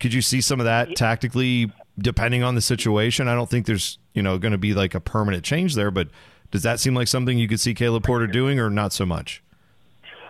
could 0.00 0.12
you 0.12 0.20
see 0.20 0.40
some 0.40 0.59
of 0.59 0.64
that 0.64 0.96
tactically 0.96 1.70
depending 2.00 2.42
on 2.42 2.54
the 2.54 2.60
situation? 2.60 3.28
I 3.28 3.34
don't 3.34 3.48
think 3.48 3.66
there's 3.66 3.98
you 4.14 4.22
know 4.22 4.38
going 4.38 4.52
to 4.52 4.58
be 4.58 4.74
like 4.74 4.94
a 4.94 5.00
permanent 5.00 5.44
change 5.44 5.74
there. 5.74 5.90
But 5.90 6.08
does 6.50 6.62
that 6.62 6.80
seem 6.80 6.94
like 6.94 7.08
something 7.08 7.38
you 7.38 7.48
could 7.48 7.60
see 7.60 7.74
Caleb 7.74 8.04
Porter 8.04 8.26
doing, 8.26 8.58
or 8.58 8.70
not 8.70 8.92
so 8.92 9.06
much? 9.06 9.42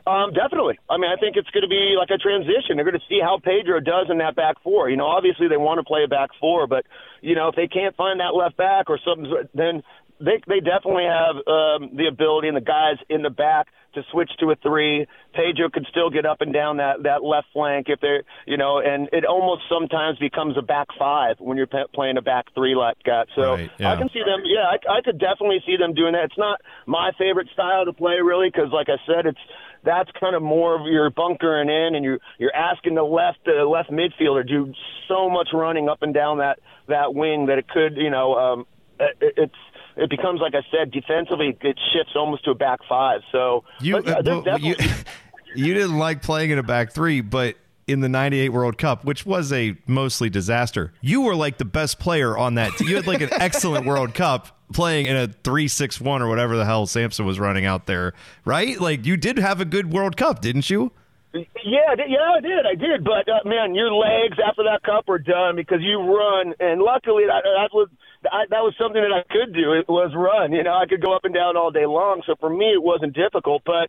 Um, 0.06 0.32
definitely. 0.32 0.78
I 0.88 0.96
mean, 0.96 1.10
I 1.10 1.16
think 1.20 1.36
it's 1.36 1.50
going 1.50 1.62
to 1.62 1.68
be 1.68 1.94
like 1.98 2.10
a 2.10 2.16
transition. 2.16 2.76
They're 2.76 2.84
going 2.84 2.98
to 2.98 3.06
see 3.08 3.20
how 3.22 3.38
Pedro 3.38 3.80
does 3.80 4.06
in 4.08 4.18
that 4.18 4.34
back 4.34 4.56
four. 4.62 4.88
You 4.88 4.96
know, 4.96 5.06
obviously 5.06 5.46
they 5.46 5.58
want 5.58 5.78
to 5.78 5.84
play 5.84 6.04
a 6.04 6.08
back 6.08 6.30
four, 6.40 6.66
but 6.66 6.86
you 7.20 7.34
know 7.34 7.48
if 7.48 7.54
they 7.54 7.68
can't 7.68 7.94
find 7.96 8.20
that 8.20 8.34
left 8.34 8.56
back 8.56 8.88
or 8.88 8.98
something, 9.04 9.30
then 9.54 9.82
they 10.20 10.40
they 10.46 10.60
definitely 10.60 11.08
have 11.08 11.36
um, 11.48 11.96
the 11.96 12.06
ability 12.06 12.48
and 12.48 12.56
the 12.56 12.60
guys 12.60 12.96
in 13.08 13.22
the 13.22 13.30
back 13.30 13.68
to 13.94 14.02
switch 14.12 14.30
to 14.38 14.50
a 14.50 14.56
three. 14.56 15.06
Pedro 15.34 15.68
can 15.70 15.84
still 15.90 16.10
get 16.10 16.24
up 16.26 16.40
and 16.40 16.52
down 16.52 16.76
that 16.76 17.02
that 17.04 17.24
left 17.24 17.48
flank 17.52 17.86
if 17.88 18.00
they're 18.00 18.22
you 18.46 18.56
know, 18.56 18.78
and 18.78 19.08
it 19.12 19.24
almost 19.24 19.62
sometimes 19.68 20.18
becomes 20.18 20.56
a 20.58 20.62
back 20.62 20.88
five 20.98 21.36
when 21.38 21.56
you're 21.56 21.66
pe- 21.66 21.90
playing 21.94 22.16
a 22.18 22.22
back 22.22 22.46
three 22.54 22.74
like 22.74 22.98
that. 23.06 23.26
So 23.34 23.54
Right, 23.54 23.70
yeah. 23.78 23.92
I 23.92 23.96
can 23.96 24.08
see 24.10 24.20
them. 24.20 24.42
Yeah, 24.44 24.68
I, 24.68 24.98
I 24.98 25.00
could 25.02 25.18
definitely 25.18 25.62
see 25.66 25.76
them 25.76 25.94
doing 25.94 26.12
that. 26.12 26.24
It's 26.24 26.38
not 26.38 26.60
my 26.86 27.10
favorite 27.18 27.48
style 27.52 27.84
to 27.86 27.92
play 27.92 28.20
really 28.22 28.50
because, 28.50 28.70
like 28.72 28.88
I 28.88 28.98
said, 29.06 29.26
it's 29.26 29.40
that's 29.82 30.10
kind 30.20 30.36
of 30.36 30.42
more 30.42 30.78
of 30.78 30.86
your 30.86 31.10
bunkering 31.10 31.70
in, 31.70 31.94
and 31.94 32.04
you're 32.04 32.18
you're 32.38 32.54
asking 32.54 32.94
the 32.94 33.02
left 33.02 33.40
uh, 33.48 33.66
left 33.66 33.90
midfielder 33.90 34.42
to 34.42 34.48
do 34.48 34.72
so 35.08 35.30
much 35.30 35.48
running 35.54 35.88
up 35.88 36.02
and 36.02 36.12
down 36.12 36.38
that 36.38 36.60
that 36.88 37.14
wing 37.14 37.46
that 37.46 37.58
it 37.58 37.68
could 37.68 37.96
you 37.96 38.10
know 38.10 38.34
um, 38.34 38.66
it, 38.98 39.34
it's 39.36 39.54
it 40.00 40.10
becomes 40.10 40.40
like 40.40 40.54
I 40.54 40.62
said 40.70 40.90
defensively 40.90 41.56
it 41.60 41.78
shifts 41.92 42.12
almost 42.16 42.44
to 42.44 42.50
a 42.50 42.54
back 42.54 42.80
five. 42.88 43.20
So 43.30 43.64
You, 43.80 43.98
uh, 43.98 44.22
there's 44.22 44.42
but 44.44 44.60
you, 44.62 44.74
definitely- 44.74 45.04
you 45.54 45.74
didn't 45.74 45.98
like 45.98 46.22
playing 46.22 46.50
in 46.50 46.58
a 46.58 46.62
back 46.62 46.92
three, 46.92 47.20
but 47.20 47.56
in 47.86 48.00
the 48.00 48.08
98 48.08 48.50
World 48.50 48.78
Cup, 48.78 49.04
which 49.04 49.26
was 49.26 49.52
a 49.52 49.76
mostly 49.86 50.30
disaster, 50.30 50.92
you 51.00 51.22
were 51.22 51.34
like 51.34 51.58
the 51.58 51.64
best 51.64 51.98
player 51.98 52.38
on 52.38 52.54
that. 52.54 52.78
You 52.80 52.94
had 52.96 53.06
like 53.06 53.20
an 53.20 53.30
excellent 53.40 53.84
World 53.84 54.14
Cup 54.14 54.56
playing 54.72 55.06
in 55.06 55.16
a 55.16 55.26
3-6-1 55.26 56.20
or 56.20 56.28
whatever 56.28 56.56
the 56.56 56.64
hell 56.64 56.86
Sampson 56.86 57.26
was 57.26 57.40
running 57.40 57.66
out 57.66 57.86
there, 57.86 58.12
right? 58.44 58.80
Like 58.80 59.04
you 59.06 59.16
did 59.16 59.38
have 59.38 59.60
a 59.60 59.64
good 59.64 59.92
World 59.92 60.16
Cup, 60.16 60.40
didn't 60.40 60.70
you? 60.70 60.92
Yeah, 61.32 61.42
I 61.90 61.94
did- 61.96 62.10
yeah, 62.10 62.30
I 62.36 62.40
did, 62.40 62.66
I 62.66 62.74
did. 62.74 63.04
But 63.04 63.28
uh, 63.28 63.40
man, 63.48 63.74
your 63.74 63.92
legs 63.92 64.36
after 64.44 64.62
that 64.64 64.82
cup 64.84 65.08
were 65.08 65.18
done 65.18 65.56
because 65.56 65.78
you 65.80 66.00
run, 66.00 66.54
and 66.60 66.80
luckily 66.82 67.24
that, 67.26 67.42
that 67.44 67.70
was 67.72 67.88
I, 68.24 68.44
that 68.50 68.60
was 68.60 68.74
something 68.76 69.00
that 69.00 69.12
I 69.12 69.24
could 69.28 69.54
do. 69.54 69.72
It 69.72 69.88
was 69.88 70.12
run. 70.14 70.52
You 70.52 70.62
know, 70.62 70.74
I 70.74 70.86
could 70.86 71.00
go 71.00 71.14
up 71.14 71.24
and 71.24 71.34
down 71.34 71.56
all 71.56 71.70
day 71.70 71.86
long. 71.86 72.22
So 72.26 72.34
for 72.38 72.50
me, 72.50 72.66
it 72.66 72.82
wasn't 72.82 73.14
difficult. 73.14 73.62
But 73.64 73.88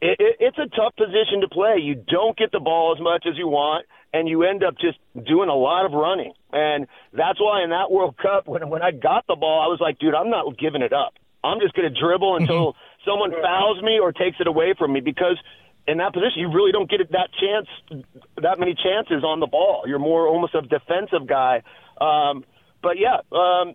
it, 0.00 0.16
it, 0.20 0.36
it's 0.38 0.58
a 0.58 0.68
tough 0.76 0.94
position 0.96 1.40
to 1.42 1.48
play. 1.48 1.78
You 1.82 1.94
don't 1.94 2.36
get 2.36 2.52
the 2.52 2.60
ball 2.60 2.94
as 2.96 3.02
much 3.02 3.26
as 3.26 3.36
you 3.36 3.48
want, 3.48 3.86
and 4.12 4.28
you 4.28 4.44
end 4.44 4.62
up 4.62 4.74
just 4.78 4.98
doing 5.14 5.48
a 5.48 5.54
lot 5.56 5.86
of 5.86 5.92
running. 5.92 6.32
And 6.52 6.86
that's 7.12 7.40
why 7.40 7.64
in 7.64 7.70
that 7.70 7.90
World 7.90 8.16
Cup, 8.16 8.46
when 8.46 8.68
when 8.70 8.82
I 8.82 8.92
got 8.92 9.26
the 9.26 9.36
ball, 9.36 9.62
I 9.64 9.68
was 9.68 9.80
like, 9.80 9.98
dude, 9.98 10.14
I'm 10.14 10.30
not 10.30 10.58
giving 10.58 10.82
it 10.82 10.92
up. 10.92 11.14
I'm 11.42 11.60
just 11.60 11.74
going 11.74 11.92
to 11.92 12.00
dribble 12.00 12.36
until 12.36 12.74
someone 13.04 13.30
fouls 13.42 13.82
me 13.82 13.98
or 14.00 14.12
takes 14.12 14.38
it 14.40 14.46
away 14.46 14.74
from 14.78 14.92
me 14.92 15.00
because 15.00 15.36
in 15.86 15.98
that 15.98 16.14
position, 16.14 16.40
you 16.40 16.48
really 16.48 16.72
don't 16.72 16.88
get 16.88 17.00
that 17.12 17.28
chance, 17.36 17.68
that 18.40 18.58
many 18.58 18.74
chances 18.74 19.22
on 19.22 19.40
the 19.40 19.46
ball. 19.46 19.84
You're 19.86 19.98
more 19.98 20.26
almost 20.26 20.54
a 20.54 20.62
defensive 20.62 21.28
guy. 21.28 21.62
Um, 22.00 22.44
but 22.84 22.98
yeah, 22.98 23.16
um, 23.32 23.74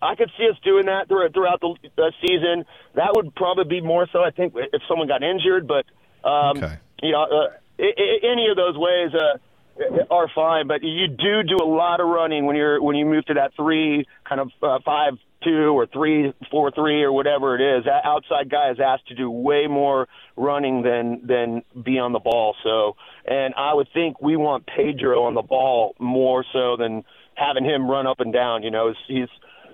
I 0.00 0.14
could 0.14 0.30
see 0.38 0.46
us 0.48 0.56
doing 0.62 0.86
that 0.86 1.08
throughout, 1.08 1.32
throughout 1.34 1.60
the 1.60 1.74
uh, 1.98 2.10
season. 2.20 2.64
That 2.94 3.12
would 3.16 3.34
probably 3.34 3.64
be 3.64 3.80
more 3.80 4.06
so, 4.12 4.22
I 4.22 4.30
think, 4.30 4.52
if 4.54 4.82
someone 4.86 5.08
got 5.08 5.22
injured. 5.24 5.66
But 5.66 5.86
um, 6.28 6.58
Okay. 6.58 6.76
you 7.02 7.12
know, 7.12 7.22
uh, 7.22 7.48
I- 7.80 7.94
I- 7.98 8.20
any 8.30 8.48
of 8.50 8.56
those 8.56 8.76
ways 8.76 9.10
uh, 9.14 10.04
are 10.10 10.28
fine. 10.34 10.68
But 10.68 10.82
you 10.82 11.08
do 11.08 11.42
do 11.42 11.56
a 11.60 11.64
lot 11.66 12.00
of 12.00 12.06
running 12.06 12.46
when 12.46 12.54
you're 12.54 12.80
when 12.80 12.94
you 12.94 13.06
move 13.06 13.24
to 13.26 13.34
that 13.34 13.54
three 13.56 14.06
kind 14.28 14.40
of 14.40 14.50
uh, 14.62 14.78
five 14.84 15.14
two 15.42 15.76
or 15.76 15.86
three 15.86 16.32
four 16.52 16.70
three 16.70 17.02
or 17.02 17.10
whatever 17.10 17.56
it 17.56 17.78
is. 17.78 17.84
That 17.86 18.04
outside 18.04 18.48
guy 18.50 18.70
is 18.70 18.78
asked 18.78 19.08
to 19.08 19.14
do 19.14 19.28
way 19.30 19.66
more 19.66 20.06
running 20.36 20.82
than 20.82 21.26
than 21.26 21.62
be 21.82 21.98
on 21.98 22.12
the 22.12 22.20
ball. 22.20 22.54
So, 22.62 22.96
and 23.24 23.54
I 23.56 23.72
would 23.74 23.88
think 23.92 24.20
we 24.20 24.36
want 24.36 24.66
Pedro 24.66 25.24
on 25.24 25.34
the 25.34 25.42
ball 25.42 25.96
more 25.98 26.44
so 26.52 26.76
than 26.76 27.02
having 27.34 27.64
him 27.64 27.90
run 27.90 28.06
up 28.06 28.20
and 28.20 28.32
down. 28.32 28.62
You 28.62 28.70
know, 28.70 28.94
he's, 29.06 29.28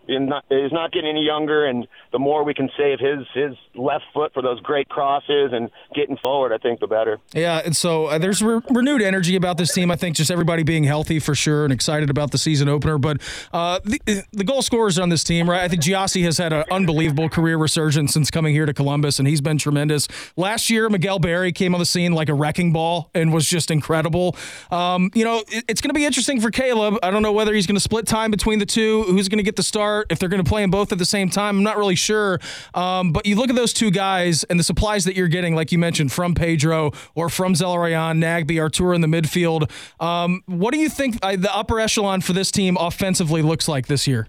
not 0.09 0.45
he's 0.49 0.73
not 0.73 0.93
getting 0.93 1.11
any 1.11 1.25
younger, 1.25 1.67
and 1.67 1.87
the 2.13 2.19
more 2.19 2.45
we 2.45 2.55
can 2.55 2.69
save 2.77 2.99
his 3.01 3.27
his 3.35 3.55
left 3.75 4.05
foot 4.15 4.33
for 4.33 4.43
those 4.43 4.61
great 4.61 4.89
crosses 4.89 5.51
and 5.53 5.71
getting 5.95 6.17
forward, 6.17 6.53
I 6.53 6.59
think 6.59 6.81
the 6.81 6.87
better. 6.87 7.19
Yeah, 7.35 7.61
and 7.65 7.77
so 7.77 8.07
uh, 8.07 8.19
there's 8.19 8.43
re- 8.43 8.61
renewed 8.71 9.03
energy 9.03 9.37
about 9.37 9.59
this 9.59 9.73
team. 9.73 9.91
I 9.91 9.97
think 9.97 10.17
just 10.17 10.31
everybody 10.31 10.63
being 10.63 10.85
healthy 10.85 11.19
for 11.19 11.35
sure 11.35 11.65
and 11.65 11.73
excited 11.73 12.11
about 12.11 12.31
the 12.31 12.39
season 12.39 12.69
opener. 12.69 12.99
But 12.99 13.21
uh, 13.53 13.81
the, 13.85 14.25
the 14.33 14.45
goal 14.45 14.63
scorers 14.63 14.99
on 14.99 15.09
this 15.09 15.23
team, 15.25 15.49
right? 15.49 15.63
I 15.63 15.69
think 15.69 15.83
Gyasi 15.83 16.23
has 16.25 16.39
had 16.39 16.53
an 16.53 16.65
unbelievable 16.71 17.29
career 17.29 17.57
resurgence 17.59 18.13
since 18.13 18.31
coming 18.31 18.55
here 18.55 18.67
to 18.67 18.75
Columbus, 18.75 19.19
and 19.19 19.29
he's 19.29 19.41
been 19.41 19.59
tremendous. 19.59 20.09
Last 20.37 20.71
year, 20.71 20.89
Miguel 20.89 21.19
Berry 21.19 21.53
came 21.53 21.75
on 21.75 21.79
the 21.81 21.87
scene 21.87 22.13
like 22.13 22.29
a 22.29 22.35
wrecking 22.35 22.73
ball 22.73 23.11
and 23.15 23.33
was 23.33 23.47
just 23.47 23.71
incredible. 23.71 24.37
Um, 24.71 25.11
you 25.15 25.25
know, 25.25 25.43
it- 25.49 25.65
it's 25.69 25.81
going 25.81 25.91
to 25.91 25.95
be 25.95 26.05
interesting 26.05 26.41
for 26.41 26.51
Caleb. 26.51 26.95
I 27.03 27.11
don't 27.11 27.23
know 27.23 27.33
whether 27.33 27.53
he's 27.55 27.67
going 27.67 27.77
to 27.77 27.81
split 27.81 28.07
time 28.07 28.31
between 28.31 28.59
the 28.59 28.67
two, 28.67 29.03
who's 29.05 29.29
going 29.29 29.39
to 29.39 29.43
get 29.43 29.57
the 29.57 29.63
start, 29.63 29.98
if 30.11 30.19
they're 30.19 30.29
going 30.29 30.43
to 30.43 30.49
play 30.49 30.63
them 30.63 30.71
both 30.71 30.93
at 30.93 30.99
the 30.99 31.05
same 31.05 31.29
time. 31.29 31.57
I'm 31.57 31.63
not 31.63 31.77
really 31.77 31.95
sure. 31.95 32.41
Um, 32.75 33.13
but 33.13 33.27
you 33.27 33.37
look 33.37 33.51
at 33.51 33.57
those 33.57 33.73
two 33.73 33.91
guys 33.91 34.45
and 34.45 34.59
the 34.59 34.65
supplies 34.65 35.05
that 35.05 35.17
you're 35.17 35.29
getting, 35.29 35.55
like 35.55 35.73
you 35.73 35.79
mentioned, 35.79 36.13
from 36.13 36.35
Pedro 36.35 36.93
or 37.15 37.29
from 37.29 37.55
Zelarayan, 37.55 38.19
Nagbe, 38.19 38.61
Artur 38.61 38.95
in 38.95 39.01
the 39.01 39.09
midfield. 39.09 39.71
Um, 40.01 40.43
what 40.47 40.73
do 40.73 40.79
you 40.79 40.89
think 40.89 41.19
uh, 41.23 41.37
the 41.37 41.55
upper 41.55 41.81
echelon 41.81 42.21
for 42.21 42.33
this 42.33 42.51
team 42.51 42.77
offensively 42.79 43.43
looks 43.43 43.69
like 43.69 43.87
this 43.87 44.07
year? 44.07 44.29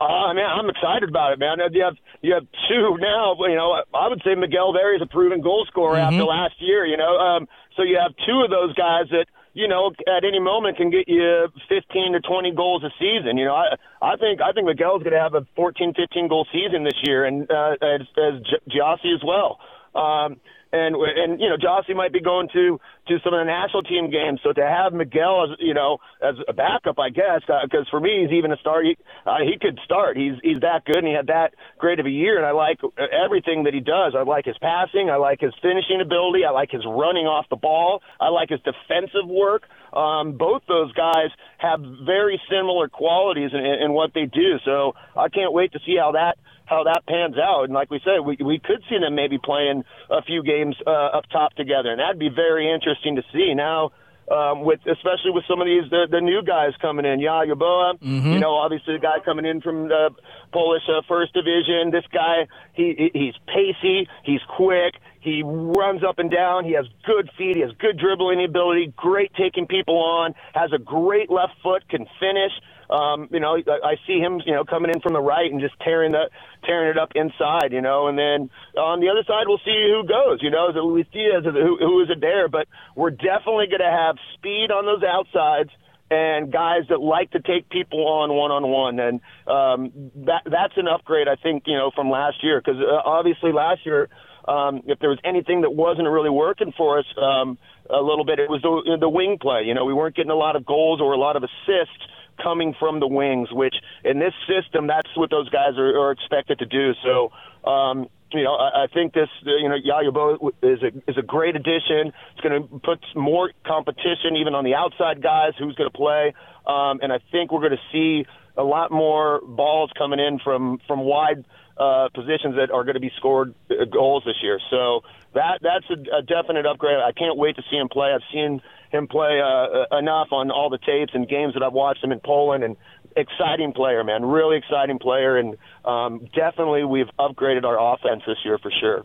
Uh, 0.00 0.32
man, 0.32 0.46
I'm 0.46 0.70
excited 0.70 1.08
about 1.08 1.32
it, 1.32 1.40
man. 1.40 1.58
You 1.72 1.82
have 1.82 1.96
you 2.22 2.32
have 2.34 2.46
two 2.68 2.96
now. 3.00 3.34
You 3.40 3.56
know, 3.56 3.82
I 3.92 4.08
would 4.08 4.22
say 4.24 4.36
Miguel 4.36 4.72
Berry 4.72 4.96
is 4.96 5.02
a 5.02 5.06
proven 5.06 5.40
goal 5.40 5.66
scorer 5.66 5.96
after 5.96 6.22
last 6.22 6.54
year. 6.60 6.86
You 6.86 6.96
know, 6.96 7.16
um, 7.18 7.48
so 7.76 7.82
you 7.82 7.98
have 8.00 8.14
two 8.24 8.42
of 8.44 8.50
those 8.50 8.74
guys 8.74 9.06
that 9.10 9.26
you 9.54 9.68
know 9.68 9.90
at 10.06 10.24
any 10.24 10.40
moment 10.40 10.76
can 10.76 10.90
get 10.90 11.08
you 11.08 11.48
15 11.68 12.12
to 12.12 12.20
20 12.20 12.52
goals 12.54 12.82
a 12.84 12.90
season. 12.98 13.36
You 13.36 13.46
know, 13.46 13.54
I 13.54 13.76
I 14.02 14.16
think 14.16 14.40
I 14.40 14.52
think 14.52 14.66
Miguel's 14.66 15.02
going 15.02 15.14
to 15.14 15.20
have 15.20 15.34
a 15.34 15.46
14, 15.56 15.94
15 15.94 16.28
goal 16.28 16.46
season 16.52 16.84
this 16.84 16.98
year, 17.02 17.24
and 17.24 17.50
uh, 17.50 17.76
as 17.82 18.02
as 18.16 18.42
J- 18.42 18.78
Gyasi 18.78 19.14
as 19.14 19.22
well. 19.24 19.58
Um, 19.94 20.40
and 20.72 20.94
and 20.96 21.40
you 21.40 21.48
know 21.48 21.56
Gyasi 21.56 21.96
might 21.96 22.12
be 22.12 22.20
going 22.20 22.48
to 22.52 22.80
to 23.08 23.18
some 23.24 23.32
of 23.32 23.40
the 23.40 23.48
national 23.48 23.82
team 23.82 24.10
games. 24.10 24.40
So 24.42 24.52
to 24.52 24.60
have 24.60 24.92
Miguel 24.92 25.48
as 25.48 25.56
you 25.60 25.72
know 25.72 25.98
as 26.22 26.34
a 26.46 26.52
backup, 26.52 26.98
I 26.98 27.08
guess, 27.08 27.40
because 27.46 27.88
for 27.90 28.00
me 28.00 28.26
he's 28.26 28.36
even 28.36 28.52
a 28.52 28.56
star. 28.58 28.82
He, 28.82 28.96
uh, 29.24 29.38
he 29.40 29.58
could 29.58 29.78
start. 29.84 30.16
He's 30.16 30.34
he's 30.42 30.60
that 30.60 30.84
good, 30.84 30.98
and 30.98 31.06
he 31.06 31.14
had 31.14 31.28
that 31.28 31.54
great 31.78 32.00
of 32.00 32.06
a 32.06 32.10
year. 32.10 32.36
And 32.36 32.44
I 32.44 32.52
like 32.52 32.80
everything 32.98 33.64
that 33.64 33.72
he 33.72 33.80
does. 33.80 34.14
I 34.16 34.22
like 34.22 34.44
his 34.44 34.58
passing. 34.60 35.08
I 35.10 35.16
like 35.16 35.40
his 35.40 35.54
finishing 35.62 36.00
ability. 36.02 36.44
I 36.44 36.50
like 36.50 36.70
his 36.70 36.84
running 36.84 37.26
off 37.26 37.46
the 37.48 37.56
ball. 37.56 38.02
I 38.20 38.28
like 38.28 38.50
his 38.50 38.60
defensive 38.60 39.26
work. 39.26 39.62
Um, 39.92 40.36
both 40.36 40.62
those 40.68 40.92
guys 40.92 41.32
have 41.58 41.80
very 42.04 42.40
similar 42.50 42.88
qualities 42.88 43.50
in, 43.54 43.64
in 43.64 43.92
what 43.92 44.12
they 44.12 44.26
do. 44.26 44.58
So 44.64 44.92
I 45.16 45.28
can't 45.30 45.52
wait 45.52 45.72
to 45.72 45.80
see 45.86 45.96
how 45.96 46.12
that 46.12 46.36
how 46.68 46.84
that 46.84 47.02
pans 47.06 47.36
out. 47.38 47.64
And 47.64 47.72
like 47.72 47.90
we 47.90 48.00
said, 48.04 48.20
we 48.24 48.36
we 48.44 48.58
could 48.58 48.82
see 48.88 48.98
them 48.98 49.14
maybe 49.14 49.38
playing 49.42 49.84
a 50.10 50.22
few 50.22 50.42
games 50.42 50.76
uh, 50.86 50.90
up 51.18 51.24
top 51.32 51.54
together, 51.54 51.90
and 51.90 51.98
that'd 52.00 52.18
be 52.18 52.28
very 52.28 52.70
interesting 52.72 53.16
to 53.16 53.22
see. 53.32 53.54
Now, 53.54 53.90
um, 54.30 54.64
with 54.64 54.80
especially 54.86 55.30
with 55.32 55.44
some 55.48 55.60
of 55.60 55.66
these 55.66 55.88
the, 55.90 56.06
the 56.10 56.20
new 56.20 56.42
guys 56.42 56.72
coming 56.82 57.06
in, 57.06 57.18
Yaw 57.20 57.44
Yeboah, 57.46 57.98
you 58.34 58.38
know, 58.40 58.54
obviously 58.54 58.94
the 58.94 59.00
guy 59.00 59.18
coming 59.24 59.46
in 59.46 59.60
from 59.62 59.88
the 59.88 60.10
Polish 60.52 60.82
uh, 60.88 61.00
First 61.08 61.32
Division. 61.32 61.90
This 61.90 62.04
guy, 62.12 62.46
he 62.74 62.94
he- 62.98 63.18
he's 63.18 63.34
pacey, 63.46 64.06
he's 64.24 64.40
quick. 64.56 64.94
He 65.20 65.42
runs 65.44 66.04
up 66.04 66.18
and 66.20 66.30
down. 66.30 66.64
He 66.64 66.72
has 66.74 66.86
good 67.04 67.28
feet. 67.36 67.56
He 67.56 67.62
has 67.62 67.72
good 67.80 67.98
dribbling 67.98 68.42
ability. 68.44 68.92
Great 68.96 69.32
taking 69.34 69.66
people 69.66 69.96
on. 69.98 70.32
Has 70.54 70.70
a 70.72 70.78
great 70.78 71.28
left 71.28 71.54
foot. 71.62 71.86
Can 71.88 72.06
finish. 72.20 72.52
Um, 72.90 73.28
you 73.30 73.40
know, 73.40 73.56
I, 73.68 73.96
see 74.06 74.18
him, 74.18 74.40
you 74.46 74.54
know, 74.54 74.64
coming 74.64 74.90
in 74.90 75.00
from 75.00 75.12
the 75.12 75.20
right 75.20 75.50
and 75.50 75.60
just 75.60 75.74
tearing 75.84 76.12
the 76.12 76.30
tearing 76.64 76.88
it 76.88 76.98
up 76.98 77.12
inside, 77.14 77.72
you 77.72 77.82
know. 77.82 78.08
And 78.08 78.16
then 78.16 78.48
on 78.80 79.00
the 79.00 79.08
other 79.08 79.22
side, 79.26 79.44
we'll 79.46 79.60
see 79.64 79.92
who 79.92 80.08
goes. 80.08 80.40
You 80.40 80.50
know, 80.50 80.70
is 80.70 80.76
it 80.76 80.80
Luis 80.80 81.06
Diaz? 81.12 81.44
Is 81.44 81.54
it, 81.54 81.62
who, 81.62 81.76
who 81.78 82.02
is 82.02 82.08
it 82.08 82.20
there? 82.20 82.48
But 82.48 82.66
we're 82.96 83.10
definitely 83.10 83.68
going 83.68 83.84
to 83.84 83.92
have 83.92 84.16
speed 84.34 84.72
on 84.72 84.86
those 84.86 85.04
outsides 85.04 85.70
and 86.10 86.50
guys 86.50 86.88
that 86.88 87.00
like 87.00 87.30
to 87.32 87.40
take 87.40 87.68
people 87.68 88.08
on 88.08 88.32
one 88.32 88.50
on 88.50 88.64
one, 88.64 88.98
and 88.98 89.20
um, 89.46 90.10
that 90.24 90.40
that's 90.48 90.72
an 90.76 90.88
upgrade, 90.88 91.28
I 91.28 91.36
think, 91.36 91.64
you 91.66 91.76
know, 91.76 91.90
from 91.94 92.08
last 92.08 92.42
year 92.42 92.62
because 92.64 92.80
uh, 92.80 93.02
obviously 93.04 93.52
last 93.52 93.84
year. 93.84 94.08
Um, 94.48 94.80
if 94.86 94.98
there 94.98 95.10
was 95.10 95.18
anything 95.24 95.60
that 95.60 95.74
wasn't 95.74 96.08
really 96.08 96.30
working 96.30 96.72
for 96.74 96.98
us 96.98 97.04
um, 97.20 97.58
a 97.90 98.00
little 98.00 98.24
bit, 98.24 98.38
it 98.38 98.48
was 98.48 98.62
the, 98.62 98.96
the 98.98 99.06
wing 99.06 99.36
play. 99.38 99.64
You 99.66 99.74
know, 99.74 99.84
we 99.84 99.92
weren't 99.92 100.16
getting 100.16 100.30
a 100.30 100.40
lot 100.40 100.56
of 100.56 100.64
goals 100.64 101.02
or 101.02 101.12
a 101.12 101.18
lot 101.18 101.36
of 101.36 101.42
assists 101.42 102.00
coming 102.42 102.74
from 102.78 103.00
the 103.00 103.06
wings, 103.06 103.48
which 103.52 103.74
in 104.04 104.18
this 104.18 104.34
system, 104.46 104.86
that's 104.86 105.08
what 105.16 105.30
those 105.30 105.48
guys 105.48 105.76
are, 105.76 105.98
are 105.98 106.12
expected 106.12 106.58
to 106.60 106.66
do. 106.66 106.92
So, 107.04 107.32
um, 107.68 108.08
you 108.32 108.44
know, 108.44 108.54
I, 108.54 108.84
I 108.84 108.86
think 108.92 109.14
this, 109.14 109.28
you 109.42 109.68
know, 109.68 109.76
Yeboah 109.76 110.52
is 110.62 110.82
a 110.82 111.10
is 111.10 111.16
a 111.16 111.22
great 111.22 111.56
addition. 111.56 112.12
It's 112.32 112.40
going 112.42 112.62
to 112.62 112.78
put 112.80 113.00
more 113.14 113.50
competition 113.66 114.36
even 114.36 114.54
on 114.54 114.64
the 114.64 114.74
outside 114.74 115.22
guys 115.22 115.52
who's 115.58 115.74
going 115.74 115.90
to 115.90 115.96
play, 115.96 116.34
um, 116.66 117.00
and 117.02 117.12
I 117.12 117.20
think 117.32 117.52
we're 117.52 117.60
going 117.60 117.78
to 117.78 117.92
see 117.92 118.26
a 118.56 118.64
lot 118.64 118.90
more 118.90 119.40
balls 119.40 119.90
coming 119.96 120.18
in 120.18 120.38
from 120.40 120.78
from 120.86 121.00
wide 121.00 121.44
uh, 121.78 122.08
positions 122.14 122.56
that 122.56 122.70
are 122.70 122.84
going 122.84 122.94
to 122.94 123.00
be 123.00 123.12
scored 123.16 123.54
uh, 123.70 123.84
goals 123.84 124.24
this 124.26 124.36
year. 124.42 124.58
So 124.70 125.02
that 125.34 125.60
that's 125.62 125.86
a, 125.90 126.18
a 126.18 126.22
definite 126.22 126.66
upgrade. 126.66 126.98
I 126.98 127.12
can't 127.12 127.38
wait 127.38 127.56
to 127.56 127.62
see 127.70 127.76
him 127.76 127.88
play. 127.88 128.12
I've 128.12 128.26
seen 128.32 128.60
him 128.90 129.06
play 129.06 129.40
uh, 129.40 129.96
enough 129.96 130.28
on 130.32 130.50
all 130.50 130.70
the 130.70 130.78
tapes 130.78 131.12
and 131.14 131.28
games 131.28 131.54
that 131.54 131.62
I've 131.62 131.72
watched 131.72 132.02
him 132.02 132.12
in 132.12 132.20
Poland, 132.20 132.64
and 132.64 132.76
exciting 133.16 133.72
player, 133.72 134.02
man. 134.04 134.24
Really 134.24 134.56
exciting 134.56 134.98
player, 134.98 135.36
and 135.36 135.56
um, 135.84 136.26
definitely 136.34 136.84
we've 136.84 137.10
upgraded 137.18 137.64
our 137.64 137.94
offense 137.94 138.22
this 138.26 138.38
year 138.44 138.58
for 138.58 138.70
sure. 138.80 139.04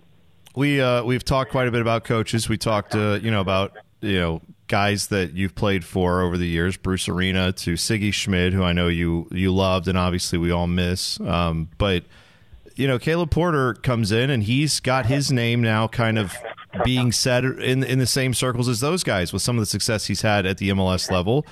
We 0.56 0.82
uh, 0.82 1.04
we've 1.04 1.24
talked 1.24 1.52
quite 1.52 1.68
a 1.68 1.72
bit 1.72 1.82
about 1.82 2.04
coaches. 2.04 2.48
We 2.48 2.58
talked, 2.58 2.96
uh, 2.96 3.20
you 3.22 3.32
know, 3.32 3.42
about 3.42 3.74
you 4.02 4.20
know 4.20 4.42
guys 4.68 5.08
that 5.08 5.34
you've 5.34 5.56
played 5.56 5.84
for 5.84 6.22
over 6.22 6.38
the 6.38 6.48
years, 6.48 6.78
Bruce 6.78 7.10
Arena 7.10 7.52
to 7.54 7.74
Sigi 7.74 8.14
Schmid, 8.14 8.54
who 8.54 8.64
I 8.64 8.74
know 8.74 8.88
you 8.88 9.28
you 9.32 9.54
loved, 9.54 9.88
and 9.88 9.98
obviously 9.98 10.38
we 10.38 10.52
all 10.52 10.68
miss. 10.68 11.20
Um, 11.22 11.70
but 11.78 12.06
you 12.76 12.88
know, 12.88 13.00
Caleb 13.00 13.32
Porter 13.32 13.74
comes 13.74 14.12
in 14.12 14.30
and 14.30 14.44
he's 14.44 14.80
got 14.80 15.06
his 15.06 15.32
name 15.32 15.62
now 15.62 15.88
kind 15.88 16.18
of 16.18 16.36
being 16.84 17.12
said 17.12 17.46
in 17.46 17.84
in 17.84 18.00
the 18.00 18.08
same 18.08 18.34
circles 18.34 18.68
as 18.68 18.80
those 18.80 19.04
guys 19.04 19.32
with 19.32 19.42
some 19.42 19.58
of 19.58 19.62
the 19.62 19.66
success 19.66 20.06
he's 20.06 20.22
had 20.22 20.46
at 20.46 20.58
the 20.58 20.70
MLS 20.70 21.12
level. 21.12 21.46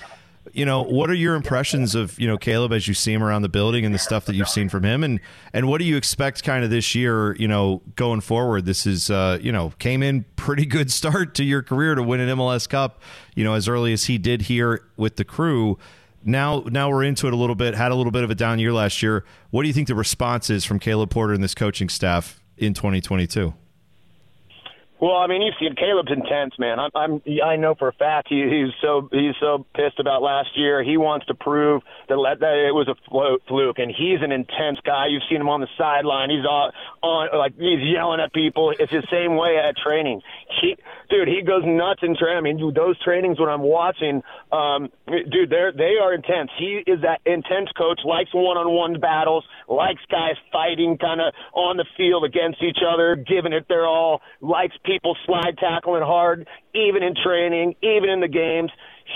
You 0.53 0.65
know, 0.65 0.81
what 0.81 1.11
are 1.11 1.15
your 1.15 1.35
impressions 1.35 1.93
of 1.93 2.19
you 2.19 2.27
know 2.27 2.37
Caleb 2.37 2.73
as 2.73 2.87
you 2.87 2.93
see 2.95 3.13
him 3.13 3.21
around 3.21 3.43
the 3.43 3.49
building 3.49 3.85
and 3.85 3.93
the 3.93 3.99
stuff 3.99 4.25
that 4.25 4.35
you've 4.35 4.49
seen 4.49 4.69
from 4.69 4.83
him, 4.83 5.03
and 5.03 5.19
and 5.53 5.67
what 5.67 5.77
do 5.77 5.85
you 5.85 5.97
expect 5.97 6.43
kind 6.43 6.63
of 6.63 6.71
this 6.71 6.95
year? 6.95 7.35
You 7.35 7.47
know, 7.47 7.83
going 7.95 8.21
forward, 8.21 8.65
this 8.65 8.87
is 8.87 9.11
uh, 9.11 9.37
you 9.41 9.51
know 9.51 9.71
came 9.77 10.01
in 10.01 10.25
pretty 10.35 10.65
good 10.65 10.91
start 10.91 11.35
to 11.35 11.43
your 11.43 11.61
career 11.61 11.93
to 11.93 12.01
win 12.01 12.19
an 12.19 12.37
MLS 12.37 12.67
Cup. 12.67 13.01
You 13.35 13.43
know, 13.43 13.53
as 13.53 13.67
early 13.67 13.93
as 13.93 14.05
he 14.05 14.17
did 14.17 14.43
here 14.43 14.83
with 14.97 15.17
the 15.17 15.25
crew 15.25 15.77
now 16.23 16.63
now 16.67 16.89
we're 16.89 17.03
into 17.03 17.27
it 17.27 17.33
a 17.33 17.35
little 17.35 17.55
bit 17.55 17.73
had 17.73 17.91
a 17.91 17.95
little 17.95 18.11
bit 18.11 18.23
of 18.23 18.29
a 18.29 18.35
down 18.35 18.59
year 18.59 18.71
last 18.71 19.01
year 19.01 19.25
what 19.49 19.63
do 19.63 19.67
you 19.67 19.73
think 19.73 19.87
the 19.87 19.95
response 19.95 20.51
is 20.51 20.63
from 20.63 20.77
caleb 20.77 21.09
porter 21.09 21.33
and 21.33 21.43
this 21.43 21.55
coaching 21.55 21.89
staff 21.89 22.39
in 22.57 22.75
2022 22.75 23.53
well, 25.01 25.17
I 25.17 25.25
mean, 25.25 25.41
you've 25.41 25.55
seen 25.59 25.73
Caleb's 25.75 26.11
intense, 26.11 26.53
man. 26.59 26.77
I'm, 26.79 26.91
I'm 26.93 27.21
I 27.43 27.55
know 27.55 27.73
for 27.73 27.87
a 27.87 27.93
fact 27.93 28.27
he, 28.29 28.43
he's 28.43 28.71
so 28.83 29.09
he's 29.11 29.33
so 29.39 29.65
pissed 29.73 29.99
about 29.99 30.21
last 30.21 30.49
year. 30.55 30.83
He 30.83 30.95
wants 30.95 31.25
to 31.25 31.33
prove 31.33 31.81
that, 32.07 32.37
that 32.39 32.55
it 32.69 32.71
was 32.71 32.87
a 32.87 32.93
fluke, 33.47 33.79
and 33.79 33.89
he's 33.89 34.21
an 34.21 34.31
intense 34.31 34.77
guy. 34.85 35.07
You've 35.09 35.23
seen 35.27 35.41
him 35.41 35.49
on 35.49 35.59
the 35.59 35.67
sideline. 35.75 36.29
He's 36.29 36.45
all 36.45 36.69
on 37.01 37.29
like 37.33 37.57
he's 37.57 37.81
yelling 37.81 38.19
at 38.21 38.31
people. 38.31 38.75
It's 38.77 38.91
the 38.91 39.01
same 39.09 39.37
way 39.37 39.57
at 39.57 39.75
training. 39.75 40.21
He, 40.61 40.77
dude, 41.09 41.27
he 41.27 41.41
goes 41.41 41.63
nuts 41.65 42.01
in 42.03 42.15
training. 42.15 42.37
I 42.37 42.41
mean, 42.41 42.73
those 42.75 43.01
trainings 43.01 43.39
when 43.39 43.49
I'm 43.49 43.65
watching, 43.65 44.21
um, 44.51 44.89
dude, 45.09 45.49
they're 45.49 45.71
they 45.71 45.97
are 45.97 46.13
intense. 46.13 46.51
He 46.59 46.83
is 46.85 47.01
that 47.01 47.21
intense 47.25 47.73
coach. 47.75 48.01
Likes 48.05 48.29
one-on-one 48.35 48.99
battles. 48.99 49.45
Likes 49.67 50.05
guys 50.11 50.37
fighting 50.51 50.99
kind 51.01 51.21
of 51.21 51.33
on 51.53 51.77
the 51.77 51.85
field 51.97 52.23
against 52.23 52.61
each 52.61 52.85
other, 52.85 53.15
giving 53.15 53.51
it 53.51 53.65
their 53.67 53.87
all. 53.87 54.21
Likes 54.41 54.77
people 54.77 54.90
slide 55.25 55.57
tackling 55.57 56.03
hard, 56.03 56.47
even 56.73 57.03
in 57.03 57.13
training, 57.15 57.75
even 57.81 58.09
in 58.09 58.19
the 58.19 58.27
games. 58.27 58.71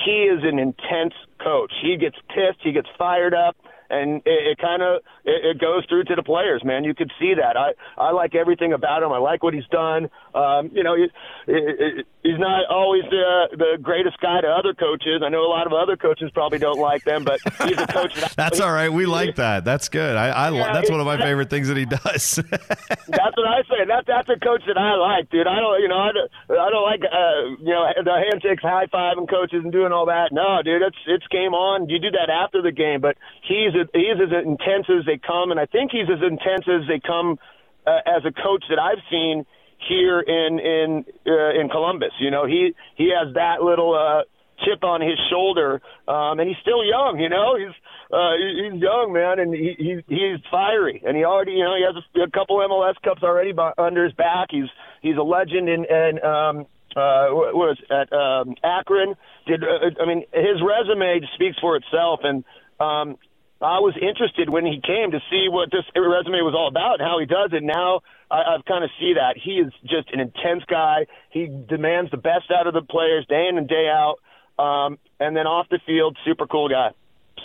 He 0.06 0.24
is 0.24 0.44
an 0.44 0.60
intense 0.60 1.14
coach. 1.42 1.72
He 1.82 1.98
gets 1.98 2.18
pissed, 2.30 2.60
he 2.62 2.72
gets 2.72 2.88
fired 2.98 3.34
up, 3.34 3.56
and 3.90 4.22
it, 4.26 4.52
it 4.52 4.58
kind 4.58 4.82
of 4.82 5.02
it, 5.24 5.56
it 5.56 5.62
goes 5.62 5.86
through 5.88 6.06
to 6.06 6.16
the 6.16 6.24
players. 6.24 6.64
Man, 6.64 6.84
you 6.84 6.94
could 6.94 7.12
see 7.20 7.34
that. 7.36 7.58
I 7.58 7.74
I 7.98 8.12
like 8.12 8.36
everything 8.36 8.74
about 8.74 9.04
him. 9.04 9.12
I 9.12 9.18
like 9.18 9.44
what 9.44 9.54
he's 9.54 9.68
done. 9.68 10.10
Um, 10.34 10.70
you 10.74 10.84
know, 10.84 10.96
he, 10.96 11.08
he, 11.46 12.04
he's 12.24 12.40
not 12.40 12.66
always 12.70 13.04
the 13.10 13.48
the 13.58 13.78
greatest 13.82 14.20
guy 14.20 14.42
to 14.42 14.48
other 14.48 14.74
coaches. 14.74 15.22
I 15.24 15.30
know 15.30 15.46
a 15.46 15.52
lot 15.52 15.68
of 15.68 15.74
other 15.74 15.96
coaches 15.96 16.32
probably 16.34 16.60
don't 16.60 16.80
like 16.80 17.04
them, 17.04 17.24
but 17.24 17.40
he's 17.64 17.78
a 17.78 17.88
coach. 17.88 18.16
That 18.16 18.34
that's 18.38 18.60
all 18.60 18.72
right. 18.72 18.92
We 18.92 19.06
like 19.06 19.36
that. 19.36 19.64
That's 19.64 19.90
good. 19.90 20.16
I, 20.16 20.30
I 20.30 20.50
yeah, 20.52 20.74
that's 20.74 20.90
one 20.90 21.00
of 21.00 21.06
my 21.06 21.18
favorite 21.18 21.50
things 21.50 21.68
that 21.68 21.78
he 21.78 21.86
does. 21.86 22.36
that's 22.50 23.36
what 23.38 23.48
I 23.48 23.62
say. 23.70 23.86
That 23.88 24.06
that's 24.08 24.30
a 24.30 24.40
coach 24.40 24.64
that 24.68 24.78
I 24.78 24.96
like, 24.96 25.30
dude. 25.30 25.48
I 25.48 25.60
don't, 25.60 25.82
you 25.82 25.88
know, 25.88 26.00
I 26.00 26.12
don't, 26.12 26.32
I 26.50 26.70
don't 26.70 26.84
like, 26.84 27.02
uh, 27.04 27.64
you 27.64 27.74
know, 27.74 27.86
the 28.04 28.24
handshakes, 28.32 28.64
high 28.64 28.88
fiving 28.88 29.30
coaches 29.30 29.62
and 29.64 29.72
doing 29.72 29.92
all 29.92 30.08
that. 30.08 30.32
No, 30.32 30.62
dude, 30.64 30.82
it's 30.82 30.98
it's 31.08 31.28
game 31.28 31.54
on. 31.54 31.90
You 31.90 32.00
do 32.00 32.12
that 32.12 32.30
after 32.30 32.62
the 32.62 32.72
game, 32.72 33.02
but 33.02 33.18
he's 33.44 33.75
he's 33.94 34.20
as 34.22 34.32
intense 34.32 34.88
as 34.90 35.06
they 35.06 35.20
come, 35.20 35.52
and 35.52 35.60
I 35.60 35.66
think 35.66 35.92
he's 35.92 36.10
as 36.10 36.22
intense 36.22 36.66
as 36.68 36.88
they 36.88 37.00
come 37.00 37.38
uh, 37.86 38.02
as 38.06 38.24
a 38.26 38.32
coach 38.32 38.64
that 38.70 38.80
I've 38.80 39.04
seen 39.10 39.46
here 39.88 40.20
in 40.20 40.60
in 40.60 41.06
uh, 41.28 41.60
in 41.60 41.70
Columbus. 41.70 42.14
You 42.20 42.32
know, 42.32 42.46
he 42.46 42.74
he 42.96 43.12
has 43.12 43.34
that 43.36 43.62
little 43.62 43.94
uh, 43.94 44.24
chip 44.64 44.84
on 44.84 45.02
his 45.02 45.20
shoulder, 45.30 45.82
um, 46.08 46.40
and 46.40 46.48
he's 46.48 46.58
still 46.62 46.84
young. 46.84 47.20
You 47.20 47.30
know, 47.30 47.58
he's 47.58 47.76
uh, 48.12 48.34
he's 48.38 48.82
young, 48.82 49.12
man, 49.14 49.40
and 49.40 49.54
he, 49.54 49.76
he 49.78 50.04
he's 50.08 50.40
fiery, 50.50 51.02
and 51.06 51.16
he 51.16 51.24
already 51.24 51.54
you 51.54 51.64
know 51.64 51.76
he 51.76 51.84
has 51.86 51.96
a, 51.96 52.22
a 52.24 52.32
couple 52.32 52.58
MLS 52.58 52.96
Cups 53.04 53.24
already 53.24 53.52
by, 53.52 53.72
under 53.78 54.04
his 54.04 54.14
back. 54.14 54.48
He's 54.52 54.70
he's 55.02 55.18
a 55.18 55.24
legend 55.24 55.70
in 55.70 55.86
and 55.90 56.20
um, 56.24 56.66
uh, 56.96 57.28
was 57.54 57.78
at 57.92 58.12
um, 58.14 58.56
Akron. 58.64 59.16
Did 59.48 59.64
uh, 59.64 60.02
I 60.02 60.06
mean 60.06 60.24
his 60.34 60.62
resume 60.64 61.22
speaks 61.36 61.58
for 61.60 61.76
itself, 61.76 62.22
and 62.24 62.44
um, 62.80 63.18
I 63.62 63.80
was 63.80 63.96
interested 63.96 64.50
when 64.50 64.66
he 64.66 64.82
came 64.84 65.12
to 65.12 65.20
see 65.32 65.48
what 65.50 65.72
this 65.72 65.86
resume 65.96 66.44
was 66.44 66.54
all 66.54 66.68
about 66.68 67.00
and 67.00 67.08
how 67.08 67.20
he 67.20 67.26
does 67.26 67.52
it. 67.54 67.64
Now 67.64 68.02
I, 68.30 68.56
I've 68.56 68.66
kind 68.66 68.84
of 68.84 68.90
see 69.00 69.14
that 69.16 69.38
he 69.42 69.64
is 69.64 69.72
just 69.84 70.12
an 70.12 70.20
intense 70.20 70.64
guy. 70.68 71.08
He 71.30 71.48
demands 71.48 72.12
the 72.12 72.18
best 72.18 72.52
out 72.52 72.68
of 72.68 72.74
the 72.74 72.82
players 72.82 73.26
day 73.28 73.48
in 73.50 73.58
and 73.58 73.68
day 73.68 73.88
out, 73.88 74.20
um, 74.62 75.00
and 75.20 75.36
then 75.36 75.48
off 75.48 75.68
the 75.70 75.80
field, 75.86 76.18
super 76.26 76.48
cool 76.48 76.68
guy. 76.68 76.92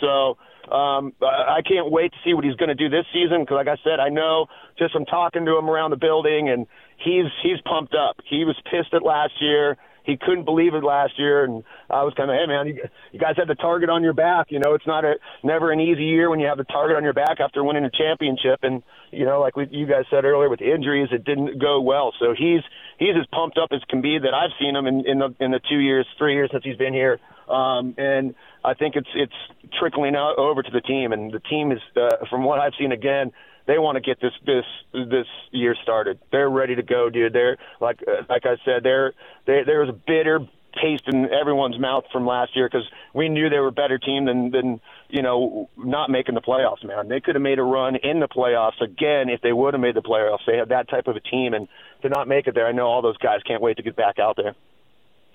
So 0.01 0.37
um, 0.71 1.13
I 1.23 1.63
can't 1.67 1.91
wait 1.91 2.13
to 2.13 2.19
see 2.25 2.35
what 2.35 2.45
he's 2.45 2.57
going 2.57 2.69
to 2.69 2.75
do 2.75 2.89
this 2.89 3.07
season 3.13 3.43
because, 3.43 3.55
like 3.55 3.69
I 3.69 3.79
said, 3.85 4.01
I 4.01 4.09
know 4.09 4.47
just 4.79 4.93
from 4.93 5.05
talking 5.05 5.45
to 5.47 5.57
him 5.57 5.71
around 5.71 5.91
the 5.91 5.97
building, 5.97 6.49
and 6.49 6.67
he's 6.99 7.31
he's 7.43 7.61
pumped 7.63 7.95
up. 7.95 8.17
He 8.25 8.45
was 8.45 8.57
pissed 8.71 8.95
at 8.95 9.03
last 9.03 9.35
year 9.41 9.77
he 10.05 10.17
couldn't 10.17 10.45
believe 10.45 10.75
it 10.75 10.83
last 10.83 11.19
year, 11.19 11.45
and 11.45 11.63
I 11.89 12.03
was 12.03 12.15
kind 12.15 12.31
of, 12.31 12.37
hey 12.37 12.47
man, 12.47 12.67
you, 12.69 12.83
you 13.13 13.21
guys 13.21 13.35
had 13.37 13.49
the 13.49 13.55
target 13.55 13.91
on 13.91 14.03
your 14.03 14.13
back. 14.13 14.47
You 14.51 14.59
know, 14.59 14.75
it's 14.75 14.87
not 14.87 15.05
a 15.05 15.15
never 15.43 15.73
an 15.73 15.81
easy 15.81 16.05
year 16.05 16.31
when 16.31 16.41
you 16.41 16.47
have 16.47 16.59
the 16.59 16.65
target 16.65 16.97
on 16.97 17.05
your 17.05 17.13
back 17.13 17.41
after 17.41 17.63
winning 17.63 17.85
a 17.85 17.91
championship, 17.91 18.61
and 18.63 18.83
you 19.11 19.25
know, 19.25 19.41
like 19.41 19.57
we, 19.57 19.69
you 19.71 19.87
guys 19.87 20.05
said 20.11 20.25
earlier 20.25 20.49
with 20.49 20.61
injuries, 20.61 21.09
it 21.13 21.25
didn't 21.25 21.61
go 21.61 21.81
well. 21.81 22.13
So 22.19 22.35
he's 22.37 22.63
he's 22.99 23.17
as 23.19 23.27
pumped 23.33 23.59
up 23.59 23.71
as 23.73 23.81
can 23.89 24.01
be 24.01 24.19
that 24.19 24.35
I've 24.35 24.53
seen 24.59 24.75
him 24.75 24.87
in 24.87 25.07
in 25.07 25.19
the 25.19 25.35
in 25.41 25.51
the 25.51 25.61
two 25.69 25.79
years, 25.79 26.07
three 26.19 26.35
years 26.35 26.51
since 26.53 26.65
he's 26.65 26.77
been 26.77 26.95
here. 26.95 27.19
Um, 27.49 27.95
and 27.99 28.35
I 28.65 28.75
think 28.75 28.95
it's 28.97 29.09
it's 29.15 29.35
trickling 29.79 30.15
out 30.15 30.39
over 30.39 30.63
to 30.63 30.71
the 30.71 30.81
team, 30.81 31.13
and 31.13 31.33
the 31.33 31.41
team 31.41 31.73
is, 31.73 31.81
uh, 31.97 32.25
from 32.31 32.45
what 32.45 32.61
I've 32.61 32.75
seen 32.79 32.93
again, 32.93 33.33
they 33.71 33.79
want 33.79 33.95
to 33.95 34.01
get 34.01 34.21
this 34.21 34.33
this 34.45 34.65
this 34.93 35.27
year 35.53 35.77
started. 35.81 36.19
They're 36.33 36.51
ready 36.51 36.75
to 36.75 36.83
go, 36.83 37.09
dude. 37.09 37.33
They're 37.33 37.57
like 37.81 38.01
uh, 38.07 38.25
like 38.29 38.45
I 38.45 38.57
said, 38.65 38.83
there 38.83 39.13
there 39.47 39.81
was 39.81 39.89
a 39.89 39.93
bitter 39.93 40.41
taste 40.83 41.05
in 41.07 41.29
everyone's 41.33 41.79
mouth 41.79 42.05
from 42.13 42.27
last 42.27 42.57
year 42.57 42.69
because 42.69 42.87
we 43.15 43.29
knew 43.29 43.49
they 43.49 43.59
were 43.59 43.69
a 43.69 43.73
better 43.73 43.99
team 43.99 44.25
than 44.25 44.51
than 44.51 44.81
you 45.09 45.23
know 45.23 45.71
not 45.77 46.11
making 46.11 46.35
the 46.35 46.41
playoffs. 46.41 46.85
Man, 46.85 47.07
they 47.09 47.21
could 47.21 47.37
have 47.37 47.43
made 47.43 47.61
a 47.61 47.63
run 47.63 47.95
in 47.95 48.19
the 48.19 48.27
playoffs 48.27 48.81
again 48.83 49.29
if 49.29 49.41
they 49.41 49.53
would 49.53 49.75
have 49.75 49.81
made 49.81 49.95
the 49.95 50.03
playoffs. 50.03 50.45
They 50.49 50.57
had 50.57 50.71
that 50.71 50.89
type 50.89 51.07
of 51.07 51.15
a 51.15 51.21
team, 51.21 51.55
and 51.55 51.69
to 52.03 52.09
not 52.09 52.27
make 52.27 52.49
it 52.49 52.57
there, 52.57 52.67
I 52.67 52.73
know 52.73 52.87
all 52.87 53.03
those 53.03 53.19
guys 53.19 53.41
can't 53.47 53.63
wait 53.63 53.77
to 53.77 53.85
get 53.85 53.95
back 53.95 54.19
out 54.19 54.37
there. 54.37 54.57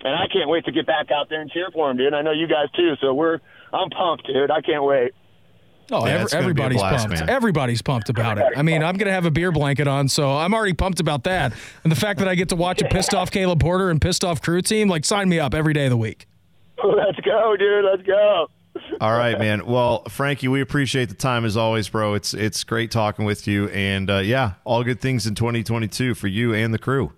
And 0.04 0.14
I 0.14 0.26
can't 0.30 0.50
wait 0.50 0.66
to 0.66 0.72
get 0.72 0.86
back 0.86 1.10
out 1.10 1.30
there 1.30 1.40
and 1.40 1.50
cheer 1.50 1.70
for 1.72 1.88
them, 1.88 1.96
dude. 1.96 2.12
I 2.12 2.20
know 2.20 2.32
you 2.32 2.46
guys 2.46 2.70
too. 2.76 2.96
So 3.00 3.14
we're 3.14 3.40
I'm 3.72 3.88
pumped, 3.88 4.26
dude. 4.26 4.50
I 4.50 4.60
can't 4.60 4.84
wait. 4.84 5.12
Oh, 5.90 6.06
yeah, 6.06 6.14
every, 6.14 6.38
everybody's 6.38 6.80
blast, 6.80 7.06
pumped. 7.06 7.20
Man. 7.20 7.30
Everybody's 7.30 7.82
pumped 7.82 8.08
about 8.08 8.38
it. 8.38 8.46
I 8.56 8.62
mean, 8.62 8.82
I'm 8.82 8.96
going 8.96 9.06
to 9.06 9.12
have 9.12 9.24
a 9.26 9.30
beer 9.30 9.52
blanket 9.52 9.86
on, 9.86 10.08
so 10.08 10.36
I'm 10.36 10.52
already 10.52 10.72
pumped 10.74 11.00
about 11.00 11.24
that. 11.24 11.52
And 11.84 11.92
the 11.92 11.96
fact 11.96 12.18
that 12.18 12.28
I 12.28 12.34
get 12.34 12.48
to 12.48 12.56
watch 12.56 12.82
a 12.82 12.86
pissed 12.86 13.14
off 13.14 13.30
Caleb 13.30 13.60
Porter 13.60 13.90
and 13.90 14.00
pissed 14.00 14.24
off 14.24 14.42
crew 14.42 14.62
team, 14.62 14.88
like, 14.88 15.04
sign 15.04 15.28
me 15.28 15.38
up 15.38 15.54
every 15.54 15.72
day 15.72 15.84
of 15.84 15.90
the 15.90 15.96
week. 15.96 16.26
Let's 16.84 17.20
go, 17.20 17.56
dude. 17.56 17.84
Let's 17.84 18.02
go. 18.02 18.48
All 19.00 19.16
right, 19.16 19.38
man. 19.38 19.66
Well, 19.66 20.02
Frankie, 20.08 20.48
we 20.48 20.60
appreciate 20.60 21.08
the 21.08 21.14
time 21.14 21.44
as 21.44 21.56
always, 21.56 21.88
bro. 21.88 22.14
It's 22.14 22.34
it's 22.34 22.62
great 22.64 22.90
talking 22.90 23.24
with 23.24 23.46
you, 23.46 23.68
and 23.70 24.10
uh, 24.10 24.18
yeah, 24.18 24.54
all 24.64 24.84
good 24.84 25.00
things 25.00 25.26
in 25.26 25.34
2022 25.34 26.14
for 26.14 26.26
you 26.26 26.52
and 26.52 26.74
the 26.74 26.78
crew. 26.78 27.12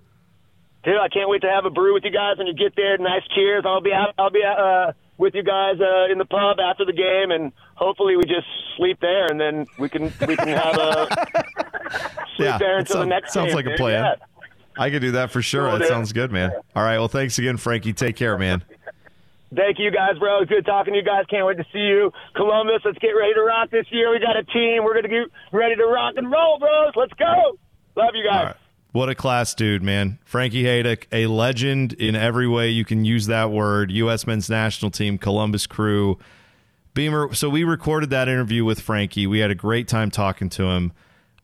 Dude, 0.85 0.96
I 0.96 1.09
can't 1.09 1.28
wait 1.28 1.42
to 1.42 1.50
have 1.50 1.64
a 1.64 1.70
brew 1.70 1.94
with 1.94 2.04
you 2.04 2.12
guys 2.12 2.38
when 2.38 2.46
you 2.46 2.54
get 2.54 2.74
there. 2.76 2.96
Nice 2.98 3.22
cheers. 3.35 3.64
I'll 3.66 3.81
be 3.81 3.92
out. 3.92 4.14
I'll 4.18 4.31
be 4.31 4.42
uh, 4.44 4.92
with 5.18 5.35
you 5.35 5.42
guys 5.42 5.81
uh, 5.81 6.12
in 6.12 6.18
the 6.18 6.24
pub 6.24 6.59
after 6.61 6.85
the 6.85 6.92
game, 6.92 7.31
and 7.33 7.52
hopefully 7.79 8.17
we 8.17 8.25
just 8.25 8.47
sleep 8.77 8.99
there, 9.01 9.27
and 9.27 9.41
then 9.41 9.67
we 9.79 9.88
can 9.88 10.12
we 10.27 10.37
can 10.37 10.49
have 10.49 10.77
a 10.77 11.07
sleep 12.37 12.49
yeah, 12.49 12.59
there 12.59 12.79
until 12.79 12.97
sounds, 12.97 13.05
the 13.05 13.07
next. 13.07 13.33
Sounds 13.33 13.49
game, 13.49 13.57
like 13.57 13.67
a 13.67 13.77
plan. 13.77 14.05
Yeah. 14.05 14.14
I 14.77 14.91
could 14.91 15.03
do 15.03 15.12
that 15.12 15.31
for 15.31 15.43
sure. 15.43 15.68
Cool, 15.70 15.79
that 15.79 15.89
sounds 15.89 16.12
good, 16.12 16.31
man. 16.31 16.53
All 16.76 16.85
right. 16.85 16.99
Well, 16.99 17.09
thanks 17.09 17.39
again, 17.39 17.57
Frankie. 17.57 17.93
Take 17.93 18.16
care, 18.16 18.39
man. 18.39 18.62
Thank 19.55 19.79
you 19.79 19.91
guys, 19.91 20.18
bro. 20.18 20.45
Good 20.45 20.66
talking 20.66 20.93
to 20.93 20.99
you 20.99 21.05
guys. 21.05 21.24
Can't 21.31 21.47
wait 21.47 21.57
to 21.57 21.64
see 21.72 21.79
you. 21.79 22.12
Columbus, 22.37 22.83
let's 22.85 22.99
get 22.99 23.12
ready 23.12 23.33
to 23.35 23.43
rock 23.43 23.70
this 23.70 23.87
year. 23.91 24.11
We 24.11 24.20
got 24.20 24.37
a 24.37 24.45
team. 24.45 24.85
We're 24.85 24.93
going 24.93 25.05
to 25.05 25.09
get 25.09 25.33
ready 25.53 25.74
to 25.74 25.87
rock 25.87 26.14
and 26.16 26.31
roll, 26.31 26.59
bros. 26.59 26.93
Let's 26.95 27.14
go. 27.14 27.59
Love 27.97 28.11
you 28.14 28.24
guys. 28.29 28.55
What 28.93 29.09
a 29.09 29.14
class 29.14 29.55
dude, 29.55 29.83
man. 29.83 30.18
Frankie 30.24 30.64
Hejduk, 30.64 31.05
a 31.12 31.26
legend 31.26 31.95
in 31.95 32.14
every 32.14 32.47
way 32.47 32.68
you 32.68 32.85
can 32.85 33.05
use 33.05 33.26
that 33.26 33.51
word. 33.51 33.91
U.S. 33.91 34.26
men's 34.26 34.51
national 34.51 34.91
team, 34.91 35.18
Columbus 35.18 35.66
crew. 35.66 36.18
Beamer, 36.99 37.32
so 37.32 37.49
we 37.49 37.62
recorded 37.62 38.11
that 38.11 38.28
interview 38.28 38.64
with 38.64 38.80
Frankie. 38.80 39.28
We 39.28 39.38
had 39.38 39.53
a 39.53 39.55
great 39.55 39.86
time 39.86 40.11
talking 40.11 40.49
to 40.51 40.64
him. 40.64 40.90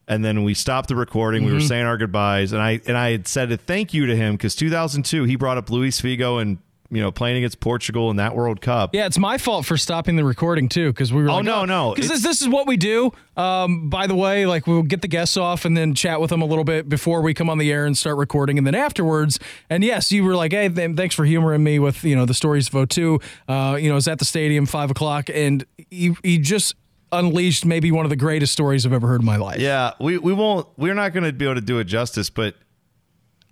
And 0.09 0.25
then 0.25 0.43
we 0.43 0.53
stopped 0.53 0.89
the 0.89 0.97
recording. 0.97 1.43
Mm-hmm. 1.43 1.47
We 1.47 1.53
were 1.53 1.59
mm-hmm. 1.61 1.69
saying 1.69 1.87
our 1.87 1.97
goodbyes. 1.97 2.53
And 2.53 2.61
I 2.61 2.81
and 2.89 2.99
I 2.99 3.13
had 3.13 3.29
said 3.29 3.53
a 3.53 3.57
thank 3.57 3.95
you 3.95 4.07
to 4.07 4.17
him 4.17 4.35
because 4.35 4.57
2002, 4.57 5.23
he 5.23 5.37
brought 5.37 5.57
up 5.57 5.71
Luis 5.71 6.01
Figo 6.01 6.43
and 6.43 6.59
you 6.91 7.01
know, 7.01 7.11
playing 7.11 7.39
against 7.39 7.61
Portugal 7.61 8.11
in 8.11 8.17
that 8.17 8.35
World 8.35 8.61
Cup. 8.61 8.95
Yeah, 8.95 9.07
it's 9.07 9.19
my 9.19 9.39
fault 9.39 9.67
for 9.67 9.77
stopping 9.77 10.17
the 10.17 10.25
recording 10.25 10.69
too, 10.69 10.93
because 10.93 11.13
we 11.13 11.23
were. 11.23 11.31
Oh, 11.31 11.37
like, 11.37 11.45
no, 11.45 11.65
no, 11.65 11.95
because 11.95 12.11
this, 12.11 12.23
this 12.23 12.43
is 12.43 12.49
what 12.49 12.67
we 12.67 12.77
do. 12.77 13.13
Um, 13.37 13.89
by 13.91 14.07
the 14.07 14.15
way, 14.15 14.47
like 14.47 14.67
we'll 14.67 14.83
get 14.83 15.03
the 15.03 15.09
guests 15.09 15.37
off 15.37 15.65
and 15.65 15.77
then 15.77 15.95
chat 15.95 16.21
with 16.21 16.31
them 16.31 16.43
a 16.43 16.47
little 16.47 16.65
bit 16.65 16.89
before 16.89 17.21
we 17.23 17.35
come 17.35 17.51
on 17.51 17.59
the 17.59 17.73
air 17.73 17.87
and 17.87 17.97
start 17.97 18.17
recording, 18.17 18.59
and 18.59 18.67
then 18.67 18.75
afterwards. 18.75 19.39
And 19.69 19.83
yes, 19.83 20.13
you 20.13 20.25
were 20.25 20.37
like, 20.37 20.53
"Hey, 20.53 20.69
th- 20.69 20.97
thanks 20.97 21.15
for 21.15 21.25
humoring 21.25 21.65
me 21.65 21.79
with 21.79 22.05
you 22.05 22.15
know 22.15 22.27
the 22.27 22.35
stories 22.35 22.73
of 22.73 22.89
02. 22.89 23.21
Uh, 23.49 23.79
you 23.81 23.89
know, 23.89 23.97
is 23.97 24.07
at 24.07 24.19
the 24.19 24.25
stadium 24.25 24.67
five 24.67 24.91
o'clock, 24.91 25.29
and 25.33 25.65
you 25.91 26.17
you 26.23 26.39
just 26.39 26.75
unleashed 27.13 27.65
maybe 27.65 27.91
one 27.93 28.05
of 28.05 28.11
the 28.11 28.17
greatest 28.17 28.53
stories 28.53 28.85
I've 28.85 28.93
ever 28.93 29.07
heard 29.07 29.21
in 29.21 29.27
my 29.27 29.37
life. 29.37 29.61
Yeah, 29.61 29.93
we, 30.01 30.19
we 30.19 30.33
won't. 30.33 30.67
We're 30.77 30.95
not 30.95 31.13
going 31.13 31.25
to 31.25 31.33
be 31.33 31.45
able 31.45 31.55
to 31.55 31.61
do 31.61 31.79
it 31.79 31.85
justice, 31.85 32.31
but 32.31 32.55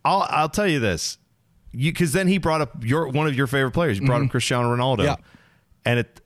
I'll 0.05 0.27
I'll 0.29 0.49
tell 0.49 0.67
you 0.67 0.81
this, 0.81 1.19
you 1.73 1.93
because 1.93 2.13
then 2.13 2.29
he 2.29 2.39
brought 2.39 2.61
up 2.61 2.85
your 2.85 3.09
one 3.09 3.27
of 3.27 3.35
your 3.35 3.47
favorite 3.47 3.73
players. 3.73 3.99
You 3.99 4.07
brought 4.07 4.23
up 4.23 4.31
Cristiano 4.31 4.75
Ronaldo, 4.75 4.99
Mm-hmm. 4.99 5.05
Yeah. 5.05 5.17
and 5.85 5.99
it, 6.01 6.21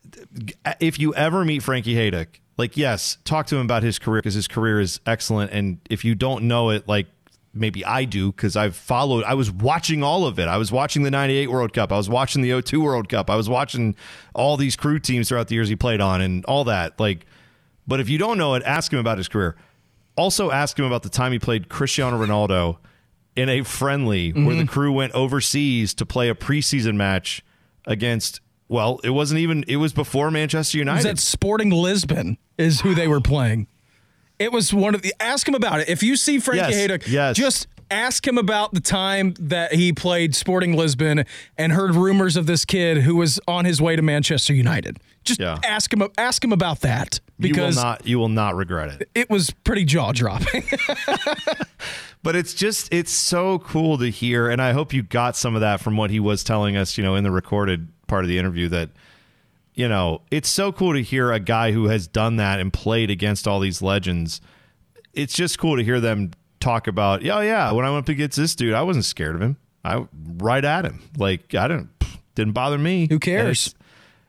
if 0.80 0.98
you 0.98 1.14
ever 1.14 1.44
meet 1.44 1.62
Frankie 1.62 1.94
Hejduk, 1.94 2.26
like 2.58 2.76
yes, 2.76 3.18
talk 3.24 3.46
to 3.46 3.56
him 3.56 3.62
about 3.62 3.82
his 3.82 3.98
career 3.98 4.20
because 4.20 4.34
his 4.34 4.48
career 4.48 4.80
is 4.80 5.00
excellent, 5.06 5.52
and 5.52 5.78
if 5.90 6.04
you 6.04 6.14
don't 6.14 6.44
know 6.44 6.70
it, 6.70 6.86
like. 6.88 7.06
Maybe 7.58 7.86
I 7.86 8.04
do 8.04 8.32
because 8.32 8.54
I've 8.54 8.76
followed. 8.76 9.24
I 9.24 9.32
was 9.32 9.50
watching 9.50 10.02
all 10.02 10.26
of 10.26 10.38
it. 10.38 10.46
I 10.46 10.58
was 10.58 10.70
watching 10.70 11.04
the 11.04 11.10
'98 11.10 11.50
World 11.50 11.72
Cup. 11.72 11.90
I 11.90 11.96
was 11.96 12.06
watching 12.06 12.42
the 12.42 12.60
02 12.60 12.82
World 12.82 13.08
Cup. 13.08 13.30
I 13.30 13.36
was 13.36 13.48
watching 13.48 13.96
all 14.34 14.58
these 14.58 14.76
crew 14.76 14.98
teams 14.98 15.30
throughout 15.30 15.48
the 15.48 15.54
years 15.54 15.66
he 15.70 15.74
played 15.74 16.02
on 16.02 16.20
and 16.20 16.44
all 16.44 16.64
that. 16.64 17.00
Like, 17.00 17.24
but 17.86 17.98
if 17.98 18.10
you 18.10 18.18
don't 18.18 18.36
know 18.36 18.52
it, 18.56 18.62
ask 18.66 18.92
him 18.92 18.98
about 18.98 19.16
his 19.16 19.26
career. 19.26 19.56
Also, 20.18 20.50
ask 20.50 20.78
him 20.78 20.84
about 20.84 21.02
the 21.02 21.08
time 21.08 21.32
he 21.32 21.38
played 21.38 21.70
Cristiano 21.70 22.22
Ronaldo 22.22 22.76
in 23.36 23.48
a 23.48 23.62
friendly 23.62 24.32
where 24.32 24.42
Mm-hmm. 24.44 24.58
the 24.58 24.66
crew 24.66 24.92
went 24.92 25.12
overseas 25.12 25.94
to 25.94 26.06
play 26.06 26.28
a 26.28 26.34
preseason 26.34 26.96
match 26.96 27.44
against. 27.86 28.40
Well, 28.68 28.98
it 29.04 29.10
wasn't 29.10 29.38
even. 29.40 29.64
It 29.68 29.76
was 29.76 29.92
before 29.92 30.30
Manchester 30.30 30.78
It 30.78 30.80
was 30.80 30.86
United. 31.04 31.08
at 31.08 31.18
Sporting 31.18 31.70
Lisbon 31.70 32.38
is 32.58 32.80
who 32.80 32.94
they 32.94 33.06
were 33.06 33.20
playing. 33.20 33.68
It 34.38 34.50
was 34.52 34.74
one 34.74 34.94
of 34.94 35.02
the. 35.02 35.14
Ask 35.20 35.46
him 35.46 35.54
about 35.54 35.80
it. 35.80 35.88
If 35.88 36.02
you 36.02 36.16
see 36.16 36.38
Frankie 36.40 36.74
Yes, 36.74 36.90
Hejduk, 36.90 37.08
yes. 37.08 37.36
just 37.36 37.68
ask 37.90 38.26
him 38.26 38.36
about 38.38 38.74
the 38.74 38.80
time 38.80 39.32
that 39.38 39.72
he 39.72 39.92
played 39.92 40.34
Sporting 40.34 40.76
Lisbon 40.76 41.24
and 41.56 41.72
heard 41.72 41.94
rumors 41.94 42.36
of 42.36 42.46
this 42.46 42.64
kid 42.64 42.98
who 42.98 43.14
was 43.16 43.38
on 43.46 43.64
his 43.64 43.80
way 43.80 43.94
to 43.94 44.02
Manchester 44.02 44.52
United. 44.52 44.96
Just 45.24 45.38
Yeah. 45.40 45.58
ask 45.64 45.92
him. 45.92 46.02
Ask 46.18 46.42
him 46.42 46.52
about 46.52 46.80
that 46.80 47.20
you 47.38 47.48
will 47.50 47.54
because 47.54 47.76
not. 47.76 48.04
You 48.06 48.18
will 48.18 48.28
not 48.28 48.56
regret 48.56 49.00
it. 49.00 49.08
it 49.14 49.30
was 49.30 49.50
pretty 49.64 49.84
jaw 49.84 50.10
dropping. 50.12 50.64
But 52.26 52.34
it's 52.34 52.54
just 52.54 52.92
it's 52.92 53.12
so 53.12 53.60
cool 53.60 53.98
to 53.98 54.10
hear, 54.10 54.50
and 54.50 54.60
I 54.60 54.72
hope 54.72 54.92
you 54.92 55.04
got 55.04 55.36
some 55.36 55.54
of 55.54 55.60
that 55.60 55.80
from 55.80 55.96
what 55.96 56.10
he 56.10 56.18
was 56.18 56.42
telling 56.42 56.76
us. 56.76 56.98
You 56.98 57.04
know, 57.04 57.14
in 57.14 57.22
the 57.22 57.30
recorded 57.30 57.86
part 58.08 58.24
of 58.24 58.28
the 58.28 58.36
interview 58.38 58.68
that. 58.70 58.90
You 59.74 59.90
know, 59.90 60.22
it's 60.30 60.48
so 60.48 60.72
cool 60.72 60.94
to 60.94 61.02
hear 61.02 61.32
a 61.32 61.38
guy 61.38 61.70
who 61.70 61.88
has 61.88 62.06
done 62.06 62.36
that 62.36 62.60
and 62.60 62.72
played 62.72 63.10
against 63.10 63.46
all 63.46 63.60
these 63.60 63.82
legends. 63.82 64.40
It's 65.12 65.34
just 65.34 65.58
cool 65.58 65.76
to 65.76 65.84
hear 65.84 66.00
them 66.00 66.30
talk 66.60 66.86
about, 66.86 67.20
yeah, 67.20 67.42
yeah. 67.42 67.70
When 67.72 67.84
I 67.84 67.90
went 67.90 68.04
up 68.04 68.08
against 68.08 68.38
this 68.38 68.54
dude, 68.54 68.72
I 68.72 68.82
wasn't 68.82 69.04
scared 69.04 69.34
of 69.34 69.42
him. 69.42 69.58
I 69.84 70.06
right 70.38 70.64
at 70.64 70.86
him, 70.86 71.02
like 71.18 71.54
I 71.54 71.68
didn't 71.68 71.90
didn't 72.34 72.54
bother 72.54 72.78
me. 72.78 73.06
Who 73.08 73.18
cares? 73.18 73.74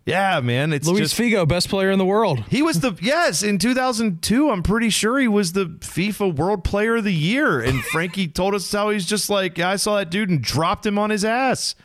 Yeah, 0.08 0.40
man. 0.40 0.72
It's 0.72 0.88
Luis 0.88 1.12
just 1.12 1.20
Figo, 1.20 1.46
best 1.46 1.68
player 1.68 1.92
in 1.92 2.00
the 2.00 2.06
world. 2.06 2.42
he 2.50 2.62
was 2.62 2.80
the 2.80 2.98
yes 3.02 3.44
in 3.44 3.60
2002. 3.60 4.50
I'm 4.50 4.64
pretty 4.64 4.90
sure 4.90 5.20
he 5.20 5.28
was 5.28 5.52
the 5.52 5.66
FIFA 5.66 6.34
World 6.38 6.64
Player 6.64 6.96
of 6.96 7.04
the 7.04 7.14
Year. 7.14 7.60
And 7.60 7.84
Frankie 7.84 8.28
told 8.30 8.56
us 8.56 8.72
how 8.72 8.90
he's 8.90 9.06
just 9.06 9.30
like 9.30 9.58
yeah, 9.58 9.70
I 9.70 9.76
saw 9.76 9.98
that 9.98 10.10
dude 10.10 10.30
and 10.30 10.42
dropped 10.42 10.86
him 10.86 10.98
on 10.98 11.10
his 11.10 11.26
ass 11.26 11.76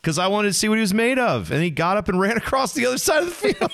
because 0.00 0.16
I 0.16 0.28
wanted 0.28 0.50
to 0.50 0.54
see 0.54 0.68
what 0.68 0.76
he 0.76 0.80
was 0.80 0.94
made 0.94 1.18
of. 1.18 1.50
And 1.50 1.60
he 1.60 1.70
got 1.70 1.96
up 1.96 2.08
and 2.08 2.20
ran 2.20 2.36
across 2.36 2.72
the 2.72 2.86
other 2.86 2.98
side 2.98 3.24
of 3.24 3.30
the 3.30 3.52
field. 3.52 3.72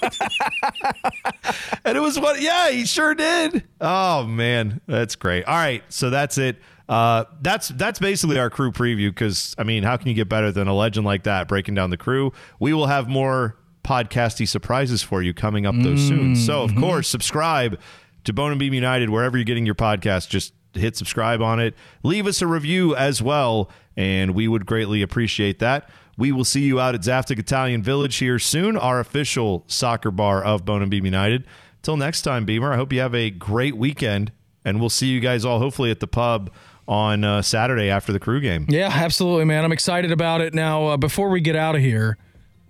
and 1.84 1.98
it 1.98 2.00
was 2.00 2.18
what 2.18 2.40
yeah, 2.40 2.70
he 2.70 2.86
sure 2.86 3.14
did. 3.14 3.62
Oh 3.78 4.24
man, 4.24 4.80
that's 4.86 5.16
great. 5.16 5.44
All 5.44 5.54
right, 5.54 5.84
so 5.90 6.08
that's 6.08 6.38
it. 6.38 6.56
Uh, 6.88 7.24
that's 7.42 7.68
that's 7.68 7.98
basically 7.98 8.38
our 8.38 8.48
crew 8.48 8.72
preview 8.72 9.10
because 9.10 9.54
I 9.58 9.64
mean, 9.64 9.82
how 9.82 9.98
can 9.98 10.08
you 10.08 10.14
get 10.14 10.30
better 10.30 10.50
than 10.50 10.66
a 10.66 10.74
legend 10.74 11.04
like 11.04 11.24
that 11.24 11.46
breaking 11.46 11.74
down 11.74 11.90
the 11.90 11.98
crew? 11.98 12.32
We 12.58 12.72
will 12.72 12.86
have 12.86 13.06
more 13.06 13.58
podcasty 13.88 14.46
surprises 14.46 15.02
for 15.02 15.22
you 15.22 15.32
coming 15.32 15.64
up 15.64 15.74
though 15.78 15.96
soon. 15.96 16.36
So 16.36 16.62
of 16.62 16.76
course, 16.76 17.08
subscribe 17.08 17.80
to 18.24 18.34
Bone 18.34 18.50
and 18.50 18.60
Beam 18.60 18.74
United 18.74 19.08
wherever 19.08 19.38
you're 19.38 19.46
getting 19.46 19.64
your 19.64 19.74
podcast. 19.74 20.28
Just 20.28 20.52
hit 20.74 20.94
subscribe 20.94 21.40
on 21.40 21.58
it. 21.58 21.74
Leave 22.02 22.26
us 22.26 22.42
a 22.42 22.46
review 22.46 22.94
as 22.94 23.22
well, 23.22 23.70
and 23.96 24.34
we 24.34 24.46
would 24.46 24.66
greatly 24.66 25.00
appreciate 25.00 25.58
that. 25.60 25.88
We 26.18 26.32
will 26.32 26.44
see 26.44 26.62
you 26.62 26.78
out 26.78 26.94
at 26.94 27.00
Zaftig 27.00 27.38
Italian 27.38 27.82
Village 27.82 28.16
here 28.16 28.38
soon, 28.38 28.76
our 28.76 29.00
official 29.00 29.64
soccer 29.68 30.10
bar 30.10 30.44
of 30.44 30.66
Bone 30.66 30.82
and 30.82 30.90
Beam 30.90 31.06
United. 31.06 31.46
Till 31.80 31.96
next 31.96 32.22
time, 32.22 32.44
Beamer, 32.44 32.74
I 32.74 32.76
hope 32.76 32.92
you 32.92 33.00
have 33.00 33.14
a 33.14 33.30
great 33.30 33.76
weekend, 33.76 34.32
and 34.64 34.80
we'll 34.80 34.90
see 34.90 35.06
you 35.06 35.20
guys 35.20 35.46
all 35.46 35.60
hopefully 35.60 35.90
at 35.90 36.00
the 36.00 36.08
pub 36.08 36.50
on 36.86 37.24
uh, 37.24 37.40
Saturday 37.40 37.88
after 37.88 38.12
the 38.12 38.20
crew 38.20 38.40
game. 38.40 38.66
Yeah, 38.68 38.90
absolutely, 38.92 39.46
man. 39.46 39.64
I'm 39.64 39.72
excited 39.72 40.10
about 40.12 40.40
it. 40.42 40.52
Now, 40.52 40.88
uh, 40.88 40.96
before 40.96 41.30
we 41.30 41.40
get 41.40 41.56
out 41.56 41.74
of 41.74 41.80
here, 41.80 42.18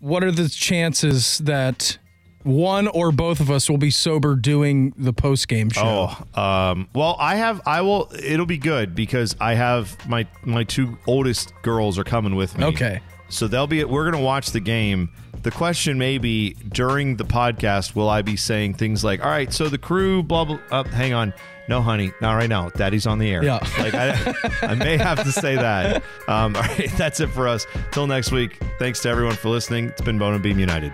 what 0.01 0.25
are 0.25 0.31
the 0.31 0.49
chances 0.49 1.39
that 1.39 1.99
one 2.45 2.89
or 2.89 3.13
both 3.13 3.41
of 3.41 3.51
us 3.51 3.69
will 3.69 3.79
be 3.79 3.91
sober 3.91 4.35
doing 4.37 4.95
the 4.97 5.13
post 5.13 5.49
game 5.49 5.71
show? 5.71 6.11
Oh, 6.37 6.41
um, 6.41 6.89
well, 6.95 7.17
I 7.19 7.37
have. 7.37 7.61
I 7.67 7.83
will. 7.83 8.11
It'll 8.23 8.47
be 8.47 8.59
good 8.59 8.95
because 8.95 9.37
I 9.41 9.55
have 9.55 9.97
my 10.09 10.27
my 10.45 10.65
two 10.65 10.97
oldest 11.07 11.53
girls 11.63 11.99
are 11.99 12.05
coming 12.05 12.37
with 12.37 12.57
me. 12.57 12.67
Okay. 12.67 13.01
So 13.29 13.47
they'll 13.49 13.67
be. 13.67 13.85
We're 13.85 14.11
gonna 14.11 14.23
watch 14.25 14.51
the 14.53 14.61
game. 14.61 15.11
The 15.43 15.51
question 15.51 15.99
may 15.99 16.19
be 16.19 16.55
during 16.55 17.17
the 17.17 17.25
podcast, 17.25 17.95
will 17.95 18.09
I 18.09 18.23
be 18.23 18.37
saying 18.37 18.75
things 18.75 19.05
like, 19.05 19.23
"All 19.23 19.31
right, 19.31 19.53
so 19.53 19.69
the 19.69 19.79
crew, 19.79 20.23
blah 20.23 20.45
blah." 20.45 20.59
Uh, 20.71 20.85
hang 20.85 21.13
on, 21.13 21.35
no, 21.69 21.83
honey, 21.83 22.13
not 22.21 22.33
right 22.33 22.49
now. 22.49 22.71
Daddy's 22.71 23.07
on 23.07 23.19
the 23.19 23.31
air. 23.31 23.45
Yeah. 23.45 23.59
like 23.79 23.95
I, 23.95 24.35
I 24.63 24.75
may 24.75 24.97
have 24.97 25.23
to 25.25 25.33
say 25.33 25.57
that. 25.57 26.03
Um, 26.27 26.57
all 26.57 26.63
right, 26.63 26.91
that's 26.97 27.21
it 27.21 27.29
for 27.29 27.47
us. 27.47 27.67
Till 27.93 28.07
next 28.07 28.33
week. 28.33 28.59
Thanks 28.79 29.01
to 29.01 29.09
everyone 29.09 29.35
for 29.35 29.51
listening. 29.51 29.89
It's 29.89 30.03
been 30.03 30.19
Bone 30.19 30.35
and 30.35 30.43
Beam 30.43 30.59
United. 30.59 30.93